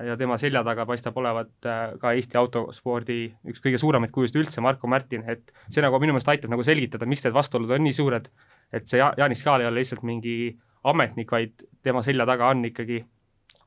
ja 0.03 0.17
tema 0.19 0.39
selja 0.39 0.65
taga 0.67 0.87
paistab 0.87 1.17
olevat 1.19 1.67
äh, 1.71 1.93
ka 2.03 2.13
Eesti 2.19 2.39
autospordi 2.39 3.19
üks 3.51 3.63
kõige 3.63 3.79
suuremaid 3.79 4.11
kujusid 4.15 4.41
üldse, 4.41 4.63
Marko 4.65 4.91
Märtin, 4.91 5.23
et 5.31 5.53
see 5.71 5.85
nagu 5.85 6.01
minu 6.03 6.15
meelest 6.15 6.31
aitab 6.33 6.51
nagu 6.51 6.65
selgitada, 6.67 7.07
miks 7.07 7.23
need 7.23 7.35
vastuolud 7.37 7.71
on 7.77 7.85
nii 7.87 7.95
suured 7.95 8.31
et 8.73 8.87
see 8.89 8.99
ja-, 8.99 9.13
Jaanis 9.19 9.43
Kaal 9.45 9.63
ei 9.63 9.69
ole 9.69 9.81
lihtsalt 9.81 10.03
mingi 10.07 10.55
ametnik, 10.85 11.31
vaid 11.33 11.65
tema 11.83 12.03
selja 12.03 12.27
taga 12.29 12.51
on 12.53 12.65
ikkagi, 12.69 13.05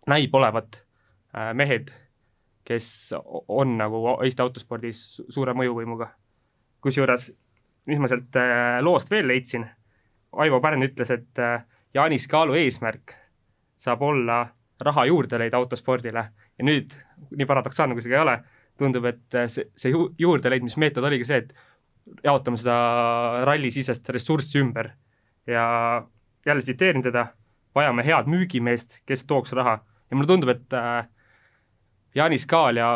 näib 0.07 0.35
olevat 0.35 0.81
äh, 1.35 1.53
mehed, 1.57 1.91
kes 2.67 3.13
on 3.47 3.77
nagu 3.79 4.03
Eesti 4.23 4.43
autospordis 4.43 5.03
suure 5.29 5.53
mõjuvõimuga. 5.57 6.11
kusjuures, 6.81 7.31
mis 7.85 7.99
ma 7.99 8.07
sealt 8.07 8.35
äh, 8.37 8.77
loost 8.81 9.11
veel 9.11 9.27
leidsin, 9.27 9.65
Aivo 10.37 10.59
Pärn 10.61 10.83
ütles, 10.83 11.09
et 11.11 11.39
äh, 11.39 11.63
Jaanis 11.93 12.27
Kaalu 12.27 12.53
eesmärk 12.59 13.15
saab 13.79 14.01
olla 14.01 14.45
raha 14.81 15.05
juurde 15.05 15.39
leida 15.39 15.57
autospordile 15.57 16.23
ja 16.57 16.65
nüüd, 16.65 16.93
nii 17.31 17.47
paradoksaalne 17.49 17.95
kui 17.95 18.03
see 18.03 18.11
ka 18.11 18.19
ei 18.19 18.25
ole, 18.25 18.35
tundub, 18.77 19.07
et 19.09 19.37
see, 19.49 19.65
see 19.77 19.93
ju, 19.93 20.11
juurdeleidmismeetod 20.19 21.05
oligi 21.07 21.25
see, 21.25 21.41
et 21.41 21.53
jaotame 22.23 22.59
seda 22.61 22.77
rallisisest 23.47 24.09
ressurssi 24.09 24.59
ümber. 24.61 24.91
Ja 25.47 25.67
jälle 26.45 26.61
tsiteerin 26.61 27.03
teda, 27.03 27.27
vajame 27.75 28.05
head 28.05 28.29
müügimeest, 28.31 28.99
kes 29.05 29.25
tooks 29.25 29.53
raha. 29.55 29.79
Ja 30.09 30.17
mulle 30.17 30.27
tundub, 30.27 30.49
et 30.49 30.73
äh, 30.73 31.07
Jaanis 32.15 32.45
Kaal 32.45 32.79
ja 32.79 32.91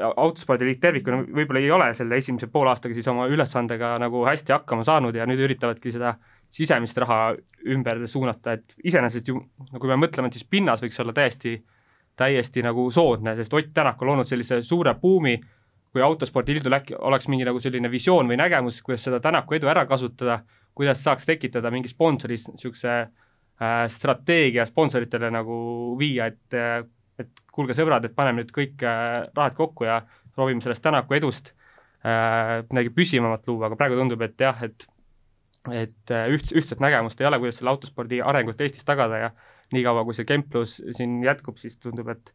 autospordiliit 0.00 0.80
tervikuna 0.80 1.22
võib-olla 1.24 1.60
ei 1.60 1.70
ole 1.74 1.88
selle 1.94 2.18
esimese 2.20 2.48
poolaastaga 2.52 2.94
siis 2.96 3.08
oma 3.10 3.26
ülesandega 3.30 3.94
nagu 4.00 4.22
hästi 4.26 4.54
hakkama 4.54 4.84
saanud 4.86 5.16
ja 5.16 5.26
nüüd 5.28 5.42
üritavadki 5.44 5.92
seda 5.92 6.14
sisemist 6.50 6.98
raha 6.98 7.34
ümber 7.70 8.02
suunata, 8.10 8.56
et 8.56 8.74
iseenesest 8.84 9.28
ju, 9.30 9.38
no 9.38 9.82
kui 9.82 9.90
me 9.90 9.98
mõtleme, 10.00 10.30
et 10.30 10.38
siis 10.38 10.46
pinnas 10.50 10.82
võiks 10.82 10.98
olla 11.02 11.14
täiesti, 11.14 11.58
täiesti 12.18 12.64
nagu 12.66 12.88
soodne, 12.94 13.36
sest 13.38 13.54
Ott 13.54 13.70
Tänak 13.74 14.02
on 14.02 14.12
loonud 14.12 14.30
sellise 14.30 14.62
suure 14.66 14.94
buumi, 14.98 15.36
kui 15.90 16.02
autospordiliidul 16.06 16.76
äkki 16.78 16.94
oleks 16.98 17.26
mingi 17.28 17.46
nagu 17.48 17.60
selline 17.62 17.90
visioon 17.90 18.30
või 18.30 18.38
nägemus, 18.38 18.78
kuidas 18.86 19.06
seda 19.08 19.18
Tänaku 19.20 19.58
edu 19.58 19.70
ära 19.70 19.86
kasutada, 19.90 20.40
kuidas 20.76 21.02
saaks 21.02 21.26
tekitada 21.26 21.72
mingi 21.74 21.90
sponsori 21.90 22.38
niisuguse 22.38 22.94
äh, 23.00 23.84
strateegia 23.90 24.66
sponsoritele 24.68 25.32
nagu 25.34 25.60
viia, 25.98 26.30
et 26.30 26.58
äh, 26.58 26.80
et 27.20 27.42
kuulge, 27.52 27.76
sõbrad, 27.76 28.04
et 28.06 28.14
paneme 28.16 28.42
nüüd 28.42 28.52
kõik 28.54 28.84
äh, 28.86 29.26
rahad 29.36 29.56
kokku 29.58 29.86
ja 29.88 30.00
proovime 30.36 30.62
sellest 30.64 30.84
Tänaku 30.84 31.18
edust 31.18 31.52
äh, 32.06 32.60
midagi 32.70 32.92
püsivamat 32.96 33.46
luua, 33.50 33.68
aga 33.68 33.78
praegu 33.80 33.98
tundub, 34.00 34.24
et 34.26 34.40
jah, 34.40 34.64
et 34.66 34.86
et 35.68 36.12
äh, 36.14 36.30
üht, 36.32 36.54
ühtset 36.56 36.80
nägemust 36.80 37.20
ei 37.20 37.28
ole, 37.28 37.40
kuidas 37.42 37.58
selle 37.60 37.74
autospordi 37.74 38.22
arengut 38.24 38.60
Eestis 38.64 38.86
tagada 38.88 39.18
ja 39.20 39.32
niikaua, 39.74 40.06
kui 40.08 40.16
see 40.16 40.28
kemplus 40.28 40.78
siin 40.96 41.18
jätkub, 41.24 41.58
siis 41.60 41.76
tundub, 41.76 42.08
et 42.14 42.32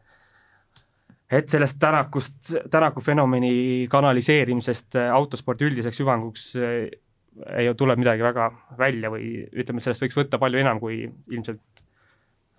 et 1.31 1.49
sellest 1.49 1.79
Tänakust, 1.79 2.53
Tänaku 2.71 3.01
fenomeni 3.01 3.87
kanaliseerimisest 3.89 4.99
äh, 4.99 5.11
autospordi 5.13 5.65
üldiseks 5.69 6.03
hüvanguks 6.03 6.51
äh, 6.59 6.93
ei 7.57 7.73
tule 7.77 7.95
midagi 7.99 8.23
väga 8.23 8.49
välja 8.79 9.11
või 9.11 9.29
ütleme, 9.51 9.83
sellest 9.83 10.03
võiks 10.05 10.17
võtta 10.17 10.39
palju 10.41 10.61
enam, 10.61 10.79
kui 10.79 11.03
ilmselt 11.05 11.85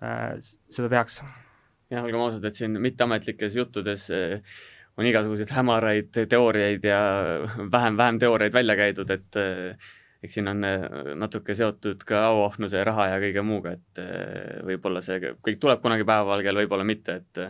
äh, 0.03 0.37
seda 0.41 0.89
tehakse. 0.91 1.25
jah, 1.89 2.03
olgem 2.03 2.21
ausad, 2.21 2.45
et 2.45 2.57
siin 2.59 2.77
mitteametlikes 2.81 3.55
juttudes 3.57 4.09
äh, 4.13 4.41
on 4.97 5.07
igasuguseid 5.09 5.53
hämaraid 5.53 6.21
teooriaid 6.29 6.85
ja 6.85 6.99
vähem, 7.71 7.97
vähem 7.97 8.19
teooriaid 8.21 8.53
välja 8.53 8.77
käidud, 8.77 9.13
et 9.13 9.41
äh, 9.41 9.89
eks 10.23 10.39
siin 10.39 10.49
on 10.49 10.65
natuke 11.21 11.53
seotud 11.53 12.01
ka 12.07 12.23
auahnuse, 12.31 12.81
raha 12.83 13.11
ja 13.11 13.19
kõige 13.21 13.43
muuga, 13.45 13.75
et 13.77 13.99
võib-olla 14.65 14.97
see 15.05 15.19
kõik 15.45 15.59
tuleb 15.61 15.83
kunagi 15.83 16.07
päevavalgele, 16.09 16.63
võib-olla 16.63 16.87
mitte, 16.89 17.19
et 17.21 17.41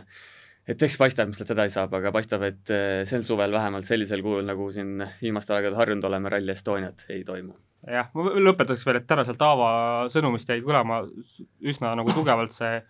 et 0.68 0.82
eks 0.84 0.98
paistab, 1.00 1.30
mis 1.30 1.40
sealt 1.40 1.54
edasi 1.54 1.78
saab, 1.78 1.94
aga 1.96 2.12
paistab, 2.14 2.44
et 2.48 2.72
eh, 2.74 3.00
sel 3.08 3.24
suvel 3.26 3.54
vähemalt 3.54 3.88
sellisel 3.88 4.22
kujul, 4.24 4.44
nagu 4.48 4.68
siin 4.74 5.00
viimastel 5.22 5.58
aegadel 5.58 5.78
harjunud 5.80 6.06
oleme, 6.10 6.32
Rally 6.34 6.52
Estoniat 6.52 7.06
ei 7.14 7.24
toimu. 7.28 7.56
jah, 7.88 8.10
ma 8.14 8.30
lõpetuseks 8.42 8.86
veel, 8.88 9.00
et 9.00 9.08
tänaselt 9.08 9.42
Aava 9.42 9.70
sõnumist 10.12 10.50
jäi 10.50 10.60
kõlama 10.64 11.02
üsna 11.72 11.94
nagu 11.98 12.12
tugevalt 12.12 12.52
see, 12.56 12.82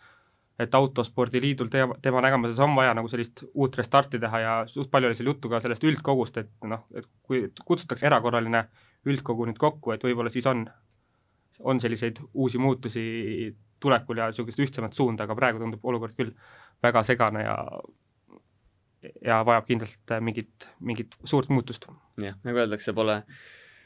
et 0.59 0.75
Autospordiliidul 0.75 1.69
tema, 1.71 1.95
tema 2.03 2.23
nägemuses 2.25 2.59
on 2.65 2.75
vaja 2.75 2.97
nagu 2.99 3.11
sellist 3.13 3.45
uut 3.53 3.77
restarti 3.79 4.19
teha 4.19 4.41
ja 4.43 4.55
suht 4.67 4.91
palju 4.91 5.11
oli 5.11 5.19
seal 5.19 5.31
juttu 5.31 5.53
ka 5.53 5.61
sellest 5.63 5.87
üldkogust, 5.87 6.41
et 6.43 6.51
noh, 6.67 6.83
et 6.99 7.07
kui 7.23 7.45
kutsutakse 7.65 8.09
erakorraline 8.11 8.65
üldkogu 9.07 9.47
nüüd 9.47 9.61
kokku, 9.61 9.95
et 9.95 10.03
võib-olla 10.03 10.33
siis 10.35 10.49
on, 10.51 10.67
on 11.59 11.81
selliseid 11.81 12.21
uusi 12.35 12.59
muutusi 12.59 13.05
tulekul 13.81 14.19
ja 14.19 14.27
niisugust 14.31 14.61
ühtsemat 14.63 14.93
suunda, 14.93 15.25
aga 15.25 15.37
praegu 15.39 15.63
tundub 15.63 15.85
olukord 15.85 16.17
küll 16.19 16.35
väga 16.83 17.03
segane 17.07 17.45
ja 17.45 17.57
ja 19.25 19.39
vajab 19.47 19.67
kindlalt 19.69 20.15
mingit, 20.21 20.69
mingit 20.81 21.15
suurt 21.25 21.49
muutust. 21.49 21.87
jah, 22.23 22.35
nagu 22.45 22.59
öeldakse, 22.59 22.93
pole, 22.93 23.23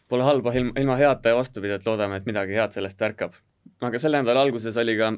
pole 0.09 0.25
halba 0.25 0.55
ilma, 0.57 0.73
ilma 0.81 0.97
heata 0.97 1.33
ja 1.33 1.37
vastupidi, 1.37 1.77
et 1.77 1.87
loodame, 1.87 2.17
et 2.17 2.27
midagi 2.27 2.57
head 2.57 2.73
sellest 2.73 3.03
ärkab. 3.03 3.37
aga 3.81 3.99
selle 3.99 4.23
nädala 4.23 4.43
alguses 4.43 4.77
oli 4.77 4.97
ka 4.97 5.13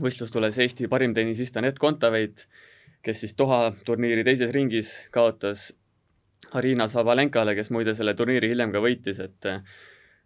võistlustules 0.00 0.58
Eesti 0.58 0.88
parim 0.88 1.14
tennisist 1.14 1.56
Anett 1.56 1.78
Kontaveit, 1.78 2.46
kes 3.02 3.20
siis 3.20 3.36
Doha 3.38 3.72
turniiri 3.84 4.24
teises 4.24 4.50
ringis 4.50 4.92
kaotas 5.10 5.70
Arina 6.58 6.88
Sabalenkale, 6.88 7.54
kes 7.54 7.70
muide 7.70 7.94
selle 7.94 8.14
turniiri 8.14 8.50
hiljem 8.52 8.72
ka 8.72 8.82
võitis, 8.82 9.20
et 9.22 9.50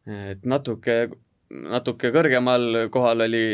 et 0.06 0.44
natuke 0.46 1.08
natuke 1.50 2.10
kõrgemal 2.14 2.88
kohal 2.90 3.22
oli 3.26 3.44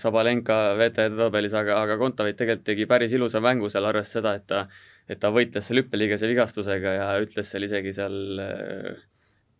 Sabalenka 0.00 0.74
VTD 0.78 1.14
tabelis, 1.20 1.54
aga, 1.54 1.78
aga 1.84 1.98
Kontaveit 2.00 2.38
tegelikult 2.40 2.66
tegi 2.66 2.88
päris 2.90 3.14
ilusa 3.14 3.42
mängu 3.44 3.70
seal, 3.70 3.86
arvestades 3.86 4.18
seda, 4.18 4.34
et 4.40 4.46
ta 4.50 4.66
et 5.10 5.20
ta 5.20 5.30
võitles 5.34 5.66
seal 5.68 5.82
hüppeliigese 5.82 6.28
vigastusega 6.30 6.94
ja 6.96 7.10
ütles 7.22 7.50
seal 7.52 7.66
isegi 7.66 7.92
seal 7.96 8.40
äh, 8.40 9.02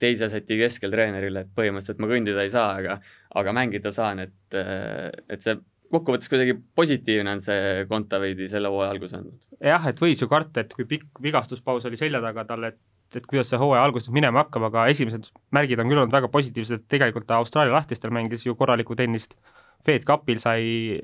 teise 0.01 0.31
seti 0.33 0.59
keskel 0.61 0.93
treenerile, 0.95 1.45
et 1.45 1.53
põhimõtteliselt 1.57 2.01
ma 2.03 2.11
kõndida 2.11 2.45
ei 2.45 2.53
saa, 2.53 2.79
aga 2.81 2.99
aga 3.41 3.55
mängida 3.57 3.93
saan, 3.95 4.25
et, 4.25 4.57
äh, 4.57 5.11
et 5.29 5.45
see 5.45 5.59
kokkuvõttes 5.95 6.31
kuidagi 6.33 6.57
positiivne 6.77 7.37
on 7.37 7.45
see 7.45 7.85
Kontaveidi 7.91 8.49
selle 8.51 8.73
hooaja 8.73 8.95
algus 8.95 9.15
andnud. 9.17 9.39
jah, 9.61 9.85
et 9.91 10.01
võis 10.01 10.21
ju 10.21 10.31
karta, 10.31 10.65
et 10.65 10.73
kui 10.75 10.89
pikk 10.89 11.23
vigastuspaus 11.23 11.85
oli 11.91 12.01
selja 12.01 12.23
taga 12.25 12.47
tal, 12.49 12.71
et 12.73 12.81
et 13.19 13.27
kuidas 13.31 13.51
see 13.51 13.61
hooaja 13.61 13.85
alguses 13.87 14.13
minema 14.15 14.45
hakkab, 14.45 14.69
aga 14.71 14.87
esimesed 14.93 15.31
märgid 15.55 15.81
on 15.83 15.91
küll 15.91 16.03
olnud 16.03 16.15
väga 16.15 16.31
positiivsed, 16.33 16.83
et 16.83 16.89
tegelikult 16.97 17.27
ta 17.29 17.41
Austraalia 17.43 17.75
lahtistel 17.77 18.13
mängis 18.15 18.47
ju 18.47 18.57
korralikku 18.59 18.97
tennist, 18.99 19.37
Fed 19.85 20.07
Cupil 20.09 20.41
sai 20.41 21.01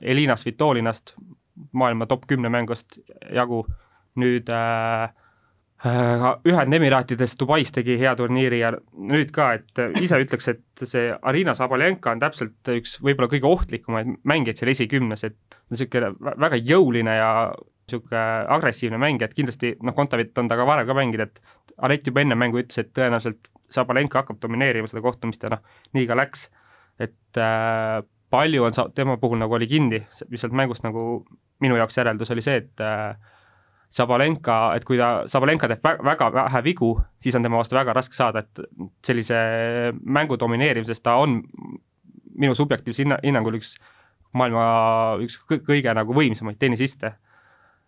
Elinas 0.00 0.46
Vitolinast 0.46 1.14
maailma 1.76 2.06
top 2.10 2.24
kümne 2.30 2.50
mängust 2.50 2.98
jagu, 3.34 3.64
nüüd 4.20 4.48
äh, 4.52 5.10
äh, 5.84 6.24
Ühendemiraatides 6.48 7.36
Dubais 7.40 7.72
tegi 7.74 7.98
hea 8.00 8.14
turniiri 8.18 8.60
ja 8.62 8.72
nüüd 8.94 9.30
ka, 9.34 9.52
et 9.58 10.00
ise 10.02 10.18
ütleks, 10.22 10.48
et 10.50 10.86
see 10.88 11.12
Arina 11.22 11.54
Sabalenka 11.58 12.14
on 12.14 12.22
täpselt 12.22 12.72
üks 12.74 12.96
võib-olla 13.04 13.30
kõige 13.30 13.50
ohtlikumaid 13.50 14.16
mängijaid 14.24 14.62
seal 14.62 14.72
esikümnes, 14.74 15.26
et 15.28 15.60
niisugune 15.70 16.14
väga 16.20 16.58
jõuline 16.62 17.18
ja 17.20 17.30
niisugune 17.84 18.22
agressiivne 18.56 18.98
mängija, 19.00 19.28
et 19.28 19.36
kindlasti 19.36 19.74
noh, 19.82 19.94
Kontaveit 19.96 20.38
on 20.38 20.48
ta 20.48 20.56
ka 20.56 20.66
varem 20.66 20.86
ka 20.88 20.96
mänginud, 20.96 21.28
et 21.28 21.40
Anett 21.82 22.06
juba 22.06 22.22
enne 22.22 22.36
mängu 22.38 22.60
ütles, 22.60 22.78
et 22.78 22.92
tõenäoliselt 22.94 23.50
Sabalenka 23.72 24.20
hakkab 24.20 24.38
domineerima 24.42 24.86
seda 24.86 25.02
kohtumist 25.02 25.42
ja 25.42 25.50
noh, 25.56 25.62
nii 25.96 26.06
ka 26.06 26.16
läks. 26.18 26.48
et 27.02 27.38
äh, 27.42 28.00
palju 28.30 28.64
on 28.64 28.74
sa-, 28.74 28.88
tema 28.94 29.16
puhul 29.18 29.40
nagu 29.40 29.54
oli 29.54 29.66
kinni, 29.66 30.04
mis 30.30 30.44
sealt 30.44 30.54
mängust 30.54 30.84
nagu 30.86 31.24
minu 31.60 31.76
jaoks 31.76 31.98
järeldus 31.98 32.30
oli 32.30 32.44
see, 32.44 32.60
et 32.62 32.84
äh, 32.84 33.16
Sabalenka, 33.94 34.74
et 34.74 34.84
kui 34.86 34.98
ta, 34.98 35.24
Sabalenka 35.30 35.68
teeb 35.70 35.82
väga, 35.84 36.02
väga 36.02 36.30
vähe 36.34 36.62
vigu, 36.66 36.92
siis 37.22 37.36
on 37.38 37.44
tema 37.46 37.60
vastu 37.60 37.76
väga 37.76 37.94
raske 37.94 38.16
saada, 38.16 38.42
et 38.42 38.62
sellise 39.06 39.36
mängu 40.02 40.38
domineerimises 40.40 41.02
ta 41.02 41.14
on 41.22 41.42
minu 42.34 42.56
subjektiivse 42.58 43.04
hinna, 43.04 43.20
hinnangul 43.22 43.60
üks 43.60 43.76
maailma 44.34 44.64
üks 45.22 45.38
kõige 45.46 45.94
nagu 45.94 46.16
võimsamaid 46.16 46.58
tennisiste. 46.58 47.14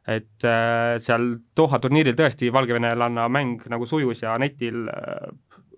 Et 0.07 0.47
äh, 0.47 0.97
seal 1.03 1.29
Doha 1.57 1.81
turniiril 1.83 2.17
tõesti 2.19 2.53
valgevenelanna 2.55 3.27
mäng 3.33 3.65
nagu 3.73 3.89
sujus 3.91 4.23
ja 4.23 4.37
netil 4.39 4.87
äh, 4.93 5.31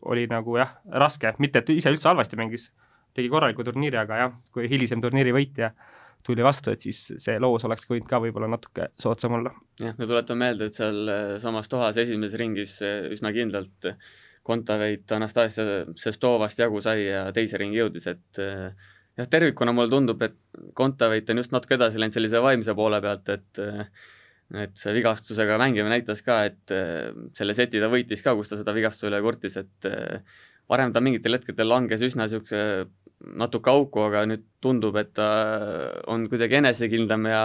oli 0.09 0.27
nagu 0.31 0.59
jah, 0.61 0.77
raske, 1.01 1.35
mitte 1.43 1.63
et 1.63 1.73
ise 1.75 1.93
üldse 1.93 2.11
halvasti 2.11 2.39
mängis, 2.39 2.69
tegi 3.17 3.31
korraliku 3.33 3.65
turniiri, 3.67 3.99
aga 3.99 4.21
jah, 4.21 4.35
kui 4.55 4.69
hilisem 4.71 5.01
turniiri 5.03 5.33
võitja 5.35 5.73
äh, 5.73 5.97
tuli 6.25 6.45
vastu, 6.45 6.73
et 6.73 6.83
siis 6.83 7.01
see 7.21 7.39
loos 7.41 7.65
oleks 7.69 7.87
võinud 7.89 8.09
ka 8.09 8.21
võib-olla 8.23 8.49
natuke 8.51 8.91
soodsam 9.01 9.39
olla. 9.39 9.53
jah, 9.81 9.95
me 9.99 10.07
tuletame 10.07 10.47
meelde, 10.47 10.69
et 10.69 10.77
seal 10.77 11.13
eh, 11.13 11.35
samas 11.43 11.71
toas 11.71 11.99
esimeses 12.01 12.39
ringis 12.41 12.79
üsna 12.85 13.33
kindlalt 13.35 13.93
Kontaveit 14.49 15.11
Anastasia 15.13 15.83
Sestovast 15.99 16.59
jagu 16.59 16.81
sai 16.81 17.03
ja 17.05 17.27
teise 17.37 17.59
ringi 17.61 17.81
jõudis, 17.83 18.07
et 18.09 18.41
jah, 18.41 19.29
tervikuna 19.29 19.75
mulle 19.77 19.93
tundub, 19.93 20.23
et 20.25 20.39
Kontaveit 20.75 21.29
on 21.31 21.43
just 21.43 21.53
natuke 21.53 21.77
edasi 21.77 22.01
läinud 22.01 22.17
sellise 22.17 22.41
vaimse 22.43 22.75
poole 22.79 23.01
pealt, 23.05 23.29
et 23.35 23.63
et 24.57 24.77
see 24.81 24.95
vigastusega 24.97 25.59
mängimine 25.61 25.93
näitas 25.93 26.23
ka, 26.25 26.39
et 26.49 26.73
selle 27.37 27.57
seti 27.57 27.83
ta 27.83 27.91
võitis 27.93 28.23
ka, 28.25 28.33
kus 28.39 28.49
ta 28.49 28.57
seda 28.61 28.73
vigastuse 28.77 29.11
üle 29.11 29.21
kurtis, 29.25 29.59
et 29.61 29.89
varem 30.69 30.95
ta 30.95 31.03
mingitel 31.05 31.37
hetkedel 31.37 31.69
langes 31.69 32.05
üsna 32.07 32.25
niisuguse 32.25 32.63
natuke 33.39 33.71
auku, 33.73 34.07
aga 34.07 34.23
nüüd 34.31 34.47
tundub, 34.63 34.97
et 35.01 35.13
ta 35.17 35.29
on 36.09 36.29
kuidagi 36.31 36.61
enesekindlam 36.61 37.27
ja 37.29 37.43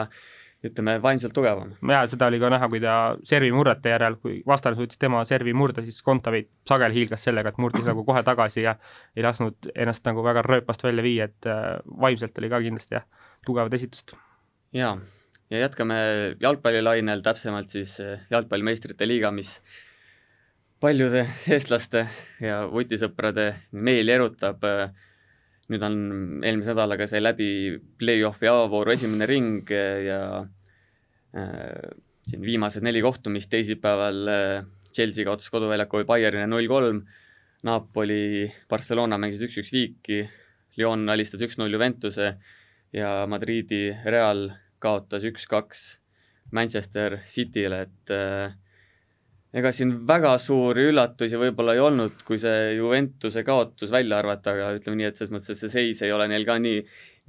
ütleme, 0.64 0.96
vaimselt 1.04 1.34
tugevam. 1.36 1.74
jaa, 1.90 2.06
seda 2.08 2.30
oli 2.32 2.40
ka 2.40 2.52
näha, 2.54 2.70
kui 2.72 2.80
ta 2.84 2.94
servimurrete 3.28 3.92
järel, 3.92 4.16
kui 4.22 4.38
vastane 4.48 4.78
suutis 4.80 5.00
tema 5.02 5.24
servi 5.28 5.54
murda, 5.54 5.84
siis 5.84 6.00
Kontaveit 6.06 6.50
sageli 6.70 7.02
hiilgas 7.02 7.26
sellega, 7.28 7.52
et 7.52 7.60
murdis 7.60 7.84
nagu 7.88 8.06
kohe 8.08 8.24
tagasi 8.24 8.64
ja 8.64 8.78
ei 9.16 9.26
lasknud 9.26 9.74
ennast 9.76 10.06
nagu 10.08 10.24
väga 10.24 10.46
rööpast 10.48 10.86
välja 10.88 11.04
viia, 11.04 11.28
et 11.28 11.50
äh, 11.52 11.82
vaimselt 12.06 12.40
oli 12.40 12.52
ka 12.54 12.62
kindlasti 12.64 12.96
jah, 12.96 13.04
tugevat 13.46 13.76
esitust. 13.76 14.16
jaa, 14.74 14.96
ja 15.54 15.64
jätkame 15.68 15.98
jalgpallilainel, 16.42 17.22
täpsemalt 17.26 17.74
siis 17.74 18.00
äh, 18.02 18.26
jalgpallimeistrite 18.34 19.08
liiga, 19.08 19.32
mis 19.32 19.60
paljude 20.82 21.28
eestlaste 21.54 22.08
ja 22.44 22.64
vutisõprade 22.72 23.52
meeli 23.72 24.12
erutab 24.18 24.66
äh, 24.68 24.90
nüüd 25.72 25.84
on, 25.86 25.98
eelmise 26.44 26.74
nädalaga 26.74 27.08
sai 27.08 27.22
läbi 27.24 27.50
play-off'i 28.00 28.50
avavooru 28.52 28.94
esimene 28.96 29.28
ring 29.30 29.70
ja 29.72 30.20
äh, 31.38 31.92
siin 32.28 32.44
viimased 32.44 32.84
neli 32.84 33.04
kohtumist. 33.04 33.52
Teisipäeval 33.52 34.20
äh, 34.32 34.66
Chelsea 34.94 35.26
kaotas 35.28 35.50
koduväljakul 35.54 36.08
Bayernile 36.10 36.50
null 36.50 36.68
kolm, 36.72 37.04
Napoli, 37.64 38.50
Barcelona 38.70 39.18
mängisid 39.22 39.48
üks-üks 39.48 39.72
viiki, 39.74 40.24
Lyon 40.78 41.08
alistas 41.14 41.42
üks-null 41.46 41.72
Juventuse 41.72 42.34
ja 42.94 43.14
Madridi 43.30 43.88
Real 44.04 44.50
kaotas 44.84 45.24
üks-kaks 45.28 45.86
Manchester 46.54 47.18
City'le, 47.26 47.82
et 47.88 48.14
äh, 48.14 48.54
ega 49.54 49.72
siin 49.74 49.96
väga 50.10 50.36
suuri 50.42 50.88
üllatusi 50.92 51.40
võib-olla 51.42 51.76
ei 51.78 51.82
olnud, 51.84 52.24
kui 52.28 52.40
see 52.42 52.76
Juventuse 52.78 53.44
kaotus 53.48 53.92
välja 53.94 54.20
arvata, 54.22 54.54
aga 54.54 54.72
ütleme 54.78 55.02
nii, 55.02 55.10
et 55.10 55.20
selles 55.20 55.34
mõttes, 55.34 55.54
et 55.54 55.62
see 55.62 55.74
seis 55.74 56.02
ei 56.06 56.14
ole 56.14 56.28
neil 56.32 56.46
ka 56.48 56.58
nii, 56.62 56.82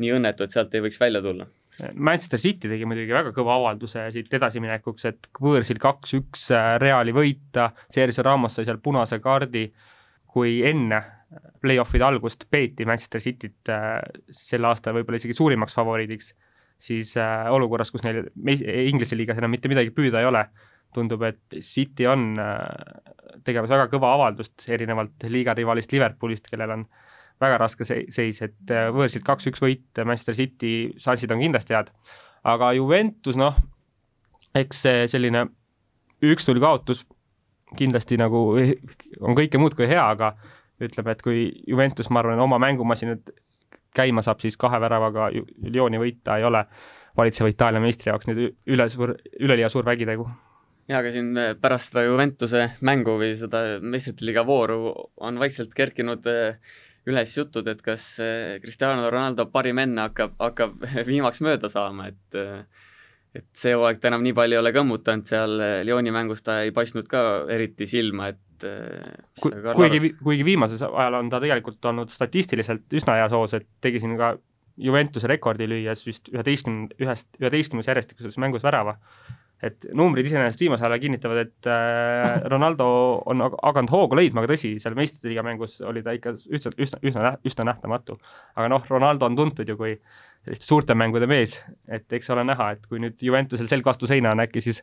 nii 0.02 0.14
õnnetu, 0.18 0.46
et 0.46 0.57
sealt 0.57 0.74
ei 0.74 0.84
võiks 0.84 1.00
välja 1.00 1.22
tulla. 1.24 1.48
Manchester 1.94 2.38
City 2.38 2.70
tegi 2.70 2.86
muidugi 2.86 3.11
väga 3.14 3.32
kõva 3.34 3.57
avalduse 3.59 4.07
siit 4.14 4.32
edasiminekuks, 4.38 5.09
et 5.11 5.28
võõrsil 5.42 5.80
kaks-üks 5.82 6.46
äh, 6.55 6.76
Reali 6.82 7.14
võita, 7.16 7.72
Sergio 7.92 8.24
Ramos 8.26 8.55
sai 8.57 8.68
seal 8.68 8.78
punase 8.82 9.18
kaardi, 9.22 9.66
kui 10.34 10.61
enne 10.66 11.00
play-off'ide 11.62 12.07
algust 12.07 12.46
peeti 12.50 12.86
Manchester 12.86 13.22
Cityt 13.24 13.72
äh, 13.74 13.98
sel 14.30 14.64
aastal 14.68 14.94
võib-olla 14.96 15.18
isegi 15.20 15.36
suurimaks 15.36 15.74
favoriidiks, 15.76 16.32
siis 16.81 17.14
äh, 17.20 17.47
olukorras, 17.53 17.91
kus 17.95 18.05
neil 18.05 18.27
Inglise 18.89 19.16
liigas 19.16 19.39
enam 19.41 19.53
mitte 19.55 19.70
midagi 19.70 19.93
püüda 19.95 20.22
ei 20.22 20.29
ole, 20.29 20.45
tundub, 20.95 21.22
et 21.27 21.59
City 21.64 22.07
on 22.11 22.35
äh, 22.41 22.61
tegemas 23.47 23.72
väga 23.72 23.89
kõva 23.93 24.14
avaldust, 24.14 24.57
erinevalt 24.70 25.27
liiga 25.31 25.55
rivalist 25.57 25.93
Liverpoolist, 25.95 26.47
kellel 26.51 26.77
on 26.77 26.87
väga 27.43 27.59
raske 27.64 27.87
seis, 27.87 28.41
et 28.45 28.72
äh, 28.72 28.89
võõrsilt 28.95 29.27
kaks-üks 29.27 29.62
võit, 29.62 29.89
Manchester 30.05 30.37
City 30.39 30.75
šansid 31.03 31.35
on 31.35 31.43
kindlasti 31.43 31.77
head, 31.77 31.91
aga 32.47 32.72
Juventus 32.79 33.39
noh, 33.41 33.59
eks 34.55 34.85
see 34.87 35.07
selline 35.11 35.49
üks-null 36.25 36.62
kaotus 36.62 37.03
kindlasti 37.79 38.18
nagu 38.20 38.47
on 39.27 39.39
kõike 39.39 39.61
muud 39.61 39.75
kui 39.77 39.89
hea, 39.91 40.05
aga 40.05 40.35
ütleme, 40.83 41.14
et 41.14 41.22
kui 41.22 41.49
Juventus, 41.70 42.11
ma 42.11 42.22
arvan, 42.22 42.43
oma 42.43 42.59
mängumasinad 42.62 43.31
käima 43.95 44.24
saab, 44.26 44.42
siis 44.42 44.59
kahe 44.61 44.80
väravaga 44.82 45.30
Lyoni 45.34 46.01
võita 46.03 46.38
ei 46.38 46.45
ole. 46.45 46.66
valitseva 47.14 47.49
Itaalia 47.49 47.78
meistri 47.78 48.11
jaoks 48.11 48.26
nüüd 48.26 48.57
üle 48.66 48.88
suur, 48.90 49.12
üleliia 49.38 49.68
suur 49.70 49.86
vägitegu. 49.86 50.24
Jaa, 50.88 50.99
aga 50.99 51.12
siin 51.14 51.30
äh, 51.38 51.53
pärast 51.57 51.92
seda 51.92 52.03
Juventuse 52.05 52.64
mängu 52.84 53.14
või 53.20 53.30
seda 53.40 53.78
meistrite 53.80 54.26
liiga 54.26 54.42
vooru 54.45 54.90
on 55.24 55.38
vaikselt 55.40 55.72
kerkinud 55.76 56.26
äh, 56.28 56.59
üles 57.09 57.36
jutud, 57.36 57.68
et 57.70 57.80
kas 57.84 58.18
äh, 58.20 58.59
Cristiano 58.61 59.07
Ronaldo 59.09 59.47
parim 59.53 59.80
enne 59.80 60.09
hakkab, 60.09 60.34
hakkab 60.42 60.84
viimaks 61.11 61.40
mööda 61.47 61.70
saama, 61.72 62.11
et 62.12 62.40
et 63.34 63.49
see 63.59 63.72
hooaeg 63.74 63.97
ta 63.99 64.11
enam 64.11 64.22
nii 64.22 64.34
palju 64.36 64.55
ei 64.55 64.61
ole 64.61 64.70
kõmmutanud, 64.76 65.24
seal 65.26 65.57
Lyoni 65.86 66.12
mängus 66.14 66.45
ta 66.47 66.61
ei 66.62 66.70
paistnud 66.74 67.09
ka 67.11 67.22
eriti 67.51 67.88
silma, 67.90 68.28
et 68.30 68.53
Ku, 69.40 69.50
kuigi, 69.76 70.14
kuigi 70.22 70.44
viimasel 70.46 70.88
ajal 70.88 71.20
on 71.20 71.30
ta 71.32 71.40
tegelikult 71.42 71.84
olnud 71.90 72.12
statistiliselt 72.12 72.96
üsna 72.96 73.18
heas 73.20 73.32
hoos, 73.34 73.54
et 73.58 73.68
tegi 73.84 74.02
siin 74.02 74.18
ka 74.20 74.34
Juventuse 74.74 75.28
rekordi 75.30 75.68
lüües 75.70 76.02
vist 76.02 76.28
üheteistkümne, 76.32 76.96
ühest, 76.98 77.28
üheteistkümnes 77.38 77.86
järjestikuses 77.86 78.38
mängus 78.42 78.64
värava. 78.64 78.96
Et 79.64 79.86
numbrid 79.96 80.26
iseenesest 80.26 80.60
viimasel 80.60 80.90
ajal 80.90 81.00
kinnitavad, 81.04 81.38
et 81.44 81.68
äh, 81.70 82.40
Ronaldo 82.52 82.86
on 83.30 83.44
hakanud 83.46 83.92
hoogu 83.94 84.18
leidma, 84.18 84.42
aga 84.42 84.50
tõsi, 84.50 84.74
seal 84.82 84.96
meistrite 84.98 85.30
liiga 85.30 85.44
mängus 85.46 85.78
oli 85.86 86.02
ta 86.04 86.12
ikka 86.16 86.34
üsna, 86.34 86.74
üsna, 86.74 87.00
üsna, 87.06 87.32
üsna 87.46 87.68
nähtamatu. 87.70 88.18
aga 88.58 88.66
noh, 88.74 88.82
Ronaldo 88.90 89.30
on 89.30 89.38
tuntud 89.38 89.70
ju 89.70 89.78
kui 89.78 89.94
selliste 90.44 90.68
suurte 90.68 90.98
mängude 90.98 91.30
mees, 91.30 91.54
et 91.88 92.18
eks 92.18 92.34
ole 92.34 92.44
näha, 92.44 92.72
et 92.74 92.90
kui 92.90 93.00
nüüd 93.00 93.22
Juventusel 93.22 93.70
selg 93.70 93.86
vastu 93.86 94.10
seina 94.10 94.34
on, 94.34 94.42
äkki 94.44 94.60
siis 94.64 94.82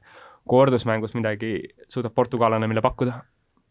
kordusmängus 0.49 1.13
midagi 1.19 1.53
suudab 1.91 2.15
portugallane 2.17 2.71
meile 2.71 2.81
pakkuda 2.81 3.19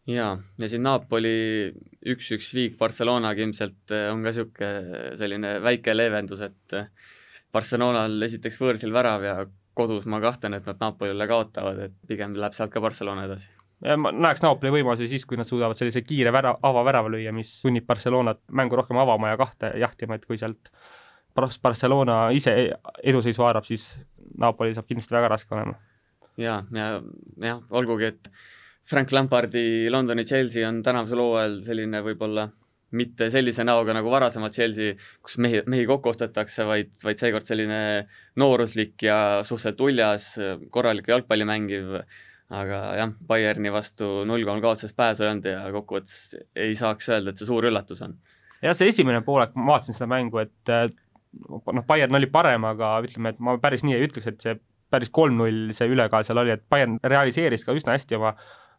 jaa, 0.09 0.35
ja 0.59 0.69
siin 0.69 0.83
Napoli 0.85 1.71
üks-üks 2.09 2.51
viik 2.57 2.77
Barcelonaga 2.79 3.43
ilmselt 3.43 3.93
äh, 3.93 4.09
on 4.13 4.23
ka 4.23 4.31
niisugune 4.31 5.15
selline 5.19 5.55
väike 5.63 5.93
leevendus, 5.95 6.41
et 6.45 6.77
äh, 6.77 6.89
Barcelonal 7.53 8.15
esiteks 8.25 8.59
võõrsil 8.61 8.93
värav 8.95 9.25
ja 9.25 9.35
kodus 9.77 10.07
ma 10.09 10.19
kahtlen, 10.23 10.55
et 10.57 10.67
nad 10.67 10.79
Napolile 10.81 11.27
kaotavad, 11.29 11.79
et 11.87 11.97
pigem 12.07 12.35
läheb 12.39 12.55
sealt 12.55 12.71
ka 12.73 12.81
Barcelona 12.83 13.25
edasi. 13.27 13.49
ja 13.85 13.97
ma 13.97 14.11
näeks 14.13 14.43
Napoli 14.43 14.73
võimalusi 14.77 15.09
siis, 15.11 15.25
kui 15.25 15.39
nad 15.39 15.49
suudavad 15.49 15.79
sellise 15.79 16.03
kiire 16.05 16.33
vära, 16.33 16.55
avavärava 16.63 17.11
lüüa, 17.11 17.33
mis 17.35 17.53
sunnib 17.61 17.85
Barcelonat 17.87 18.41
mängu 18.51 18.79
rohkem 18.79 18.99
avama 19.01 19.33
ja 19.33 19.39
kahte 19.39 19.73
jahtima, 19.79 20.17
et 20.17 20.25
kui 20.25 20.39
sealt 20.41 20.73
Barcelona 21.35 22.23
ise 22.35 22.55
eduseisu 23.03 23.45
haarab, 23.45 23.67
siis 23.67 23.93
Napoli 24.39 24.75
saab 24.75 24.89
kindlasti 24.89 25.15
väga 25.15 25.29
raske 25.31 25.55
olema. 25.55 25.77
ja, 26.37 26.63
ja 26.73 26.89
jah, 27.39 27.61
olgugi, 27.71 28.11
et 28.11 28.31
Frank 28.89 29.11
Lampardi 29.11 29.89
Londoni 29.91 30.25
Chelsea 30.27 30.67
on 30.67 30.81
tänavusel 30.83 31.21
hooajal 31.21 31.61
selline 31.65 32.01
võib-olla 32.05 32.49
mitte 32.97 33.29
sellise 33.31 33.63
näoga 33.63 33.93
nagu 33.95 34.11
varasemad 34.11 34.53
Chelsea, 34.55 34.95
kus 35.23 35.37
mehi, 35.41 35.61
mehi 35.71 35.85
kokku 35.87 36.11
ostetakse, 36.11 36.65
vaid, 36.67 36.91
vaid 37.05 37.21
seekord 37.21 37.47
selline 37.47 37.79
nooruslik 38.39 39.05
ja 39.05 39.17
suhteliselt 39.47 39.83
uljas, 39.85 40.27
korralikku 40.73 41.13
jalgpalli 41.13 41.47
mängiv, 41.47 41.93
aga 42.51 42.81
jah, 42.99 43.13
Bayerni 43.27 43.71
vastu 43.71 44.25
null 44.27 44.43
kolm 44.47 44.59
kaotuses 44.63 44.95
pääsu 44.97 45.23
ei 45.23 45.31
olnud 45.31 45.47
ja 45.47 45.61
kokkuvõttes 45.71 46.17
ei 46.59 46.75
saaks 46.75 47.07
öelda, 47.13 47.31
et 47.31 47.39
see 47.39 47.47
suur 47.47 47.69
üllatus 47.69 48.03
on. 48.03 48.17
jah, 48.59 48.75
see 48.75 48.91
esimene 48.91 49.23
poolek, 49.23 49.55
ma 49.55 49.77
vaatasin 49.77 49.95
seda 49.95 50.09
mängu, 50.11 50.43
et 50.43 50.73
noh, 51.47 51.85
Bayern 51.87 52.19
oli 52.19 52.27
parem, 52.31 52.67
aga 52.67 52.97
ütleme, 53.05 53.31
et 53.31 53.39
ma 53.39 53.55
päris 53.63 53.87
nii 53.87 53.95
ei 53.95 54.09
ütleks, 54.09 54.27
et 54.27 54.43
see 54.43 54.59
päris 54.91 55.11
kolm-null 55.15 55.71
see 55.77 55.87
ülekaal 55.87 56.27
seal 56.27 56.43
oli, 56.43 56.57
et 56.57 56.67
Bayern 56.67 56.99
realiseeris 57.07 57.63
ka 57.63 57.75
üsna 57.77 57.95
hästi 57.95 58.19
oma 58.19 58.35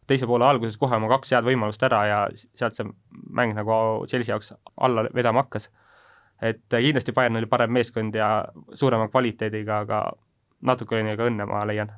teise 0.07 0.27
poole 0.29 0.45
alguses 0.47 0.77
kohe 0.79 0.97
oma 0.97 1.09
kaks 1.11 1.33
head 1.35 1.47
võimalust 1.47 1.83
ära 1.87 2.01
ja 2.09 2.19
sealt 2.59 2.77
see 2.77 2.87
mäng 3.33 3.55
nagu 3.57 4.05
Chelsea 4.09 4.33
jaoks 4.33 4.53
alla 4.75 5.07
vedama 5.15 5.45
hakkas. 5.45 5.69
et 6.41 6.63
kindlasti 6.69 7.15
Bayern 7.15 7.39
oli 7.39 7.47
parem 7.47 7.71
meeskond 7.71 8.15
ja 8.15 8.45
suurema 8.73 9.07
kvaliteediga, 9.07 9.83
aga 9.85 10.05
natuke 10.61 10.95
oli 10.95 11.03
neil 11.07 11.19
ka 11.19 11.27
õnne, 11.29 11.47
ma 11.47 11.63
leian. 11.67 11.91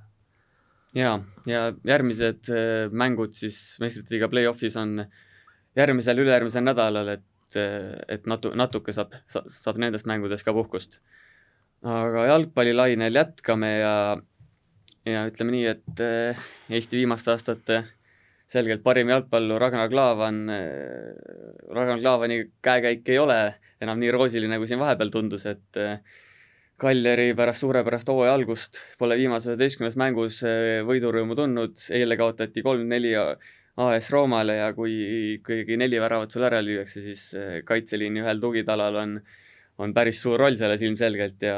jaa, 0.95 1.19
ja 1.45 1.71
järgmised 1.83 2.51
äh, 2.51 2.91
mängud 2.91 3.33
siis 3.37 3.77
meistrite 3.79 4.15
liiga 4.15 4.29
play-off'is 4.31 4.77
on 4.79 5.01
järgmisel, 5.75 6.21
ülejärgmisel 6.23 6.63
nädalal, 6.65 7.15
et 7.17 7.25
et 7.55 8.25
natu-, 8.27 8.51
natuke 8.57 8.91
saab, 8.91 9.13
saab 9.29 9.77
nendest 9.79 10.07
mängudest 10.09 10.43
ka 10.43 10.51
puhkust. 10.51 10.99
aga 11.85 12.25
jalgpallilainel 12.25 13.15
jätkame 13.15 13.69
ja 13.77 13.93
ja 15.05 15.25
ütleme 15.29 15.53
nii, 15.53 15.65
et 15.69 16.01
äh, 16.01 16.47
Eesti 16.69 16.97
viimaste 16.97 17.31
aastate 17.31 17.83
selgelt 18.55 18.83
parim 18.83 19.11
jalgpallur 19.11 19.61
Ragnar 19.61 19.89
Klavan, 19.91 20.43
äh, 20.51 21.15
Ragnar 21.75 21.99
Klavani 22.01 22.39
käekäik 22.65 23.09
ei 23.11 23.19
ole 23.21 23.39
enam 23.83 23.99
nii 24.01 24.13
roosiline, 24.15 24.59
kui 24.61 24.69
siin 24.69 24.81
vahepeal 24.81 25.11
tundus, 25.13 25.45
et 25.49 25.81
äh, 25.81 25.99
Kaljari 26.79 27.29
pärast 27.39 27.63
suurepärast 27.63 28.09
hooaja 28.11 28.33
algust 28.35 28.81
pole 28.99 29.15
viimases 29.15 29.53
üheteistkümnes 29.53 29.93
mängus 29.95 30.41
võidurõõmu 30.83 31.37
tundnud, 31.39 31.77
eile 31.95 32.17
kaotati 32.19 32.59
kolm-neli 32.65 33.13
AS 33.15 34.09
Roomale 34.11 34.57
ja 34.57 34.65
kui 34.75 34.91
ikkagi 35.37 35.77
neli 35.79 36.01
väravat 36.03 36.35
sul 36.35 36.43
ära 36.43 36.59
lüüakse, 36.59 36.99
siis 37.05 37.23
kaitseliini 37.63 38.25
ühel 38.25 38.43
tugitalal 38.43 38.99
on, 39.05 39.15
on 39.79 39.95
päris 39.95 40.19
suur 40.19 40.43
roll 40.43 40.59
selles 40.59 40.83
ilmselgelt 40.83 41.47
ja 41.47 41.55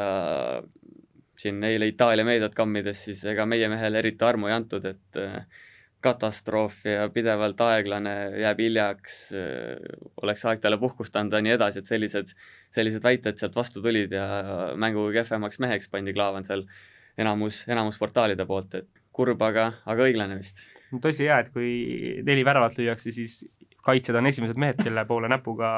siin 1.38 1.64
eile 1.64 1.88
Itaalia 1.92 2.26
meediat 2.26 2.56
kammides, 2.58 3.04
siis 3.08 3.24
ega 3.30 3.46
meie 3.50 3.70
mehele 3.72 4.02
eriti 4.02 4.26
armu 4.26 4.50
ei 4.50 4.56
antud, 4.58 4.86
et 4.90 5.20
äh, 5.22 5.66
katastroof 6.04 6.84
ja 6.86 7.08
pidevalt 7.14 7.62
aeglane, 7.66 8.14
jääb 8.44 8.60
hiljaks, 8.62 9.16
oleks 10.22 10.46
aeg 10.46 10.62
talle 10.62 10.78
puhkust 10.82 11.16
anda 11.18 11.40
ja 11.40 11.46
nii 11.48 11.56
edasi, 11.56 11.82
et 11.82 11.90
sellised, 11.90 12.34
sellised 12.76 13.04
väited 13.04 13.40
sealt 13.42 13.58
vastu 13.58 13.82
tulid 13.82 14.14
ja 14.14 14.28
mängu 14.78 15.08
kehvemaks 15.16 15.60
meheks 15.64 15.90
pandi 15.90 16.14
Klaavan 16.14 16.46
seal 16.48 16.68
enamus, 17.18 17.64
enamus 17.68 17.98
portaalide 17.98 18.46
poolt, 18.46 18.78
et 18.78 18.90
kurb, 19.18 19.42
aga, 19.42 19.72
aga 19.90 20.06
õiglane 20.06 20.38
vist. 20.38 20.62
no 20.92 21.02
tõsi 21.04 21.26
jaa, 21.26 21.42
et 21.44 21.52
kui 21.54 21.72
neli 22.26 22.46
väravat 22.46 22.78
lüüakse, 22.78 23.12
siis 23.16 23.42
kaitsjad 23.88 24.20
on 24.20 24.30
esimesed 24.30 24.60
mehed, 24.60 24.80
kelle 24.84 25.06
poole 25.10 25.30
näpuga 25.32 25.70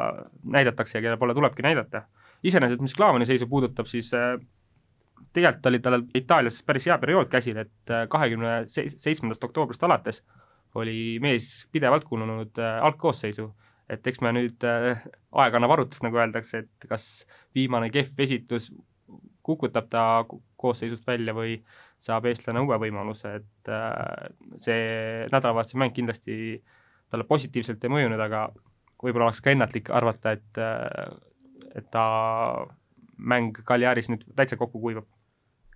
näidatakse 0.51 0.97
ja 0.97 1.05
kelle 1.05 1.17
poole 1.21 1.35
tulebki 1.37 1.63
näidata. 1.65 2.07
iseenesest, 2.43 2.81
mis 2.81 2.95
Klaavani 2.95 3.25
seisu 3.29 3.47
puudutab, 3.47 3.87
siis 3.87 4.11
äh, 4.13 4.35
tegelikult 5.33 5.65
oli 5.65 5.79
tal 5.79 6.03
Itaalias 6.15 6.61
päris 6.65 6.87
hea 6.89 6.97
periood 6.97 7.29
käsil, 7.31 7.57
et 7.61 7.93
äh, 7.93 8.05
kahekümne 8.09 8.63
seitsmendast 8.67 9.43
oktoobrist 9.43 9.83
alates 9.83 10.23
oli 10.79 11.17
mees 11.21 11.67
pidevalt 11.71 12.05
kuulunud 12.05 12.57
äh, 12.59 12.77
algkoosseisu. 12.85 13.49
et 13.89 14.07
eks 14.07 14.21
me 14.21 14.29
nüüd 14.33 14.63
äh, 14.69 15.01
aeg 15.41 15.55
annab 15.57 15.71
arutust, 15.73 16.03
nagu 16.05 16.19
öeldakse, 16.21 16.63
et 16.65 16.89
kas 16.89 17.25
viimane 17.55 17.89
kehv 17.89 18.19
esitus 18.25 18.69
kukutab 19.45 19.87
ta 19.89 20.03
koosseisust 20.61 21.07
välja 21.07 21.33
või 21.33 21.55
saab 21.99 22.27
eestlane 22.29 22.61
uue 22.61 22.77
võimaluse, 22.79 23.31
et 23.39 23.71
see 24.61 24.83
nädalavahetuse 25.31 25.79
mäng 25.81 25.95
kindlasti 25.95 26.59
talle 27.09 27.25
positiivselt 27.27 27.83
ei 27.83 27.91
mõjunud, 27.91 28.21
aga 28.21 28.43
võib-olla 29.01 29.31
oleks 29.31 29.41
ka 29.41 29.51
ennatlik 29.51 29.89
arvata, 29.89 30.35
et, 30.37 30.61
et 31.81 31.89
ta 31.91 32.05
mäng 33.17 33.57
Galjaris 33.65 34.11
nüüd 34.11 34.27
täitsa 34.37 34.59
kokku 34.59 34.79
kuivab 34.83 35.09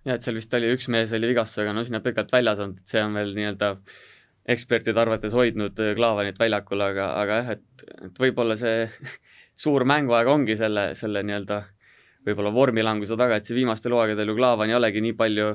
jah, 0.04 0.16
et 0.16 0.24
seal 0.24 0.38
vist 0.38 0.54
oli 0.56 0.72
üks 0.74 0.88
mees 0.92 1.12
oli 1.16 1.30
vigastusega, 1.32 1.74
no 1.76 1.84
sinna 1.86 2.00
pikalt 2.04 2.32
väljas 2.34 2.62
olnud, 2.62 2.80
et 2.82 2.94
see 2.94 3.02
on 3.04 3.16
veel 3.16 3.34
nii-öelda 3.36 3.74
ekspertide 4.54 5.00
arvates 5.00 5.36
hoidnud 5.36 5.78
äh, 5.80 5.94
Klaavanit 5.96 6.40
väljakul, 6.40 6.82
aga, 6.84 7.12
aga 7.20 7.38
jah, 7.40 7.54
et, 7.56 7.86
et 8.08 8.18
võib-olla 8.20 8.56
see 8.60 8.88
suur 9.64 9.86
mänguaeg 9.88 10.28
ongi 10.28 10.58
selle, 10.60 10.90
selle 10.98 11.24
nii-öelda 11.24 11.62
võib-olla 12.24 12.52
vormilanguse 12.54 13.16
taga, 13.20 13.38
et 13.38 13.48
see 13.48 13.56
viimastel 13.56 13.94
hooaegadel 13.96 14.32
ju 14.32 14.36
Klaavan 14.38 14.72
ei 14.72 14.78
olegi 14.78 15.04
nii 15.04 15.16
palju 15.16 15.54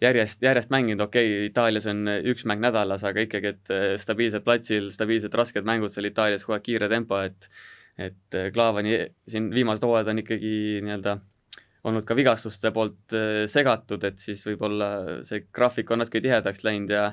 järjest, 0.00 0.40
järjest 0.44 0.72
mänginud, 0.72 1.04
okei 1.04 1.28
okay,, 1.28 1.50
Itaalias 1.50 1.88
on 1.92 2.08
üks 2.32 2.46
mäng 2.48 2.64
nädalas, 2.64 3.04
aga 3.08 3.26
ikkagi, 3.26 3.52
et 3.56 3.74
äh, 3.74 3.90
stabiilsel 4.00 4.44
platsil, 4.46 4.88
stabiilsed 4.94 5.36
rasked 5.36 5.68
mängud 5.68 5.92
seal 5.92 6.08
Itaalias, 6.08 6.46
kogu 6.46 6.56
aeg 6.56 6.66
kiire 6.70 6.88
tempo, 6.92 7.20
et 7.20 7.50
et 8.00 8.36
äh, 8.36 8.48
Klaavani 8.54 8.94
siin 9.28 9.50
viimased 9.52 9.84
hooajad 9.84 10.08
on 10.12 10.22
ikkagi 10.22 10.80
nii-öelda 10.86 11.18
olnud 11.84 12.06
ka 12.08 12.16
vigastuste 12.16 12.72
poolt 12.76 13.14
äh, 13.16 13.44
segatud, 13.50 14.04
et 14.04 14.18
siis 14.22 14.42
võib-olla 14.46 14.90
see 15.26 15.46
graafik 15.52 15.90
on 15.90 16.02
natuke 16.02 16.22
tihedaks 16.24 16.64
läinud 16.66 16.92
ja 16.96 17.12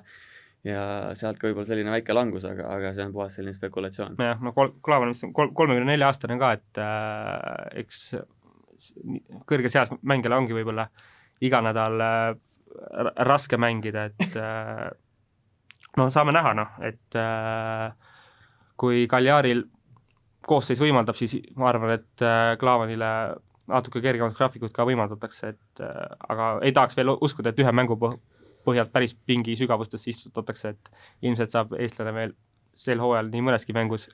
ja 0.65 0.81
sealt 1.15 1.37
ka 1.39 1.47
võib-olla 1.47 1.69
selline 1.69 1.93
väike 1.93 2.15
langus, 2.15 2.45
aga, 2.49 2.65
aga 2.73 2.91
see 2.95 3.05
on 3.05 3.13
puhas 3.15 3.37
selline 3.37 3.55
spekulatsioon. 3.55 4.17
jah, 4.19 4.41
no 4.43 4.51
kol-, 4.55 4.73
Klaavan 4.83 5.13
vist 5.13 5.27
on 5.27 5.33
kol-, 5.35 5.53
kolmekümne 5.55 5.93
nelja 5.93 6.09
aastane 6.11 6.37
ka, 6.41 6.51
et 6.57 6.81
äh, 6.81 7.83
eks 7.83 8.01
kõrges 9.49 9.77
eas 9.77 9.93
mängijale 10.01 10.41
ongi 10.41 10.57
võib-olla 10.57 10.87
iga 11.45 11.61
nädal 11.63 12.03
äh, 12.03 12.29
raske 13.29 13.59
mängida, 13.61 14.09
et 14.11 14.37
äh, 14.41 14.89
no 15.97 16.09
saame 16.13 16.35
näha, 16.35 16.53
noh, 16.57 16.77
et 16.85 17.17
äh, 17.17 17.89
kui 18.77 19.05
Galjaril 19.09 19.65
koosseis 20.47 20.79
võimaldab, 20.81 21.17
siis 21.19 21.37
ma 21.59 21.71
arvan, 21.71 21.95
et 21.97 22.25
äh, 22.25 22.55
Klaavanile 22.59 23.11
natuke 23.67 24.01
kergemat 24.03 24.35
graafikut 24.37 24.73
ka 24.75 24.85
võimaldatakse, 24.87 25.53
et 25.55 25.83
äh, 25.83 26.03
aga 26.29 26.57
ei 26.65 26.73
tahaks 26.75 26.97
veel 26.97 27.13
uskuda, 27.15 27.51
et 27.51 27.63
ühe 27.63 27.73
mängu 27.75 27.97
põhjalt 28.67 28.91
päris 28.93 29.15
pingi 29.27 29.55
sügavustesse 29.59 30.11
istutatakse, 30.11 30.75
et 30.75 30.91
ilmselt 31.27 31.53
saab 31.53 31.75
eestlane 31.79 32.13
veel 32.15 32.33
sel 32.77 33.01
hooajal 33.01 33.31
nii 33.33 33.43
mõneski 33.47 33.75
mängus 33.75 34.07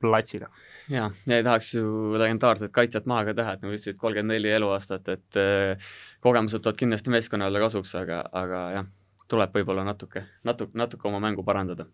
platsile. 0.00 0.48
jaa, 0.90 1.10
ja 1.26 1.36
ei 1.36 1.44
tahaks 1.44 1.74
ju 1.74 2.14
legendaarset 2.18 2.72
kaitsjat 2.72 3.06
maha 3.10 3.28
ka 3.28 3.34
teha, 3.40 3.52
et 3.54 3.64
nagu 3.64 3.74
ütlesid, 3.74 3.98
kolmkümmend 4.00 4.34
neli 4.34 4.52
eluaastat, 4.56 5.10
et 5.12 5.40
äh, 5.40 5.92
kogemused 6.24 6.62
tulevad 6.62 6.80
kindlasti 6.80 7.14
meeskonnale 7.14 7.62
kasuks, 7.62 7.94
aga, 8.00 8.22
aga 8.32 8.62
jah, 8.78 8.88
tuleb 9.30 9.54
võib-olla 9.54 9.84
natuke, 9.86 10.24
natuke, 10.48 10.74
natuke 10.78 11.08
oma 11.08 11.20
mängu 11.22 11.44
parandada. 11.46 11.86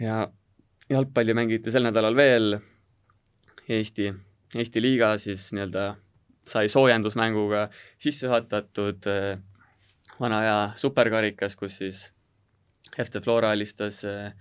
ja 0.00 0.26
jalgpalli 0.90 1.34
mängiti 1.34 1.70
sel 1.70 1.86
nädalal 1.86 2.16
veel 2.16 2.58
Eesti 3.68 4.12
Eesti 4.56 4.80
liiga 4.80 5.12
siis 5.20 5.50
nii-öelda 5.52 5.90
sai 6.48 6.68
soojendusmänguga 6.72 7.66
sisse 8.00 8.26
juhatatud 8.28 9.08
äh, 9.10 9.34
vana 10.20 10.38
hea 10.44 10.60
superkarikas, 10.80 11.56
kus 11.58 11.76
siis 11.82 12.06
FC 12.96 13.20
Flora 13.24 13.52
alistas 13.52 14.00
äh, 14.08 14.32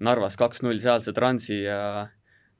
Narvas 0.00 0.38
kaks-null 0.40 0.80
sealse 0.80 1.12
Transi 1.12 1.58
ja 1.66 2.06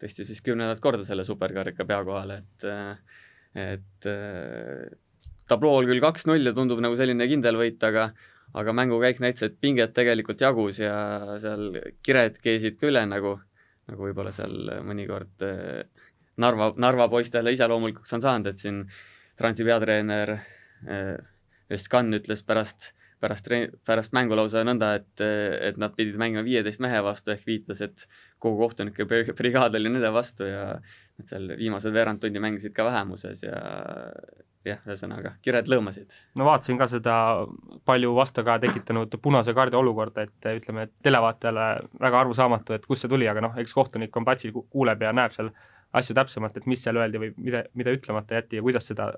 tõstis 0.01 0.29
siis 0.29 0.43
kümnendat 0.45 0.83
korda 0.85 1.07
selle 1.09 1.25
superkarika 1.25 1.87
pea 1.89 2.03
kohale, 2.05 2.43
et 2.43 2.69
äh, 2.69 3.21
et 3.61 4.07
tablool 5.51 5.89
küll 5.89 5.99
kaks-null 6.05 6.47
ja 6.47 6.53
tundub 6.55 6.79
nagu 6.85 6.95
selline 6.95 7.27
kindel 7.27 7.57
võit, 7.59 7.81
aga 7.83 8.13
aga 8.55 8.75
mängukäik 8.75 9.19
näitas, 9.23 9.49
et 9.49 9.57
pinget 9.63 9.91
tegelikult 9.95 10.41
jagus 10.43 10.79
ja 10.83 10.95
seal 11.43 11.73
kired 12.07 12.39
keesid 12.43 12.79
ka 12.79 12.87
üle 12.91 13.03
nagu, 13.11 13.37
nagu 13.91 14.07
võib-olla 14.07 14.31
seal 14.35 14.71
mõnikord 14.87 15.43
Narva, 16.41 16.71
Narva 16.81 17.09
poistele 17.13 17.53
iseloomulikuks 17.57 18.17
on 18.17 18.25
saanud, 18.25 18.51
et 18.51 18.63
siin 18.63 18.85
Transi 19.41 19.65
peatreener 19.65 20.37
Öskan 21.73 22.11
äh, 22.13 22.21
ütles 22.21 22.43
pärast, 22.47 22.91
pärast 23.21 23.47
tre-, 23.47 23.69
pärast 23.87 24.13
mängu 24.17 24.37
lausa 24.37 24.65
nõnda, 24.67 24.95
et, 25.01 25.25
et 25.71 25.81
nad 25.81 25.95
pidid 25.97 26.19
mängima 26.21 26.45
viieteist 26.47 26.83
mehe 26.85 27.01
vastu, 27.05 27.33
ehk 27.35 27.47
viitas, 27.49 27.81
et 27.85 28.07
kogu 28.41 28.61
kohtunike 28.65 29.07
brigaad 29.39 29.77
oli 29.77 29.93
nende 29.93 30.13
vastu 30.13 30.49
ja 30.49 30.67
et 31.21 31.29
seal 31.29 31.53
viimased 31.57 31.93
veerand 31.93 32.23
tundi 32.23 32.41
mängisid 32.43 32.77
ka 32.77 32.87
vähemuses 32.89 33.45
ja 33.45 33.59
jah, 34.67 34.81
ühesõnaga 34.85 35.35
kired 35.45 35.69
lõõmasid. 35.73 36.17
no 36.37 36.47
vaatasin 36.49 36.79
ka 36.81 36.89
seda 36.91 37.17
palju 37.89 38.13
vastukaja 38.17 38.61
tekitanud 38.67 39.17
punase 39.23 39.55
kaardi 39.57 39.79
olukorda, 39.79 40.27
et 40.27 40.49
ütleme, 40.61 40.89
et 40.89 40.95
televaatajale 41.05 41.69
väga 42.01 42.25
arusaamatu, 42.25 42.77
et 42.77 42.87
kust 42.87 43.07
see 43.07 43.13
tuli, 43.13 43.29
aga 43.29 43.45
noh, 43.45 43.57
eks 43.61 43.73
kohtunik 43.77 44.17
on 44.17 44.27
platsil, 44.29 44.53
kuuleb 44.53 45.05
ja 45.05 45.15
näeb 45.17 45.37
seal 45.37 45.53
asju 45.97 46.15
täpsemalt, 46.15 46.57
et 46.57 46.67
mis 46.71 46.83
seal 46.85 47.01
öeldi 47.01 47.21
või 47.23 47.33
mida, 47.37 47.65
mida 47.75 47.95
ütlemata 47.95 48.39
jäeti 48.39 48.61
ja 48.61 48.65
kuidas 48.65 48.87
seda 48.91 49.13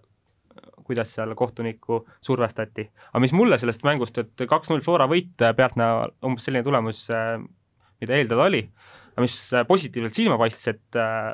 kuidas 0.85 1.13
seal 1.15 1.35
kohtunikku 1.39 2.03
survestati. 2.21 2.89
aga 3.13 3.21
mis 3.21 3.33
mulle 3.33 3.59
sellest 3.59 3.85
mängust, 3.87 4.19
et 4.19 4.45
kaks-null 4.49 4.83
Flora 4.85 5.07
võit 5.09 5.41
pealtnäha 5.57 6.09
umbes 6.27 6.45
selline 6.49 6.65
tulemus, 6.67 7.07
mida 8.03 8.19
eeldada 8.19 8.49
oli, 8.49 8.63
aga 9.15 9.25
mis 9.25 9.37
positiivselt 9.69 10.17
silma 10.17 10.39
paistis, 10.41 10.73
et 10.75 10.99
äh, 11.01 11.33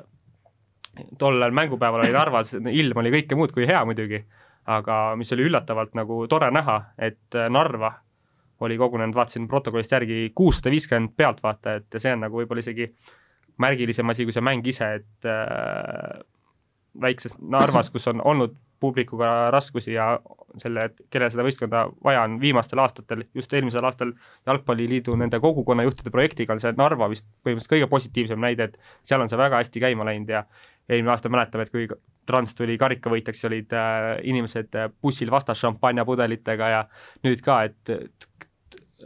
tollel 1.18 1.54
mängupäeval 1.54 2.04
oli 2.04 2.14
Narvas, 2.14 2.54
ilm 2.58 3.02
oli 3.02 3.14
kõike 3.14 3.38
muud 3.38 3.54
kui 3.54 3.66
hea 3.68 3.80
muidugi, 3.88 4.20
aga 4.68 4.98
mis 5.18 5.32
oli 5.34 5.48
üllatavalt 5.48 5.96
nagu 5.98 6.26
tore 6.30 6.50
näha, 6.54 6.78
et 6.98 7.38
Narva 7.50 7.94
oli 8.66 8.78
kogunenud, 8.78 9.14
vaatasin 9.14 9.46
protokollist 9.48 9.92
järgi 9.94 10.32
kuussada 10.34 10.70
viiskümmend 10.74 11.14
pealtvaatajat 11.16 11.94
ja 11.94 12.02
see 12.02 12.14
on 12.16 12.24
nagu 12.26 12.40
võib-olla 12.40 12.64
isegi 12.64 12.88
märgilisem 13.62 14.10
asi 14.10 14.26
kui 14.26 14.34
see 14.34 14.44
mäng 14.44 14.66
ise, 14.66 14.88
et 15.00 15.28
äh, 15.28 16.18
väikses 17.00 17.36
Narvas, 17.38 17.90
kus 17.94 18.08
on 18.10 18.22
olnud 18.24 18.56
publikuga 18.80 19.50
raskusi 19.50 19.92
ja 19.96 20.12
selle, 20.62 20.88
kellel 21.10 21.32
seda 21.32 21.44
võistkonda 21.46 21.82
vaja 22.04 22.22
on 22.26 22.36
viimastel 22.40 22.78
aastatel, 22.82 23.24
just 23.34 23.52
eelmisel 23.54 23.84
aastal 23.84 24.12
Jalgpalliliidu 24.46 25.16
nende 25.18 25.40
kogukonnajuhtide 25.42 26.12
projektiga 26.14 26.54
on 26.54 26.62
see 26.62 26.72
Narva 26.78 27.10
vist 27.10 27.26
põhimõtteliselt 27.42 27.74
kõige 27.74 27.90
positiivsem 27.90 28.40
näide, 28.42 28.70
et 28.70 28.78
seal 29.06 29.22
on 29.22 29.30
see 29.30 29.40
väga 29.40 29.60
hästi 29.62 29.82
käima 29.82 30.06
läinud 30.06 30.30
ja 30.30 30.44
eelmine 30.88 31.12
aasta 31.14 31.30
mäletame, 31.32 31.66
et 31.66 31.74
kui 31.74 31.88
Trans 32.28 32.54
tuli 32.54 32.76
karikavõitjaks, 32.78 33.44
olid 33.48 33.74
äh, 33.76 34.08
inimesed 34.30 34.74
äh, 34.78 34.90
bussil 35.02 35.30
vastas 35.32 35.60
šampanjapudelitega 35.64 36.70
ja 36.74 36.82
nüüd 37.26 37.42
ka, 37.44 37.62
et, 37.68 38.28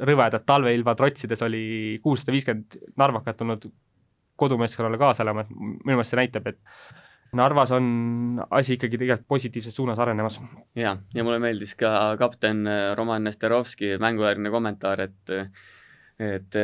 rõvedat 0.00 0.46
talveilma 0.48 0.94
trotsides 0.96 1.42
oli 1.44 1.64
kuussada 2.02 2.32
viiskümmend 2.32 2.78
narvakat 2.96 3.36
tulnud 3.36 3.66
kodumeeskonnale 4.42 5.00
kaasa 5.00 5.24
elama, 5.24 5.46
et 5.46 5.54
minu 5.56 5.94
meelest 5.94 6.14
see 6.14 6.20
näitab, 6.20 6.52
et 6.52 6.60
Narvas 7.32 7.70
on 7.72 7.84
asi 8.52 8.74
ikkagi 8.76 8.98
tegelikult 9.00 9.28
positiivses 9.28 9.76
suunas 9.76 10.00
arenemas. 10.04 10.40
jaa, 10.76 10.96
ja 11.14 11.24
mulle 11.24 11.38
meeldis 11.40 11.72
ka 11.80 12.16
kapten 12.20 12.66
Roman 12.98 13.24
Nesterovski 13.24 13.94
mängujärgne 14.02 14.50
kommentaar, 14.52 15.00
et 15.00 15.38
et 16.22 16.56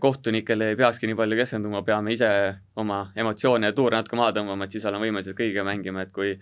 kohtunikele 0.00 0.68
ei 0.70 0.76
peakski 0.76 1.08
nii 1.08 1.16
palju 1.18 1.38
keskenduma, 1.38 1.80
peame 1.82 2.12
ise 2.12 2.28
oma 2.76 3.00
emotsioone 3.16 3.70
ja 3.70 3.74
tuure 3.74 3.96
natuke 3.96 4.18
maha 4.20 4.34
tõmbama, 4.36 4.68
et 4.68 4.76
siis 4.76 4.84
oleme 4.86 5.08
võimelised 5.08 5.34
kõigiga 5.38 5.64
mängima, 5.66 6.04
et 6.04 6.12
kui 6.14 6.34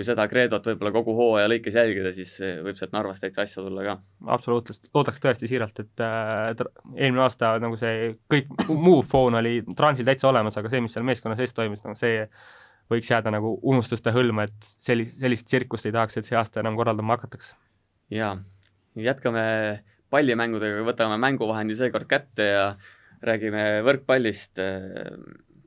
kui 0.00 0.06
seda 0.08 0.24
kreedot 0.30 0.64
võib-olla 0.64 0.92
kogu 0.94 1.12
hooaja 1.18 1.48
lõikes 1.52 1.76
jälgida, 1.76 2.14
siis 2.16 2.32
võib 2.64 2.78
sealt 2.78 2.94
Narvast 2.96 3.20
täitsa 3.26 3.44
asja 3.44 3.60
tulla 3.60 3.84
ka. 3.84 3.96
absoluutselt, 4.32 4.88
loodaks 4.96 5.20
tõesti 5.20 5.50
siiralt, 5.50 5.82
et 5.84 6.04
äh, 6.06 6.64
eelmine 6.96 7.26
aasta 7.26 7.52
nagu 7.60 7.76
see 7.80 8.14
kõik 8.32 8.64
muu 8.72 9.02
foon 9.04 9.36
oli 9.42 9.58
Transil 9.76 10.08
täitsa 10.08 10.30
olemas, 10.30 10.56
aga 10.56 10.72
see, 10.72 10.80
mis 10.80 10.96
seal 10.96 11.04
meeskonna 11.04 11.36
sees 11.36 11.52
toimus, 11.56 11.84
no 11.84 11.92
see 11.98 12.22
võiks 12.90 13.12
jääda 13.12 13.34
nagu 13.34 13.52
unustuste 13.68 14.14
hõlma, 14.14 14.48
et 14.48 14.70
sellist, 14.80 15.18
sellist 15.20 15.46
tsirkust 15.50 15.90
ei 15.90 15.94
tahaks, 15.94 16.16
et 16.16 16.30
see 16.30 16.38
aasta 16.40 16.64
enam 16.64 16.78
korraldama 16.80 17.18
hakatakse. 17.18 17.52
jaa, 18.14 18.32
jätkame 18.96 19.44
pallimängudega, 20.10 20.80
võtame 20.88 21.20
mänguvahendi 21.20 21.76
seekord 21.76 22.08
kätte 22.10 22.48
ja 22.54 22.64
räägime 23.22 23.82
võrkpallist. 23.84 24.64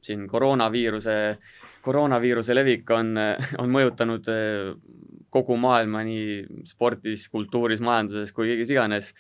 siin 0.04 0.26
koroonaviiruse, 0.28 1.14
koroonaviiruse 1.84 2.56
levik 2.56 2.90
on, 2.96 3.14
on 3.62 3.72
mõjutanud 3.72 4.30
kogu 5.34 5.58
maailma 5.60 6.04
nii 6.08 6.66
spordis, 6.70 7.26
kultuuris, 7.34 7.82
majanduses 7.84 8.32
kui 8.36 8.52
kõigis 8.52 8.72
iganes. 8.76 9.14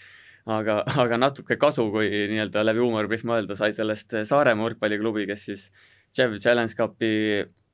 Aga, 0.43 0.81
aga 0.99 1.17
natuke 1.19 1.55
kasu, 1.55 1.85
kui 1.91 2.09
nii-öelda 2.31 2.65
läbi 2.65 2.81
huumoriprisma 2.83 3.37
öelda, 3.37 3.55
sai 3.55 3.71
sellest 3.75 4.17
Saaremaa 4.27 4.67
võrkpalliklubi, 4.67 5.23
kes 5.29 5.45
siis 5.47 5.67
Chevy 6.13 6.37
Challenge 6.43 6.75
Cupi 6.77 7.13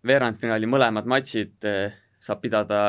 veerandfinaali 0.07 0.67
mõlemad 0.69 1.07
matšid 1.09 1.67
eh, 1.67 1.97
saab 2.23 2.43
pidada 2.43 2.81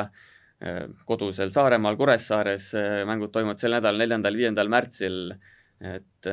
eh, 0.62 0.84
kodusel 1.08 1.50
Saaremaal 1.54 1.98
Kuressaares, 1.98 2.70
eh, 2.78 3.00
mängud 3.08 3.32
toimuvad 3.34 3.62
sel 3.62 3.74
nädalal, 3.74 3.98
neljandal, 4.04 4.38
viiendal 4.38 4.70
märtsil, 4.70 5.34
et 5.80 6.28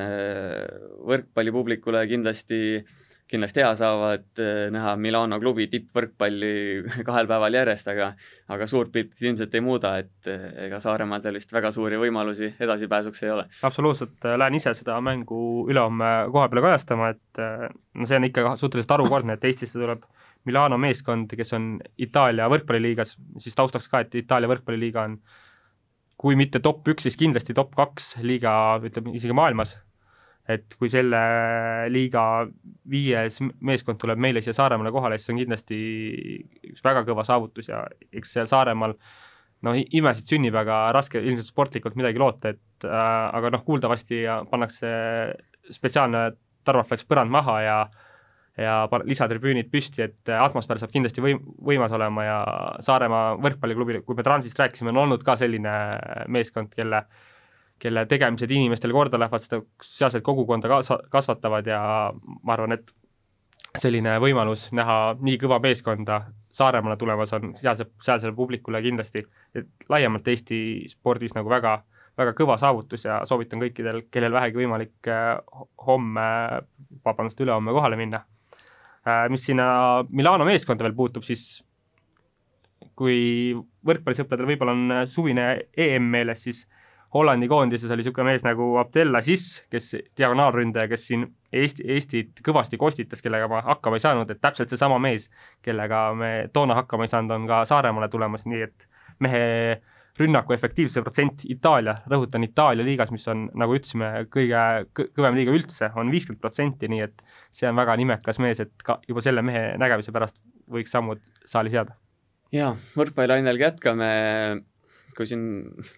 võrkpallipublikule 1.08 2.02
kindlasti, 2.10 2.58
kindlasti 3.28 3.60
hea 3.64 3.72
saavad 3.76 4.42
näha 4.72 4.94
Milano 5.00 5.40
klubi 5.42 5.68
tippvõrkpalli 5.72 6.52
kahel 7.08 7.28
päeval 7.30 7.58
järjest, 7.60 7.90
aga 7.92 8.12
aga 8.54 8.68
suurt 8.70 8.94
pilti 8.94 9.28
ilmselt 9.28 9.56
ei 9.58 9.64
muuda, 9.64 9.96
et 10.04 10.30
ega 10.68 10.80
Saaremaal 10.84 11.24
sellist 11.26 11.52
väga 11.54 11.72
suuri 11.76 12.00
võimalusi 12.00 12.54
edasipääsuks 12.60 13.24
ei 13.26 13.34
ole. 13.36 13.48
absoluutselt, 13.68 14.30
lähen 14.38 14.60
ise 14.60 14.74
seda 14.78 15.00
mängu 15.04 15.42
ülehomme 15.72 16.14
koha 16.32 16.48
peale 16.52 16.64
kajastama, 16.70 17.12
et 17.16 17.44
no 17.94 18.08
see 18.08 18.20
on 18.20 18.30
ikka 18.30 18.56
suhteliselt 18.56 18.96
harukordne, 18.96 19.36
et 19.36 19.50
Eestisse 19.50 19.80
tuleb 19.80 20.08
Milano 20.48 20.78
meeskond, 20.80 21.34
kes 21.36 21.52
on 21.58 21.74
Itaalia 22.00 22.48
võrkpalliliigas, 22.52 23.18
siis 23.44 23.58
taustaks 23.58 23.90
ka, 23.92 24.06
et 24.06 24.16
Itaalia 24.16 24.48
võrkpalliliiga 24.54 25.04
on 25.10 25.18
kui 26.18 26.38
mitte 26.40 26.62
top 26.64 26.88
üks, 26.90 27.06
siis 27.06 27.18
kindlasti 27.20 27.56
top 27.58 27.76
kaks 27.78 28.16
liiga, 28.26 28.52
ütleme 28.84 29.14
isegi 29.18 29.36
maailmas. 29.38 29.76
Et 30.48 30.76
kui 30.80 30.90
selle 30.92 31.20
liiga 31.92 32.24
viies 32.90 33.42
meeskond 33.44 34.00
tuleb 34.00 34.20
meile 34.24 34.44
siia 34.44 34.56
Saaremaale 34.56 34.94
kohale, 34.96 35.20
siis 35.20 35.34
on 35.34 35.42
kindlasti 35.42 35.78
üks 36.72 36.84
väga 36.86 37.04
kõva 37.08 37.26
saavutus 37.28 37.68
ja 37.72 37.84
eks 38.16 38.36
seal 38.38 38.50
Saaremaal 38.50 38.96
noh, 39.68 39.76
imesid 39.76 40.30
sünnib, 40.32 40.56
aga 40.56 40.86
raske 40.96 41.20
ilmselt 41.20 41.52
sportlikult 41.52 41.98
midagi 42.00 42.22
loota, 42.22 42.56
et 42.56 42.88
äh, 42.88 43.06
aga 43.40 43.52
noh, 43.56 43.64
kuuldavasti 43.68 44.24
pannakse 44.52 44.92
spetsiaalne 45.74 46.30
tarvafleks 46.68 47.08
põrand 47.08 47.32
maha 47.32 47.62
ja 47.64 47.80
äh, 47.82 48.04
ja 48.58 48.88
lisatribüünid 49.06 49.70
püsti, 49.72 50.04
et 50.08 50.32
äh, 50.32 50.42
atmosfäär 50.42 50.82
saab 50.82 50.94
kindlasti 50.94 51.22
võim-, 51.24 51.44
võimas 51.70 51.94
olema 51.94 52.26
ja 52.26 52.38
Saaremaa 52.86 53.36
võrkpalliklubi, 53.44 54.02
kui 54.06 54.18
me 54.18 54.26
Transist 54.26 54.58
rääkisime, 54.60 54.94
on 54.94 55.04
olnud 55.06 55.26
ka 55.26 55.38
selline 55.40 55.74
meeskond, 56.34 56.74
kelle 56.76 57.04
kelle 57.80 58.06
tegemised 58.10 58.52
inimestele 58.52 58.94
korda 58.94 59.20
lähevad, 59.20 59.44
seda 59.44 59.62
sealset 59.84 60.24
kogukonda 60.26 60.70
kaasa, 60.72 60.98
kasvatavad 61.14 61.68
ja 61.70 61.82
ma 62.44 62.56
arvan, 62.56 62.78
et 62.78 62.92
selline 63.78 64.18
võimalus 64.24 64.70
näha 64.76 65.16
nii 65.22 65.38
kõva 65.42 65.60
meeskonda 65.64 66.22
Saaremaale 66.58 66.98
tulemas 66.98 67.34
on 67.36 67.52
sealse, 67.56 67.86
sealsele 68.02 68.34
publikule 68.34 68.80
kindlasti, 68.82 69.22
et 69.56 69.68
laiemalt 69.92 70.28
Eesti 70.32 70.60
spordis 70.90 71.36
nagu 71.36 71.52
väga, 71.52 71.76
väga 72.18 72.34
kõva 72.38 72.56
saavutus 72.58 73.06
ja 73.06 73.20
soovitan 73.30 73.62
kõikidel, 73.62 74.02
kellel 74.10 74.34
vähegi 74.34 74.58
võimalik 74.64 75.10
äh, 75.12 75.36
homme, 75.86 76.26
vabandust, 77.06 77.44
ülehomme 77.46 77.76
kohale 77.76 78.00
minna. 78.00 78.24
Äh, 79.06 79.28
mis 79.30 79.46
sinna 79.46 79.68
Milano 80.10 80.48
meeskonda 80.48 80.88
veel 80.88 80.98
puutub, 80.98 81.28
siis 81.28 81.46
kui 82.98 83.54
võrkpallisõpradel 83.86 84.50
võib-olla 84.50 84.74
on 84.74 85.12
suvine 85.12 85.52
EM 85.78 86.10
meeles, 86.16 86.42
siis 86.48 86.66
Hollandi 87.14 87.48
koondises 87.48 87.92
oli 87.92 88.04
niisugune 88.04 88.34
mees 88.34 88.44
nagu 88.44 88.74
Abdelaziz, 88.82 89.44
kes, 89.72 89.94
diagonaalründaja, 90.18 90.90
kes 90.92 91.06
siin 91.08 91.24
Eesti, 91.56 91.86
Eestit 91.96 92.42
kõvasti 92.44 92.80
kostitas, 92.80 93.22
kellega 93.24 93.48
ma 93.48 93.62
hakkama 93.64 93.96
ei 93.96 94.04
saanud, 94.04 94.32
et 94.32 94.42
täpselt 94.44 94.72
seesama 94.72 94.98
mees, 95.00 95.30
kellega 95.64 96.10
me 96.18 96.32
toona 96.54 96.76
hakkama 96.82 97.08
ei 97.08 97.14
saanud, 97.14 97.32
on 97.32 97.48
ka 97.48 97.62
Saaremaale 97.70 98.10
tulemas, 98.12 98.44
nii 98.50 98.66
et 98.66 98.88
mehe 99.24 99.46
rünnaku 100.20 100.56
efektiivsuse 100.56 101.04
protsent 101.06 101.46
Itaalia, 101.48 102.00
rõhutan 102.10 102.44
Itaalia 102.44 102.86
liigas, 102.86 103.12
mis 103.14 103.28
on, 103.32 103.48
nagu 103.58 103.78
ütlesime, 103.78 104.26
kõige 104.34 104.64
kõvem 104.98 105.38
liiga 105.38 105.54
üldse, 105.56 105.92
on 105.96 106.12
viiskümmend 106.12 106.42
protsenti, 106.44 106.90
nii 106.92 107.04
et 107.06 107.24
see 107.56 107.70
on 107.70 107.78
väga 107.78 107.96
nimekas 108.02 108.42
mees, 108.44 108.62
et 108.64 108.74
ka 108.84 109.00
juba 109.08 109.24
selle 109.24 109.46
mehe 109.46 109.78
nägemise 109.80 110.14
pärast 110.16 110.40
võiks 110.74 110.92
sammud 110.92 111.22
saalis 111.48 111.78
jääda. 111.78 111.96
jaa, 112.52 112.74
võrkpallilainel 112.98 113.62
jätkame, 113.62 114.10
kui 115.18 115.28
siin 115.30 115.48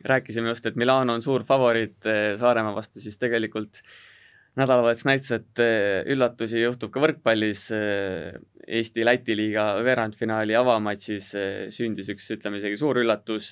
rääkisime 0.08 0.54
just, 0.54 0.66
et 0.70 0.78
Milano 0.80 1.16
on 1.18 1.24
suur 1.24 1.44
favoriit 1.48 2.08
eh, 2.08 2.36
Saaremaa 2.40 2.76
vastu, 2.78 3.02
siis 3.04 3.20
tegelikult 3.20 3.82
nädalavahetus 4.60 5.06
näitas, 5.08 5.32
et 5.36 5.64
eh, 5.64 6.04
üllatusi 6.14 6.64
juhtub 6.64 6.94
ka 6.94 7.04
võrkpallis. 7.04 7.70
Eh, 7.76 8.40
Eesti-Läti 8.70 9.34
liiga 9.34 9.64
veerandfinaali 9.82 10.54
avamatšis 10.54 11.32
sündis 11.74 12.12
üks, 12.14 12.28
ütleme 12.36 12.60
isegi 12.60 12.78
suur 12.78 13.00
üllatus 13.02 13.48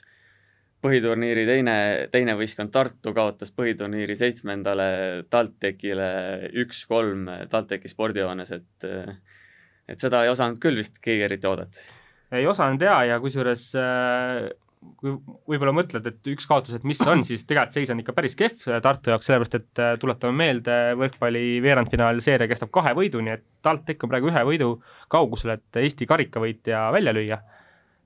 põhiturniiri 0.86 1.45
teine, 1.47 1.74
teine 2.13 2.36
võistkond 2.38 2.70
Tartu 2.70 3.15
kaotas 3.18 3.49
põhiturniiri 3.57 4.13
seitsmendale 4.20 4.86
TalTechile 5.34 6.11
üks-kolm 6.61 7.26
TalTechi 7.49 7.89
spordihoones, 7.89 8.53
et 8.59 8.88
et 9.88 10.03
seda 10.03 10.24
ei 10.26 10.32
osanud 10.32 10.59
küll 10.61 10.78
vist 10.78 10.99
keegi 11.03 11.26
eriti 11.28 11.49
oodata. 11.49 11.82
ei 12.38 12.45
osanud 12.47 12.82
jaa, 12.84 13.03
ja 13.07 13.20
kusjuures 13.24 13.70
äh, 13.80 14.49
kui 14.97 15.13
võib-olla 15.49 15.73
mõtled, 15.75 16.05
et 16.09 16.30
üks 16.32 16.47
kaotus, 16.49 16.75
et 16.78 16.86
mis 16.88 16.99
see 16.99 17.09
on, 17.09 17.23
siis 17.25 17.45
tegelikult 17.49 17.75
seis 17.75 17.91
on 17.93 18.01
ikka 18.01 18.13
päris 18.17 18.36
kehv 18.38 18.80
Tartu 18.84 19.11
jaoks, 19.13 19.28
sellepärast 19.28 19.57
et 19.57 19.82
äh, 19.82 19.93
tuletame 20.01 20.38
meelde, 20.38 20.75
võrkpalli 20.99 21.59
veerandfinaali 21.65 22.23
seeria 22.23 22.49
kestab 22.49 22.71
kahe 22.75 22.93
võiduni, 22.97 23.34
et 23.34 23.45
TalTech 23.65 24.05
on 24.05 24.11
praegu 24.11 24.32
ühe 24.32 24.43
võidu 24.51 24.69
kaugusel, 25.13 25.55
et 25.57 25.82
Eesti 25.82 26.07
karikavõitja 26.09 26.88
välja 26.95 27.15
lüüa. 27.15 27.39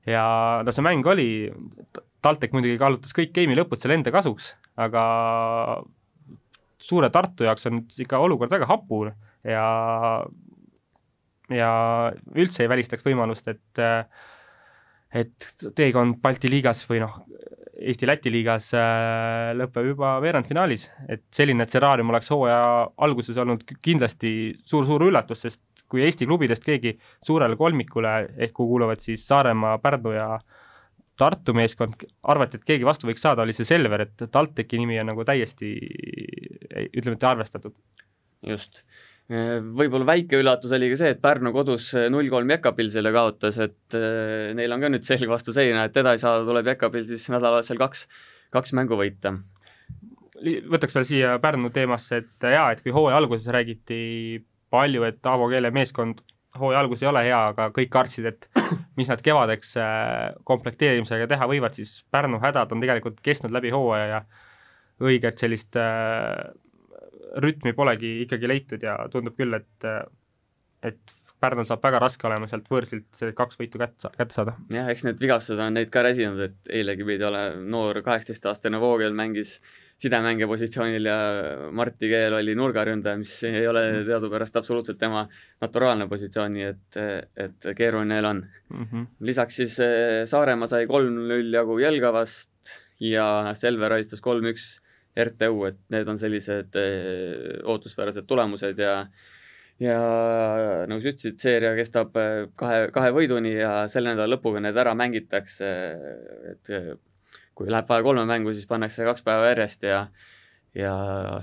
ja 0.08 0.24
no 0.66 0.74
see 0.74 0.86
mäng 0.86 1.08
oli, 1.12 1.30
TalTech 2.24 2.56
muidugi 2.56 2.80
kaalutas 2.82 3.16
kõik 3.18 3.34
game'i 3.36 3.60
lõpud 3.60 3.82
selle 3.82 4.00
enda 4.00 4.14
kasuks, 4.14 4.54
aga 4.80 5.04
suure 6.82 7.12
Tartu 7.14 7.46
jaoks 7.46 7.68
on 7.70 7.84
ikka 7.84 8.20
olukord 8.24 8.52
väga 8.52 8.70
hapu 8.72 9.06
ja 9.44 9.66
ja 11.52 11.72
üldse 12.32 12.64
ei 12.64 12.72
välistaks 12.72 13.04
võimalust, 13.04 13.48
et 13.52 13.82
et 15.14 15.48
teekond 15.76 16.20
Balti 16.24 16.50
liigas 16.52 16.84
või 16.90 17.02
noh, 17.04 17.22
Eesti-Läti 17.82 18.30
liigas 18.30 18.70
äh, 18.78 19.52
lõpeb 19.58 19.92
juba 19.92 20.14
veerandfinaalis, 20.22 20.86
et 21.10 21.24
selline 21.34 21.66
stsenaarium 21.66 22.12
oleks 22.14 22.30
hooaja 22.30 22.88
alguses 23.02 23.38
olnud 23.42 23.66
kindlasti 23.82 24.54
suur-suur 24.62 25.08
üllatus, 25.08 25.42
sest 25.48 25.62
kui 25.92 26.06
Eesti 26.06 26.28
klubidest 26.30 26.64
keegi 26.64 26.94
suurele 27.26 27.58
kolmikule, 27.60 28.14
ehk 28.38 28.54
kuhu 28.56 28.76
kuuluvad 28.76 29.02
siis 29.04 29.26
Saaremaa, 29.28 29.80
Pärnu 29.84 30.14
ja 30.16 30.28
Tartu 31.20 31.54
meeskond, 31.54 32.06
arvati, 32.32 32.58
et 32.58 32.66
keegi 32.66 32.88
vastu 32.88 33.10
võiks 33.10 33.22
saada, 33.22 33.44
oli 33.44 33.54
see 33.54 33.68
Selver, 33.68 34.08
et 34.08 34.24
TalTechi 34.32 34.80
nimi 34.80 34.96
on 35.02 35.12
nagu 35.12 35.26
täiesti 35.28 35.74
ütleme, 36.88 37.18
et 37.18 37.28
arvestatud. 37.30 37.76
just 38.48 38.82
võib-olla 39.32 40.08
väike 40.10 40.40
üllatus 40.42 40.74
oli 40.76 40.90
ka 40.92 40.98
see, 41.00 41.14
et 41.16 41.22
Pärnu 41.24 41.54
kodus 41.56 41.92
null 42.12 42.28
kolm 42.32 42.50
Jekapilsile 42.52 43.14
kaotas, 43.16 43.60
et 43.64 43.96
äh, 43.98 44.52
neil 44.58 44.76
on 44.76 44.84
ka 44.84 44.90
nüüd 44.92 45.08
selg 45.08 45.32
vastu 45.32 45.56
seina, 45.56 45.86
et 45.88 45.98
edasi 45.98 46.26
saada 46.26 46.44
tuleb 46.48 46.68
Jekapil 46.74 47.06
siis 47.08 47.30
nädalavahetusel 47.32 47.80
kaks, 47.80 48.06
kaks 48.52 48.76
mängu 48.78 49.00
võita. 49.00 49.38
võtaks 50.74 50.98
veel 50.98 51.08
siia 51.08 51.38
Pärnu 51.44 51.72
teemasse, 51.72 52.24
et 52.24 52.50
jaa, 52.52 52.72
et 52.74 52.84
kui 52.84 52.92
hooaja 52.96 53.22
alguses 53.22 53.48
räägiti 53.54 54.44
palju, 54.72 55.06
et 55.08 55.26
Aavo 55.28 55.48
Keele 55.52 55.72
meeskond 55.72 56.24
hooaja 56.60 56.82
algus 56.84 57.04
ei 57.04 57.10
ole 57.12 57.24
hea, 57.30 57.40
aga 57.54 57.70
kõik 57.76 57.92
kartsid, 57.94 58.28
et 58.28 58.50
mis 59.00 59.12
nad 59.12 59.22
kevadeks 59.24 59.76
äh, 59.80 60.34
komplekteerimisega 60.48 61.30
teha 61.32 61.48
võivad, 61.48 61.78
siis 61.78 62.02
Pärnu 62.12 62.42
hädad 62.44 62.76
on 62.76 62.84
tegelikult 62.84 63.24
kestnud 63.24 63.56
läbi 63.56 63.72
hooaja 63.72 64.10
ja 64.12 64.22
õiget 65.02 65.40
sellist 65.40 65.80
äh, 65.80 66.52
rütmi 67.44 67.74
polegi 67.74 68.22
ikkagi 68.26 68.50
leitud 68.50 68.84
ja 68.84 68.98
tundub 69.12 69.38
küll, 69.40 69.56
et, 69.58 69.90
et 70.84 71.18
Pärnul 71.42 71.66
saab 71.66 71.82
väga 71.82 71.98
raske 72.04 72.28
olema 72.30 72.46
sealt 72.46 72.68
võõrsilt 72.70 73.08
see 73.18 73.32
kaks 73.34 73.58
võitu 73.58 73.80
kätte, 73.82 74.12
kätte 74.14 74.36
saada. 74.36 74.54
jah, 74.70 74.90
eks 74.94 75.02
need 75.08 75.22
vigastused 75.22 75.62
on 75.64 75.74
neid 75.74 75.90
ka 75.94 76.04
räsinud, 76.06 76.42
et 76.46 76.74
eilegi 76.82 77.08
pidi 77.08 77.26
olema 77.26 77.64
noor 77.66 78.04
kaheksateistaastane 78.06 78.78
Voogel 78.82 79.16
mängis 79.18 79.56
sidemängija 80.02 80.48
positsioonil 80.50 81.06
ja 81.06 81.16
Martti 81.78 82.10
Keel 82.10 82.36
oli 82.38 82.54
nurgaründaja, 82.58 83.18
mis 83.22 83.34
ei 83.50 83.66
ole 83.70 83.84
teadupärast 84.06 84.58
absoluutselt 84.62 85.00
tema 85.02 85.28
naturaalne 85.62 86.08
positsioon, 86.10 86.56
nii 86.58 86.68
et, 86.68 87.02
et 87.46 87.68
keeruline 87.78 88.16
neil 88.16 88.30
on 88.30 88.44
mm. 88.46 88.86
-hmm. 88.86 89.10
lisaks 89.32 89.60
siis 89.62 89.80
eh, 89.80 90.22
Saaremaa 90.30 90.70
sai 90.70 90.88
kolm-null 90.90 91.54
jagu 91.54 91.78
Jelgavast 91.82 92.78
ja 93.00 93.26
Selver 93.58 93.98
alistas 93.98 94.22
kolm-üks 94.22 94.72
RTU, 95.18 95.66
et 95.68 95.80
need 95.92 96.08
on 96.08 96.20
sellised 96.20 96.76
eh, 96.80 97.60
ootuspärased 97.68 98.28
tulemused 98.28 98.80
ja 98.80 98.96
ja 99.82 99.96
nagu 100.88 101.02
sa 101.02 101.12
ütlesid, 101.12 101.40
seeria 101.42 101.74
kestab 101.76 102.16
eh, 102.22 102.46
kahe, 102.56 102.86
kahe 102.96 103.12
võiduni 103.16 103.56
ja 103.58 103.88
selle 103.92 104.14
nädala 104.14 104.38
lõpuga 104.38 104.62
need 104.64 104.78
ära 104.78 104.94
mängitakse, 104.96 105.72
et 106.54 106.72
eh, 106.72 106.94
kui 107.58 107.72
läheb 107.72 107.90
vaja 107.90 108.06
kolme 108.06 108.24
mängu, 108.30 108.54
siis 108.56 108.70
pannakse 108.70 109.08
kaks 109.08 109.26
päeva 109.28 109.52
järjest 109.52 109.84
ja 109.88 110.06
ja 110.78 110.94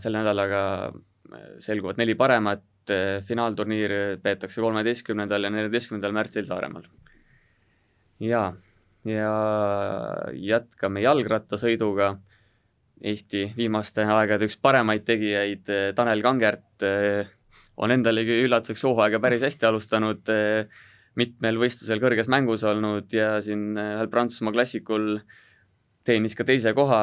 selle 0.01 0.23
nädalaga 0.23 0.63
selguvad 1.61 1.99
neli 2.01 2.15
paremat, 2.17 2.65
finaalturniir 3.29 3.93
peetakse 4.25 4.63
kolmeteistkümnendal 4.65 5.45
ja 5.45 5.51
neljateistkümnendal 5.53 6.15
märtsil 6.17 6.47
Saaremaal. 6.49 6.87
jaa, 8.25 8.47
ja 9.05 9.35
jätkame 10.33 11.05
jalgrattasõiduga 11.05 12.15
Eesti 12.99 13.45
viimaste 13.55 14.03
aegade 14.11 14.49
üks 14.49 14.57
paremaid 14.59 15.05
tegijaid, 15.07 15.69
eh, 15.71 15.91
Tanel 15.95 16.23
Kangert, 16.23 16.83
eh, 16.83 17.29
on 17.79 17.95
endalegi 17.95 18.41
üllatuseks 18.43 18.83
hooaega 18.89 19.21
päris 19.23 19.45
hästi 19.47 19.69
alustanud, 19.69 20.29
eh, 20.35 20.67
mitmel 21.15 21.61
võistlusel 21.63 22.01
kõrges 22.03 22.29
mängus 22.29 22.65
olnud 22.65 23.13
ja 23.13 23.41
siin 23.41 23.77
ühel 23.77 24.11
Prantsusmaa 24.11 24.53
klassikul 24.53 25.21
teenis 26.05 26.35
ka 26.35 26.45
teise 26.45 26.73
koha 26.75 26.99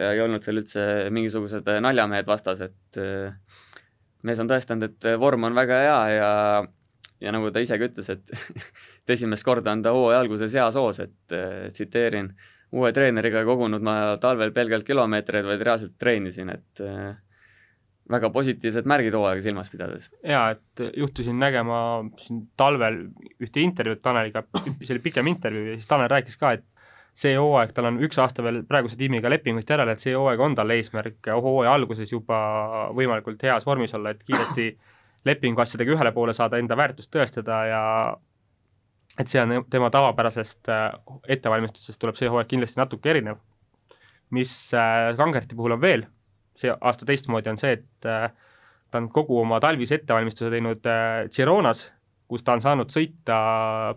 ja 0.00 0.12
ei 0.12 0.20
olnud 0.20 0.42
seal 0.42 0.60
üldse 0.60 1.10
mingisugused 1.10 1.68
naljamehed 1.80 2.26
vastas, 2.26 2.60
et 2.60 2.98
mees 4.22 4.40
on 4.40 4.48
tõestanud, 4.48 4.82
et 4.82 5.18
vorm 5.20 5.44
on 5.44 5.54
väga 5.54 5.80
hea 5.84 6.00
ja 6.16 6.30
ja 7.20 7.32
nagu 7.32 7.50
ta 7.52 7.60
isegi 7.60 7.84
ütles, 7.84 8.08
et 8.08 8.32
et 9.04 9.12
esimest 9.16 9.44
korda 9.44 9.72
on 9.72 9.82
ta 9.82 9.92
hooaja 9.92 10.20
alguses 10.20 10.56
heas 10.56 10.74
hoos, 10.74 11.00
et 11.04 11.36
tsiteerin 11.72 12.32
äh, 12.32 12.59
uue 12.72 12.92
treeneriga 12.94 13.42
kogunud 13.46 13.82
ma 13.82 13.96
talvel 14.22 14.52
pelgalt 14.54 14.86
kilomeetreid, 14.86 15.46
vaid 15.46 15.64
reaalselt 15.66 15.96
treenisin, 15.98 16.52
et 16.54 16.82
äh, 16.84 17.14
väga 18.10 18.30
positiivsed 18.34 18.88
märgid 18.90 19.14
hooaega 19.14 19.42
silmas 19.42 19.70
pidades. 19.70 20.10
jaa, 20.26 20.50
et 20.56 20.84
juhtusin 20.96 21.38
nägema 21.38 21.80
siin 22.18 22.44
talvel 22.58 23.02
ühte 23.42 23.62
intervjuud 23.62 24.02
Taneliga, 24.02 24.44
see 24.82 24.94
oli 24.94 25.02
pikem 25.04 25.30
intervjuu 25.30 25.72
ja 25.72 25.78
siis 25.78 25.90
Tanel 25.90 26.10
rääkis 26.10 26.38
ka, 26.40 26.54
et 26.58 26.66
see 27.20 27.34
hooaeg, 27.36 27.74
tal 27.74 27.90
on 27.90 27.98
üks 28.06 28.18
aasta 28.22 28.42
veel 28.46 28.62
praeguse 28.68 28.98
tiimiga 28.98 29.30
lepingust 29.30 29.70
järele, 29.70 29.94
et 29.94 30.02
see 30.02 30.14
hooaeg 30.14 30.40
on 30.40 30.56
tal 30.58 30.70
eesmärk 30.74 31.30
hooaja 31.34 31.74
alguses 31.74 32.12
juba 32.12 32.38
võimalikult 32.96 33.42
heas 33.46 33.66
vormis 33.66 33.94
olla, 33.98 34.14
et 34.14 34.24
kiiresti 34.26 34.72
lepingu 35.28 35.62
asjadega 35.62 35.96
ühele 35.96 36.12
poole 36.16 36.34
saada, 36.36 36.58
enda 36.62 36.78
väärtust 36.78 37.10
tõestada 37.12 37.64
ja 37.68 37.82
et 39.20 39.28
see 39.28 39.40
on 39.42 39.64
tema 39.70 39.90
tavapärasest 39.92 40.70
äh, 40.72 40.86
ettevalmistusest 41.36 42.00
tuleb 42.00 42.18
see 42.18 42.30
hooaeg 42.30 42.48
kindlasti 42.48 42.80
natuke 42.80 43.12
erinev. 43.12 43.40
mis 44.30 44.52
äh, 44.74 45.10
Kangerti 45.16 45.56
puhul 45.58 45.76
on 45.76 45.80
veel 45.80 46.06
see 46.56 46.72
aasta 46.72 47.06
teistmoodi, 47.08 47.50
on 47.50 47.58
see, 47.58 47.72
et 47.78 48.08
äh, 48.08 48.30
ta 48.90 48.98
on 48.98 49.08
kogu 49.12 49.40
oma 49.40 49.60
talvise 49.60 50.00
ettevalmistuse 50.00 50.50
teinud 50.50 50.86
Gironas, 51.34 51.86
kus 52.28 52.42
ta 52.46 52.56
on 52.56 52.62
saanud 52.62 52.90
sõita 52.92 53.38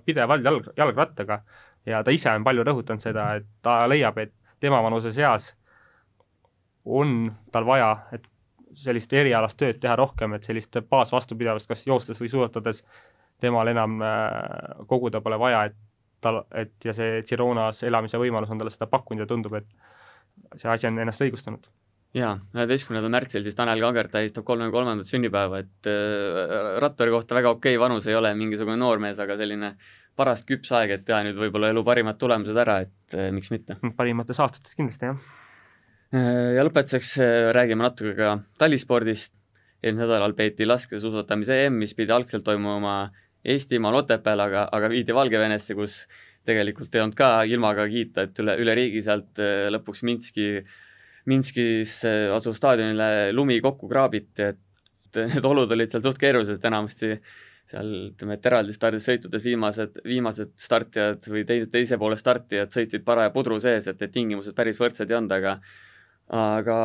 pidevalt 0.05 0.45
jalg, 0.45 0.69
jalgrattaga 0.77 1.41
ja 1.85 2.03
ta 2.03 2.13
ise 2.13 2.31
on 2.31 2.45
palju 2.45 2.65
rõhutanud 2.67 3.03
seda, 3.03 3.33
et 3.39 3.47
ta 3.61 3.83
leiab, 3.89 4.17
et 4.21 4.33
tema 4.63 4.81
vanuses 4.83 5.17
eas 5.17 5.51
on 6.85 7.31
tal 7.51 7.65
vaja, 7.67 7.91
et 8.15 8.27
sellist 8.79 9.13
erialast 9.13 9.57
tööd 9.59 9.79
teha 9.81 9.95
rohkem, 9.99 10.33
et 10.33 10.45
sellist 10.47 10.77
baasvastupidavust 10.89 11.69
kas 11.69 11.85
joostes 11.87 12.19
või 12.21 12.31
suusatades 12.31 12.83
temal 13.43 13.69
enam 13.71 14.01
äh, 14.01 14.83
koguda 14.89 15.21
pole 15.23 15.39
vaja, 15.41 15.65
et 15.69 15.79
tal, 16.23 16.43
et 16.55 16.87
ja 16.87 16.95
see 16.95 17.21
Gironas 17.27 17.83
elamise 17.83 18.19
võimalus 18.21 18.51
on 18.53 18.61
talle 18.61 18.73
seda 18.73 18.87
pakkunud 18.91 19.25
ja 19.25 19.29
tundub, 19.29 19.57
et 19.59 20.59
see 20.59 20.69
asi 20.71 20.87
on 20.89 21.01
ennast 21.03 21.23
õigustanud. 21.25 21.67
jaa, 22.13 22.35
üheteistkümnendal 22.53 23.11
märtsil 23.11 23.43
siis 23.43 23.57
Tanel 23.57 23.81
Kager 23.81 24.07
tähistab 24.13 24.45
kolmekümne 24.45 24.75
kolmandat 24.75 25.09
sünnipäeva, 25.09 25.63
et 25.65 25.91
äh, 25.91 26.77
ratturi 26.83 27.13
kohta 27.13 27.35
väga 27.35 27.55
okei 27.57 27.75
okay 27.75 27.81
vanus 27.81 28.07
ei 28.07 28.15
ole, 28.15 28.33
mingisugune 28.37 28.77
noormees, 28.79 29.19
aga 29.19 29.37
selline 29.39 29.75
paras 30.17 30.43
küps 30.45 30.71
aeg, 30.77 30.93
et 30.93 31.05
teha 31.07 31.23
nüüd 31.25 31.39
võib-olla 31.39 31.71
elu 31.73 31.83
parimad 31.85 32.19
tulemused 32.21 32.57
ära, 32.65 32.81
et 32.85 33.17
äh, 33.17 33.31
miks 33.33 33.51
mitte. 33.53 33.77
parimates 33.99 34.39
aastates 34.43 34.77
kindlasti, 34.77 35.09
jah. 35.09 35.39
Äh, 36.13 36.53
ja 36.57 36.65
lõpetuseks 36.67 37.15
äh, 37.23 37.49
räägime 37.57 37.85
natuke 37.85 38.13
ka 38.17 38.35
talispordist, 38.61 39.33
eelmisel 39.83 40.07
nädalal 40.07 40.35
peeti 40.37 40.67
laskesuusatamise 40.69 41.63
EM, 41.65 41.81
mis 41.81 41.95
pidi 41.97 42.13
algselt 42.13 42.45
toimuma 42.45 42.97
Eestimaal 43.43 43.99
Otepääl, 44.01 44.39
aga, 44.39 44.67
aga 44.71 44.89
viidi 44.91 45.15
Valgevenesse, 45.15 45.75
kus 45.75 46.03
tegelikult 46.47 46.95
ei 46.95 47.03
olnud 47.03 47.17
ka 47.17 47.29
ilmaga 47.47 47.87
kiita, 47.91 48.27
et 48.27 48.39
üle, 48.43 48.57
üle 48.63 48.75
riigi 48.79 49.03
sealt 49.03 49.39
äh, 49.43 49.69
lõpuks 49.73 50.03
Minski, 50.07 50.49
Minskis 51.31 52.01
asuv 52.35 52.55
staadionile 52.57 53.31
lumi 53.31 53.61
kokku 53.63 53.87
kraabiti, 53.87 54.51
et 54.51 55.19
need 55.31 55.45
olud 55.47 55.71
olid 55.71 55.91
seal 55.91 56.03
suht 56.03 56.19
keerulised, 56.19 56.63
enamasti 56.67 57.13
seal 57.69 57.91
ütleme, 58.09 58.37
et 58.37 58.47
eraldi 58.49 58.75
stardisõitudes 58.75 59.45
viimased, 59.45 60.01
viimased 60.07 60.53
startijad 60.59 61.23
või 61.31 61.45
teise, 61.47 61.69
teise 61.71 61.99
poole 62.01 62.17
startijad 62.19 62.73
sõitsid 62.73 63.05
paraja 63.07 63.31
pudru 63.35 63.59
sees, 63.63 63.87
et 63.87 64.01
need 64.03 64.13
tingimused 64.13 64.55
päris 64.57 64.79
võrdsed 64.81 65.11
ei 65.11 65.17
olnud, 65.19 65.35
aga 65.37 65.57
aga 66.33 66.75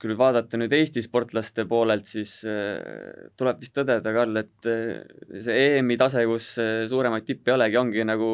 kui 0.00 0.10
nüüd 0.10 0.18
vaadata 0.18 0.58
nüüd 0.58 0.72
Eesti 0.74 1.02
sportlaste 1.04 1.64
poolelt, 1.70 2.08
siis 2.10 2.40
äh, 2.48 3.30
tuleb 3.38 3.62
vist 3.62 3.74
tõdeda, 3.76 4.12
Karl, 4.16 4.40
et 4.42 4.68
äh, 4.68 5.04
see 5.44 5.78
EM-i 5.78 5.96
tase, 6.00 6.24
kus 6.28 6.54
äh, 6.62 6.84
suuremaid 6.90 7.26
tippe 7.28 7.52
ei 7.52 7.56
olegi, 7.58 7.78
ongi 7.80 8.06
nagu 8.08 8.30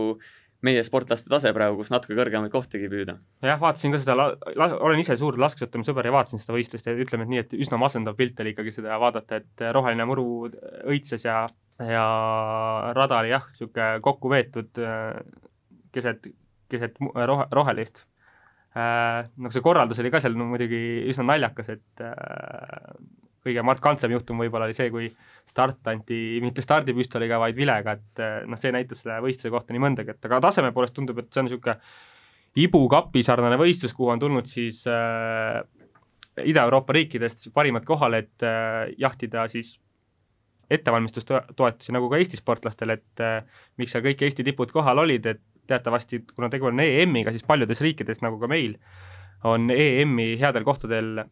meie 0.66 0.82
sportlaste 0.84 1.30
tase 1.32 1.52
praegu, 1.56 1.78
kus 1.78 1.92
natuke 1.92 2.16
kõrgemaid 2.18 2.52
kohtagi 2.52 2.88
püüda. 2.92 3.14
jah, 3.44 3.60
vaatasin 3.60 3.94
ka 3.94 4.00
seda, 4.02 4.16
olen 4.56 5.00
ise 5.00 5.16
suur 5.20 5.38
laskesuusatamise 5.40 5.92
sõber 5.92 6.08
ja 6.10 6.16
vaatasin 6.16 6.42
seda 6.42 6.56
võistlust 6.56 6.88
ja 6.88 6.96
ütleme, 6.96 7.28
nii, 7.28 7.44
et 7.44 7.54
üsna 7.56 7.78
masendav 7.80 8.18
pilt 8.18 8.40
oli 8.44 8.52
ikkagi 8.52 8.74
seda 8.76 8.98
vaadata, 9.00 9.40
et 9.40 9.64
roheline 9.76 10.04
muru 10.08 10.26
õitses 10.50 11.24
ja, 11.24 11.46
ja 11.80 12.04
rada 12.96 13.22
oli 13.22 13.32
jah, 13.32 13.48
niisugune 13.52 13.88
kokku 14.04 14.32
veetud 14.32 14.84
keset 15.96 16.28
keset 16.70 17.00
rohe, 17.00 17.46
rohelist. 17.52 18.04
Noh, 18.70 19.50
see 19.50 19.64
korraldus 19.64 19.98
oli 19.98 20.12
ka 20.14 20.20
seal 20.22 20.36
no 20.38 20.44
muidugi 20.46 20.78
üsna 21.10 21.24
naljakas, 21.32 21.72
et 21.74 22.02
kõige 23.42 23.64
markantsem 23.66 24.12
juhtum 24.14 24.38
võib-olla 24.38 24.68
oli 24.68 24.76
see, 24.76 24.92
kui 24.94 25.08
start 25.48 25.90
anti 25.90 26.38
mitte 26.44 26.62
stardipüstoliga, 26.62 27.40
vaid 27.42 27.58
vilega, 27.58 27.96
et 27.98 28.22
noh, 28.46 28.60
see 28.60 28.70
näitas 28.70 29.02
selle 29.02 29.18
võistluse 29.24 29.50
kohta 29.50 29.74
nii 29.74 29.82
mõndagi, 29.82 30.14
et 30.14 30.30
aga 30.30 30.38
taseme 30.46 30.70
poolest 30.76 30.94
tundub, 30.94 31.18
et 31.18 31.32
see 31.32 31.42
on 31.42 31.50
niisugune 31.50 31.76
Ibu 32.58 32.80
kapi 32.90 33.22
sarnane 33.22 33.54
võistlus, 33.60 33.92
kuhu 33.94 34.10
on 34.10 34.18
tulnud 34.22 34.48
siis 34.50 34.82
äh, 34.90 35.60
Ida-Euroopa 36.42 36.96
riikidest 36.96 37.46
parimad 37.54 37.86
kohale, 37.86 38.24
et 38.24 38.46
äh, 38.46 38.90
jahtida 38.98 39.46
siis 39.50 39.76
ettevalmistustoetusi, 40.70 41.94
nagu 41.94 42.10
ka 42.10 42.18
Eesti 42.18 42.40
sportlastel, 42.40 42.96
et 42.96 43.22
äh, 43.22 43.44
miks 43.78 43.94
seal 43.94 44.02
kõik 44.02 44.24
Eesti 44.26 44.46
tipud 44.46 44.74
kohal 44.74 45.02
olid, 45.04 45.30
et 45.30 45.42
teatavasti, 45.70 46.24
kuna 46.34 46.50
tegu 46.52 46.70
on 46.70 46.82
EM-iga, 46.84 47.34
siis 47.34 47.46
paljudes 47.46 47.82
riikides, 47.84 48.22
nagu 48.24 48.40
ka 48.42 48.50
meil, 48.50 48.76
on 49.48 49.70
EM-i 49.72 50.34
headel 50.40 50.66
kohtadel 50.66 51.24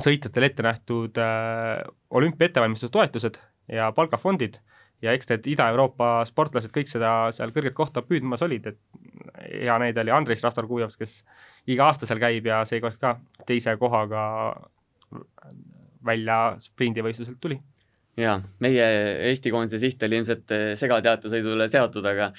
sõitjatele 0.00 0.50
ette 0.50 0.64
nähtud 0.64 1.18
äh, 1.20 1.80
olümpia 2.16 2.48
ettevalmistustoetused 2.48 3.40
ja 3.72 3.90
palgafondid 3.96 4.60
ja 5.04 5.14
eks 5.16 5.28
need 5.30 5.48
Ida-Euroopa 5.54 6.10
sportlased 6.28 6.72
kõik 6.74 6.90
seda 6.90 7.12
seal 7.36 7.52
kõrget 7.54 7.76
kohta 7.76 8.02
püüdmas 8.04 8.44
olid, 8.44 8.68
et 8.70 8.78
hea 9.46 9.76
näide 9.80 10.02
oli 10.02 10.12
Andres 10.14 10.44
Rastor-Kuujaps, 10.44 10.98
kes 11.00 11.20
iga 11.72 11.88
aasta 11.88 12.08
seal 12.08 12.20
käib 12.22 12.48
ja 12.48 12.62
seekord 12.68 12.98
ka 13.00 13.16
teise 13.48 13.76
kohaga 13.80 14.22
välja 16.06 16.38
sprindivõistluselt 16.64 17.40
tuli. 17.40 17.60
jaa, 18.20 18.40
meie 18.60 18.86
Eesti 19.30 19.52
koondise 19.52 19.80
siht 19.80 20.02
oli 20.02 20.20
ilmselt 20.20 20.52
segateatesõidule 20.76 21.68
seotud, 21.72 22.06
aga 22.06 22.32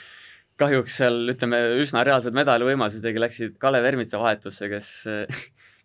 kahjuks 0.62 1.00
seal 1.02 1.34
ütleme, 1.34 1.60
üsna 1.82 2.06
reaalsed 2.08 2.36
medalivõimalused 2.38 3.22
läksid 3.26 3.58
Kalev 3.62 3.88
Ermitsa 3.90 4.22
vahetusse, 4.22 4.70
kes 4.72 4.92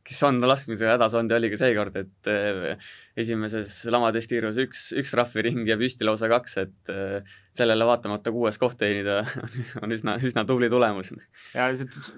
kes 0.06 0.22
on 0.26 0.38
laskmisega 0.46 0.94
hädas 0.94 1.14
olnud 1.18 1.34
ja 1.34 1.38
oli 1.40 1.50
ka 1.50 1.58
seekord, 1.60 1.96
et 1.98 2.30
äh, 2.30 2.90
esimeses 3.18 3.78
lamatestiirus 3.90 4.60
üks, 4.62 4.86
üks 5.00 5.12
trahviring 5.14 5.66
ja 5.68 5.78
püsti 5.80 6.06
lausa 6.06 6.28
kaks, 6.30 6.56
et 6.62 6.92
äh, 6.92 7.38
sellele 7.56 7.86
vaatamata 7.88 8.32
kuues 8.34 8.60
koht 8.62 8.78
teenida 8.82 9.22
on 9.82 9.94
üsna, 9.96 10.16
üsna 10.22 10.46
tubli 10.48 10.70
tulemus. 10.72 11.12
ja 11.54 11.70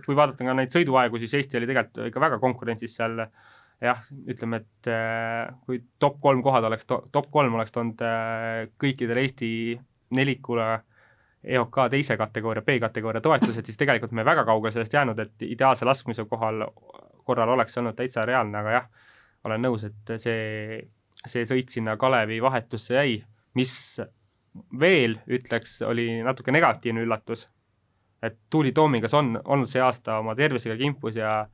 kui 0.05 0.19
vaadata 0.19 0.45
ka 0.45 0.57
neid 0.59 0.75
sõiduaegu, 0.75 1.21
siis 1.23 1.39
Eesti 1.41 1.61
oli 1.61 1.71
tegelikult 1.71 2.11
ikka 2.11 2.25
väga 2.27 2.41
konkurentsis 2.43 2.99
seal 2.99 3.23
jah, 3.85 4.05
ütleme, 4.29 4.63
et 4.65 4.93
äh, 4.93 5.49
kui 5.65 5.81
top 6.03 6.21
kolm 6.25 6.45
kohad 6.45 6.69
oleks, 6.69 6.89
top 6.89 7.33
kolm 7.33 7.57
oleks 7.57 7.73
toonud 7.75 8.05
kõikidele 8.83 9.25
Eesti 9.25 9.51
nelikule 10.19 10.75
EOK 11.45 11.77
teise 11.91 12.17
kategooria, 12.19 12.63
B-kategooria 12.67 13.23
toetused, 13.23 13.65
siis 13.65 13.79
tegelikult 13.79 14.13
me 14.13 14.25
väga 14.27 14.45
kaugele 14.45 14.73
sellest 14.75 14.95
jäänud, 14.95 15.19
et 15.23 15.45
ideaalse 15.47 15.87
laskmise 15.87 16.25
kohal 16.29 16.65
korral 17.25 17.53
oleks 17.55 17.79
olnud 17.79 17.97
täitsa 17.97 18.25
reaalne, 18.27 18.59
aga 18.59 18.73
jah, 18.75 18.89
olen 19.45 19.63
nõus, 19.63 19.85
et 19.87 20.15
see, 20.19 20.81
see 21.27 21.45
sõit 21.47 21.71
sinna 21.71 21.97
Kalevi 22.01 22.41
vahetusse 22.43 22.97
jäi, 22.97 23.21
mis 23.55 23.73
veel 24.81 25.19
ütleks, 25.31 25.79
oli 25.87 26.09
natuke 26.27 26.53
negatiivne 26.53 27.05
üllatus, 27.07 27.47
et 28.23 28.41
Tuuli 28.51 28.73
Toomingas 28.75 29.15
on 29.15 29.37
olnud 29.45 29.71
see 29.71 29.83
aasta 29.85 30.19
oma 30.19 30.35
tervisega 30.35 30.77
kimpus 30.81 31.21
ja 31.21 31.45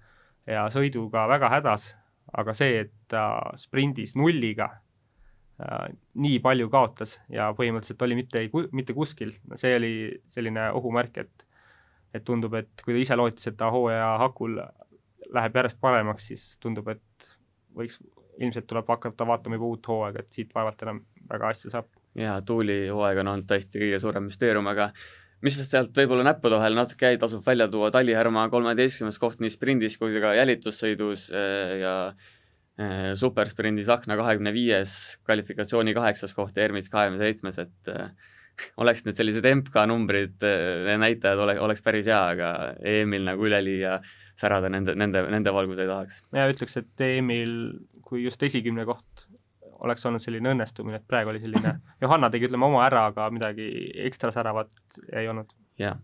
ja 0.46 0.66
sõiduga 0.72 1.24
väga 1.28 1.48
hädas, 1.52 1.90
aga 2.36 2.54
see, 2.56 2.84
et 2.84 2.92
ta 3.08 3.54
sprindis 3.60 4.14
nulliga 4.16 4.70
nii 5.58 6.38
palju 6.42 6.68
kaotas 6.70 7.18
ja 7.30 7.52
põhimõtteliselt 7.54 8.02
oli 8.02 8.16
mitte, 8.18 8.42
mitte 8.74 8.94
kuskil, 8.96 9.34
see 9.60 9.76
oli 9.78 9.92
selline 10.34 10.70
ohumärk, 10.74 11.20
et 11.22 11.46
et 12.14 12.22
tundub, 12.22 12.52
et 12.54 12.82
kui 12.84 12.94
ta 12.94 13.00
ise 13.02 13.16
lootis, 13.18 13.48
et 13.50 13.56
ta 13.58 13.72
hooaja 13.74 14.12
hakul 14.22 14.60
läheb 15.34 15.56
järjest 15.58 15.80
paremaks, 15.82 16.28
siis 16.30 16.44
tundub, 16.62 16.86
et 16.92 17.26
võiks, 17.74 17.98
ilmselt 18.38 18.68
tuleb 18.70 18.86
hakata 18.86 19.26
vaatama 19.26 19.58
juba 19.58 19.70
uut 19.72 19.88
hooaega, 19.90 20.22
et 20.22 20.36
siit 20.38 20.54
vaevalt 20.54 20.84
enam 20.86 21.00
väga 21.30 21.50
asja 21.50 21.72
saab. 21.74 21.90
jaa, 22.14 22.36
Tuuli 22.46 22.84
hooaeg 22.86 23.18
on 23.24 23.32
olnud 23.32 23.50
tõesti 23.50 23.82
kõige 23.82 23.98
suurem 24.02 24.28
müsteerium, 24.28 24.70
aga 24.70 24.92
mis 25.42 25.58
vist 25.58 25.74
sealt 25.74 25.98
võib-olla 25.98 26.28
näppude 26.30 26.58
vahel 26.60 26.78
natuke 26.78 27.10
jäi, 27.10 27.18
tasub 27.18 27.42
välja 27.46 27.66
tuua, 27.70 27.90
Tali 27.94 28.14
Härma 28.14 28.46
kolmeteistkümnes 28.52 29.18
koht 29.18 29.42
nii 29.42 29.50
sprindis 29.50 29.98
kui 29.98 30.14
ka 30.22 30.36
jälitussõidus 30.38 31.32
äh, 31.34 31.74
ja 31.82 31.96
äh, 32.12 32.32
supersprindis 33.20 33.88
Akna 33.92 34.16
kahekümne 34.18 34.50
viies, 34.54 34.94
kvalifikatsiooni 35.26 35.94
kaheksas 35.94 36.34
koht 36.34 36.56
Ermits 36.58 36.90
kahekümne 36.90 37.22
seitsmes, 37.22 37.60
et 37.62 37.92
äh, 37.92 38.08
oleks 38.82 39.04
need 39.06 39.18
sellised 39.18 39.46
MK 39.50 39.86
numbrid, 39.90 40.42
näitajad 41.00 41.42
ole, 41.44 41.58
oleks 41.62 41.82
päris 41.84 42.10
hea, 42.10 42.20
aga 42.34 42.50
EM-il 42.82 43.26
nagu 43.28 43.46
üleliia 43.46 43.98
särada 44.38 44.70
nende, 44.72 44.96
nende, 44.98 45.22
nende 45.30 45.54
valgus 45.54 45.78
ei 45.82 45.90
tahaks. 45.90 46.20
mina 46.34 46.48
ütleks, 46.50 46.76
et 46.80 47.06
EM-il, 47.06 47.54
kui 48.06 48.24
just 48.24 48.42
esikümne 48.42 48.86
koht 48.88 49.28
oleks 49.84 50.06
olnud 50.08 50.22
selline 50.22 50.54
õnnestumine, 50.54 51.00
et 51.00 51.06
praegu 51.08 51.32
oli 51.32 51.42
selline, 51.42 51.76
Johanna 52.02 52.30
tegi, 52.32 52.48
ütleme, 52.48 52.66
oma 52.66 52.84
ära, 52.86 53.08
aga 53.12 53.28
midagi 53.34 53.68
ekstra 54.06 54.32
säravat 54.34 54.72
ei 55.12 55.28
olnud. 55.30 55.54
jah, 55.80 55.98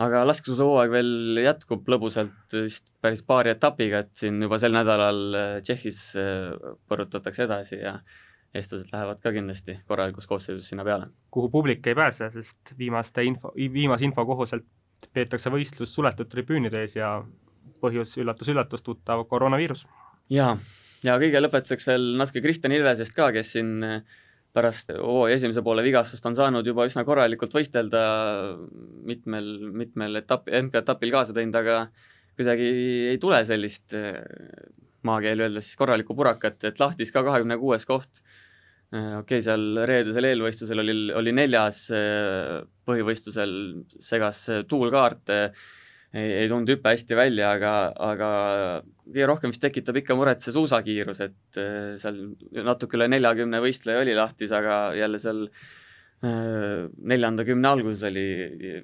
aga 0.00 0.22
laskesuusahooaeg 0.26 0.92
veel 0.92 1.40
jätkub 1.42 1.88
lõbusalt 1.92 2.56
vist 2.56 2.92
päris 3.04 3.22
paari 3.26 3.52
etapiga, 3.52 4.02
et 4.02 4.12
siin 4.16 4.40
juba 4.42 4.58
sel 4.62 4.74
nädalal 4.74 5.22
äh, 5.36 5.56
Tšehhis 5.64 6.02
äh, 6.20 6.52
põrutatakse 6.88 7.44
edasi 7.46 7.80
ja 7.82 7.98
eestlased 8.54 8.92
lähevad 8.92 9.20
ka 9.24 9.32
kindlasti 9.32 9.78
korralikus 9.88 10.28
koosseisus 10.28 10.68
sinna 10.68 10.84
peale. 10.84 11.08
kuhu 11.30 11.48
publik 11.50 11.86
ei 11.86 11.96
pääse, 11.96 12.30
sest 12.34 12.74
viimaste 12.78 13.24
info, 13.24 13.52
viimase 13.56 14.04
info 14.04 14.26
kohaselt 14.28 14.66
peetakse 15.12 15.50
võistlus 15.50 15.94
suletud 15.94 16.28
tribüünide 16.30 16.84
ees 16.84 16.96
ja 16.96 17.14
põhjus 17.82 18.14
üllatus-üllatus, 18.20 18.84
tuttav 18.84 19.24
koroonaviirus. 19.28 19.86
jaa, 20.30 20.56
ja 21.04 21.16
kõige 21.20 21.40
lõpetuseks 21.42 21.88
veel 21.88 22.12
natuke 22.20 22.44
Kristjan 22.44 22.76
Ilvesest 22.76 23.16
ka, 23.16 23.30
kes 23.34 23.56
siin 23.56 23.72
äh, 23.86 24.20
pärast 24.52 24.92
hooaja 24.92 25.38
esimese 25.38 25.62
poole 25.64 25.84
vigastust 25.84 26.26
on 26.28 26.36
saanud 26.36 26.66
juba 26.66 26.86
üsna 26.88 27.04
korralikult 27.08 27.54
võistelda 27.56 28.02
mitmel, 29.08 29.48
mitmel 29.72 30.20
etapi, 30.20 30.54
MK-etapil 30.66 31.12
kaasa 31.14 31.36
teinud, 31.36 31.56
aga 31.56 31.86
kuidagi 32.36 32.68
ei 33.12 33.18
tule 33.22 33.42
sellist 33.48 33.96
äh, 33.96 34.20
maakeeli 35.08 35.46
öeldes 35.46 35.70
siis 35.70 35.80
korralikku 35.80 36.16
purakat, 36.16 36.60
et 36.68 36.80
lahtis 36.80 37.12
ka 37.14 37.24
kahekümne 37.26 37.58
kuues 37.60 37.88
koht. 37.88 38.22
Äh, 38.92 39.18
okei 39.22 39.40
okay,, 39.40 39.44
seal 39.44 39.84
reedesel 39.88 40.28
eelvõistlusel 40.30 40.84
oli, 40.84 40.96
oli 41.16 41.36
neljas, 41.36 41.86
põhivõistlusel 42.88 43.54
segas 44.04 44.44
tuulkaart 44.68 45.32
ei, 46.14 46.32
ei 46.42 46.48
tulnud 46.48 46.70
hüpe 46.72 46.92
hästi 46.92 47.16
välja, 47.16 47.52
aga, 47.56 47.74
aga 48.12 48.30
kõige 49.06 49.28
rohkem 49.28 49.52
vist 49.52 49.62
tekitab 49.64 50.02
ikka 50.02 50.16
muret 50.18 50.44
see 50.44 50.54
suusakiirus, 50.54 51.22
et 51.24 51.60
äh, 51.60 51.94
seal 52.00 52.18
natuke 52.66 52.98
üle 52.98 53.08
neljakümne 53.12 53.62
võistleja 53.64 54.02
oli 54.02 54.16
lahtis, 54.16 54.52
aga 54.56 54.76
jälle 54.98 55.20
seal 55.22 55.42
äh, 55.48 56.84
neljanda 57.12 57.46
kümne 57.48 57.72
alguses 57.72 58.04
oli 58.10 58.26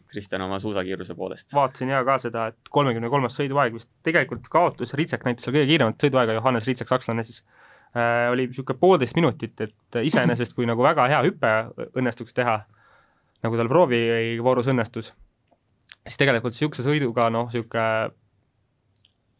Kristjan 0.08 0.46
oma 0.46 0.60
suusakiiruse 0.62 1.16
poolest. 1.18 1.52
vaatasin 1.54 1.92
ja 1.92 2.02
ka 2.08 2.18
seda, 2.24 2.48
et 2.54 2.72
kolmekümne 2.72 3.12
kolmas 3.12 3.36
sõiduaeg 3.38 3.76
vist 3.76 3.92
tegelikult 4.06 4.48
kaotus, 4.52 4.96
Ritsek 4.98 5.28
näitas 5.28 5.46
seal 5.46 5.58
kõige 5.58 5.72
kiiremat 5.74 6.08
sõiduaega, 6.08 6.40
Johannes 6.40 6.68
Ritsek, 6.70 6.88
sakslane 6.90 7.28
siis 7.28 7.44
äh,, 7.92 8.26
oli 8.32 8.48
niisugune 8.48 8.80
poolteist 8.80 9.20
minutit, 9.20 9.60
et 9.68 10.02
iseenesest 10.02 10.56
kui 10.56 10.68
nagu 10.68 10.84
väga 10.84 11.10
hea 11.12 11.22
hüpe 11.28 11.54
õnnestuks 11.92 12.36
teha, 12.40 12.62
nagu 13.44 13.60
tal 13.60 13.68
proovivoorus 13.70 14.72
õnnestus 14.72 15.12
siis 16.06 16.20
tegelikult 16.20 16.54
niisuguse 16.54 16.84
sõiduga 16.86 17.28
noh, 17.32 17.48
niisugune 17.52 18.10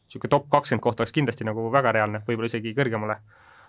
niisugune 0.09 0.33
top 0.33 0.49
kakskümmend 0.53 0.83
koht 0.83 1.01
oleks 1.01 1.13
kindlasti 1.13 1.45
nagu 1.45 1.69
väga 1.73 1.93
reaalne, 1.93 2.23
võib-olla 2.27 2.49
isegi 2.49 2.75
kõrgemale. 2.77 3.19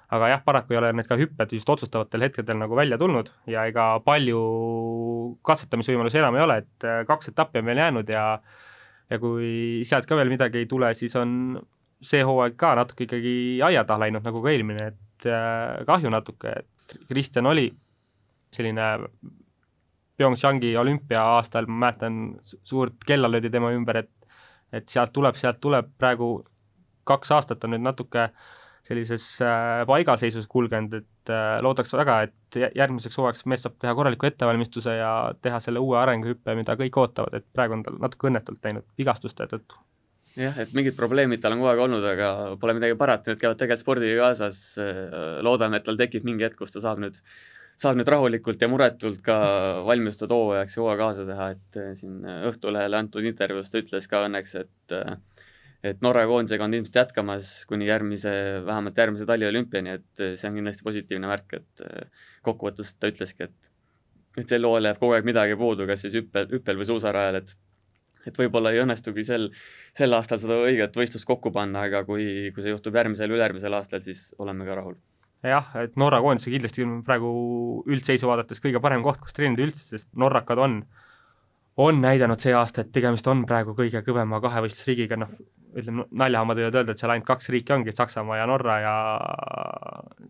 aga 0.09 0.27
jah, 0.31 0.39
paraku 0.41 0.73
ei 0.73 0.77
ole 0.79 0.89
need 0.97 1.05
ka 1.05 1.15
hüpped 1.19 1.51
just 1.53 1.69
otsustavatel 1.69 2.23
hetkedel 2.25 2.57
nagu 2.57 2.75
välja 2.75 2.97
tulnud 2.97 3.27
ja 3.45 3.67
ega 3.69 3.99
palju 4.01 4.39
katsetamisvõimalusi 5.45 6.17
enam 6.17 6.35
ei 6.35 6.41
ole, 6.41 6.55
et 6.63 6.85
äh, 6.87 7.03
kaks 7.05 7.29
etappi 7.29 7.61
on 7.61 7.65
veel 7.69 7.77
jäänud 7.77 8.09
ja 8.09 8.23
ja 9.09 9.19
kui 9.19 9.83
sealt 9.85 10.07
ka 10.09 10.17
veel 10.17 10.29
midagi 10.29 10.63
ei 10.63 10.65
tule, 10.69 10.93
siis 10.97 11.15
on 11.15 11.59
see 12.01 12.23
hooaeg 12.25 12.55
ka 12.57 12.73
natuke 12.79 13.05
ikkagi 13.05 13.35
aia 13.65 13.83
taha 13.85 14.05
läinud, 14.05 14.25
nagu 14.25 14.41
ka 14.41 14.49
eelmine, 14.49 14.87
et 14.93 15.29
äh, 15.29 15.85
kahju 15.85 16.09
natuke, 16.13 16.55
et 16.63 16.97
Kristjan 17.09 17.45
oli 17.45 17.67
selline 18.53 18.85
PyeongChangi 20.19 20.75
olümpia-aastal 20.77 21.67
ma 21.69 21.85
mäletan, 21.87 22.21
suurt 22.43 23.03
kella 23.07 23.31
löödi 23.31 23.51
tema 23.53 23.71
ümber, 23.75 24.03
et 24.03 24.15
et 24.73 24.89
sealt 24.91 25.13
tuleb, 25.15 25.37
sealt 25.37 25.57
tuleb, 25.63 25.87
praegu 25.97 26.43
kaks 27.09 27.31
aastat 27.33 27.63
on 27.65 27.73
nüüd 27.73 27.81
natuke 27.81 28.27
sellises 28.85 29.25
äh, 29.45 29.83
paigaseisus 29.89 30.47
kulgenud, 30.49 30.93
et 31.01 31.31
äh, 31.33 31.57
loodaks 31.65 31.93
väga, 31.93 32.19
et 32.27 32.57
järgmiseks 32.77 33.17
hooajaks 33.19 33.45
mees 33.49 33.65
saab 33.65 33.77
teha 33.81 33.93
korraliku 33.97 34.29
ettevalmistuse 34.29 34.95
ja 34.97 35.11
teha 35.41 35.59
selle 35.61 35.81
uue 35.83 35.97
arenguhüppe, 36.01 36.55
mida 36.57 36.77
kõik 36.79 36.97
ootavad, 37.01 37.37
et 37.37 37.45
praegu 37.53 37.77
on 37.77 37.85
tal 37.85 37.99
natuke 38.01 38.29
õnnetult 38.29 38.65
läinud 38.65 38.87
vigastuste 38.97 39.49
tõttu. 39.51 39.77
Jah, 40.39 40.57
et 40.61 40.73
mingid 40.77 40.95
probleemid 40.97 41.41
tal 41.41 41.55
on 41.55 41.61
kogu 41.61 41.71
aeg 41.71 41.83
olnud, 41.83 42.05
aga 42.05 42.31
pole 42.61 42.77
midagi 42.77 42.97
parata, 42.97 43.31
need 43.31 43.41
käivad 43.41 43.57
tegelikult 43.59 43.83
spordiga 43.83 44.27
kaasas, 44.27 44.59
loodame, 45.45 45.81
et 45.81 45.87
tal 45.89 45.97
tekib 45.99 46.25
mingi 46.25 46.45
hetk, 46.45 46.61
kus 46.61 46.73
ta 46.73 46.83
saab 46.85 47.01
nüüd 47.01 47.17
saab 47.79 47.99
nüüd 47.99 48.09
rahulikult 48.11 48.61
ja 48.61 48.67
muretult 48.71 49.21
ka 49.23 49.37
valmistuda 49.87 50.35
hooajaks 50.35 50.75
ja 50.75 50.83
hooaja 50.83 50.99
kaasa 50.99 51.25
teha, 51.27 51.49
et 51.55 51.79
siin 51.99 52.17
Õhtulehele 52.49 52.99
antud 52.99 53.27
intervjuus 53.27 53.71
ta 53.71 53.79
ütles 53.83 54.09
ka 54.11 54.25
õnneks, 54.27 54.55
et 54.59 54.97
et 55.79 56.01
Norra 56.03 56.25
koondisega 56.27 56.65
on 56.65 56.75
ilmselt 56.75 56.97
jätkamas 56.99 57.53
kuni 57.69 57.87
järgmise, 57.87 58.31
vähemalt 58.67 58.97
järgmise 58.99 59.27
taliolümpiani, 59.29 59.95
et 59.95 60.23
see 60.35 60.49
on 60.49 60.57
kindlasti 60.59 60.83
positiivne 60.83 61.29
märk, 61.31 61.55
et 61.55 61.83
kokkuvõttes 62.43 62.91
ta 62.99 63.11
ütleski, 63.13 63.47
et 63.47 63.75
et 64.37 64.51
sel 64.51 64.67
hooajal 64.67 64.91
jääb 64.91 64.99
kogu 64.99 65.15
aeg 65.15 65.27
midagi 65.27 65.55
puudu, 65.59 65.87
kas 65.89 66.03
siis 66.03 66.15
hüppel, 66.19 66.47
hüppel 66.51 66.79
või 66.79 66.87
suusarajal, 66.87 67.41
et 67.41 67.55
et 68.27 68.35
võib-olla 68.35 68.73
ei 68.75 68.81
õnnestugi 68.83 69.23
sel, 69.23 69.47
sel 69.95 70.13
aastal 70.13 70.41
seda 70.41 70.59
õiget 70.67 70.97
võistlust 70.99 71.27
kokku 71.27 71.53
panna, 71.55 71.85
aga 71.87 72.03
kui, 72.07 72.51
kui 72.53 72.65
see 72.65 72.73
juhtub 72.73 72.99
järgmisel, 72.99 73.31
ülejärgmisel 73.31 73.77
aastal, 73.77 74.03
siis 74.05 74.33
oleme 74.43 74.67
ka 74.67 74.75
rahul. 74.81 74.99
Jah, 75.43 75.69
et 75.83 75.95
Norra 75.99 76.19
koondise 76.23 76.51
kindlasti 76.51 76.83
on 76.85 76.99
praegu 77.07 77.29
üldseisu 77.89 78.27
vaadates 78.27 78.59
kõige 78.63 78.81
parem 78.83 79.03
koht, 79.05 79.21
kus 79.23 79.35
treenida 79.35 79.63
üldse, 79.67 79.85
sest 79.93 80.09
norrakad 80.19 80.59
on, 80.59 80.81
on 81.79 82.01
näidanud 82.03 82.41
see 82.43 82.53
aasta, 82.55 82.83
et 82.83 82.91
tegemist 82.95 83.27
on 83.31 83.45
praegu 83.47 83.75
kõige 83.77 84.03
kõvema 84.05 84.41
kahevõistlusriigiga, 84.43 85.19
noh, 85.21 85.31
ütleme 85.79 86.07
naljahamad 86.23 86.59
võivad 86.59 86.79
öelda, 86.81 86.95
et 86.95 87.01
seal 87.01 87.13
ainult 87.13 87.29
kaks 87.29 87.51
riiki 87.53 87.75
ongi, 87.75 87.95
Saksamaa 87.95 88.41
ja 88.41 88.47
Norra 88.49 88.79
ja 88.83 88.95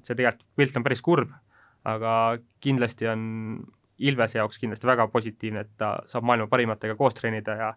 see 0.03 0.15
tegelikult 0.15 0.47
pilt 0.59 0.77
on 0.77 0.85
päris 0.85 1.03
kurb, 1.05 1.33
aga 1.89 2.13
kindlasti 2.61 3.09
on 3.09 3.21
Ilvese 3.99 4.37
jaoks 4.37 4.61
kindlasti 4.61 4.87
väga 4.87 5.09
positiivne, 5.11 5.65
et 5.65 5.71
ta 5.79 5.97
saab 6.07 6.23
maailma 6.27 6.47
parimatega 6.47 6.95
koos 6.95 7.17
treenida 7.17 7.55
ja 7.59 7.73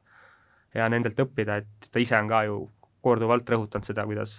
ja 0.72 0.86
nendelt 0.88 1.18
õppida, 1.20 1.58
et 1.60 1.88
ta 1.92 2.00
ise 2.00 2.16
on 2.16 2.30
ka 2.30 2.44
ju 2.46 2.58
korduvalt 3.04 3.48
rõhutanud 3.50 3.84
seda, 3.84 4.06
kuidas 4.08 4.38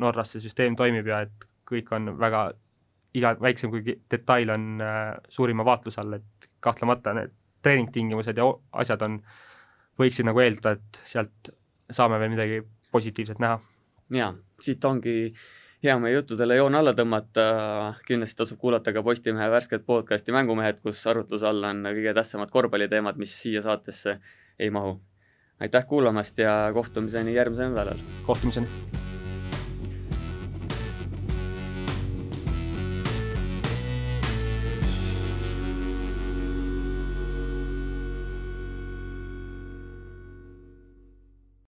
Norras 0.00 0.32
see 0.34 0.42
süsteem 0.42 0.74
toimib 0.76 1.06
ja 1.06 1.20
et 1.26 1.46
kõik 1.68 1.90
on 1.96 2.12
väga, 2.20 2.44
iga 3.14 3.34
väiksem 3.40 3.72
kui 3.72 3.96
detail 4.10 4.54
on 4.54 4.68
äh, 4.84 5.14
suurima 5.28 5.66
vaatluse 5.66 6.00
all, 6.02 6.18
et 6.20 6.48
kahtlemata 6.64 7.14
need 7.16 7.34
treeningtingimused 7.64 8.38
ja 8.38 8.46
asjad 8.84 9.02
on, 9.06 9.18
võiksid 10.00 10.26
nagu 10.28 10.42
eeldada, 10.42 10.76
et 10.76 11.02
sealt 11.08 11.52
saame 11.90 12.18
veel 12.20 12.32
midagi 12.34 12.62
positiivset 12.92 13.40
näha. 13.42 13.60
jaa, 14.14 14.32
siit 14.60 14.84
ongi 14.84 15.14
hea 15.84 15.94
meie 16.00 16.14
juttudele 16.16 16.56
joon 16.58 16.78
alla 16.78 16.94
tõmmata, 16.96 17.44
kindlasti 18.08 18.40
tasub 18.40 18.60
kuulata 18.60 18.92
ka 18.92 19.02
Postimehe 19.04 19.50
värsket 19.52 19.86
podcasti 19.86 20.32
Mängumehed, 20.32 20.80
kus 20.84 21.02
arutluse 21.10 21.48
all 21.50 21.70
on 21.70 21.84
kõige 21.90 22.16
tähtsamad 22.16 22.52
korvpalliteemad, 22.54 23.20
mis 23.20 23.36
siia 23.42 23.64
saatesse 23.64 24.18
ei 24.58 24.70
mahu. 24.70 25.00
aitäh 25.60 25.86
kuulamast 25.86 26.38
ja 26.38 26.70
kohtumiseni 26.74 27.34
järgmisel 27.34 27.72
nädalal! 27.72 27.98
kohtumiseni! 28.26 29.03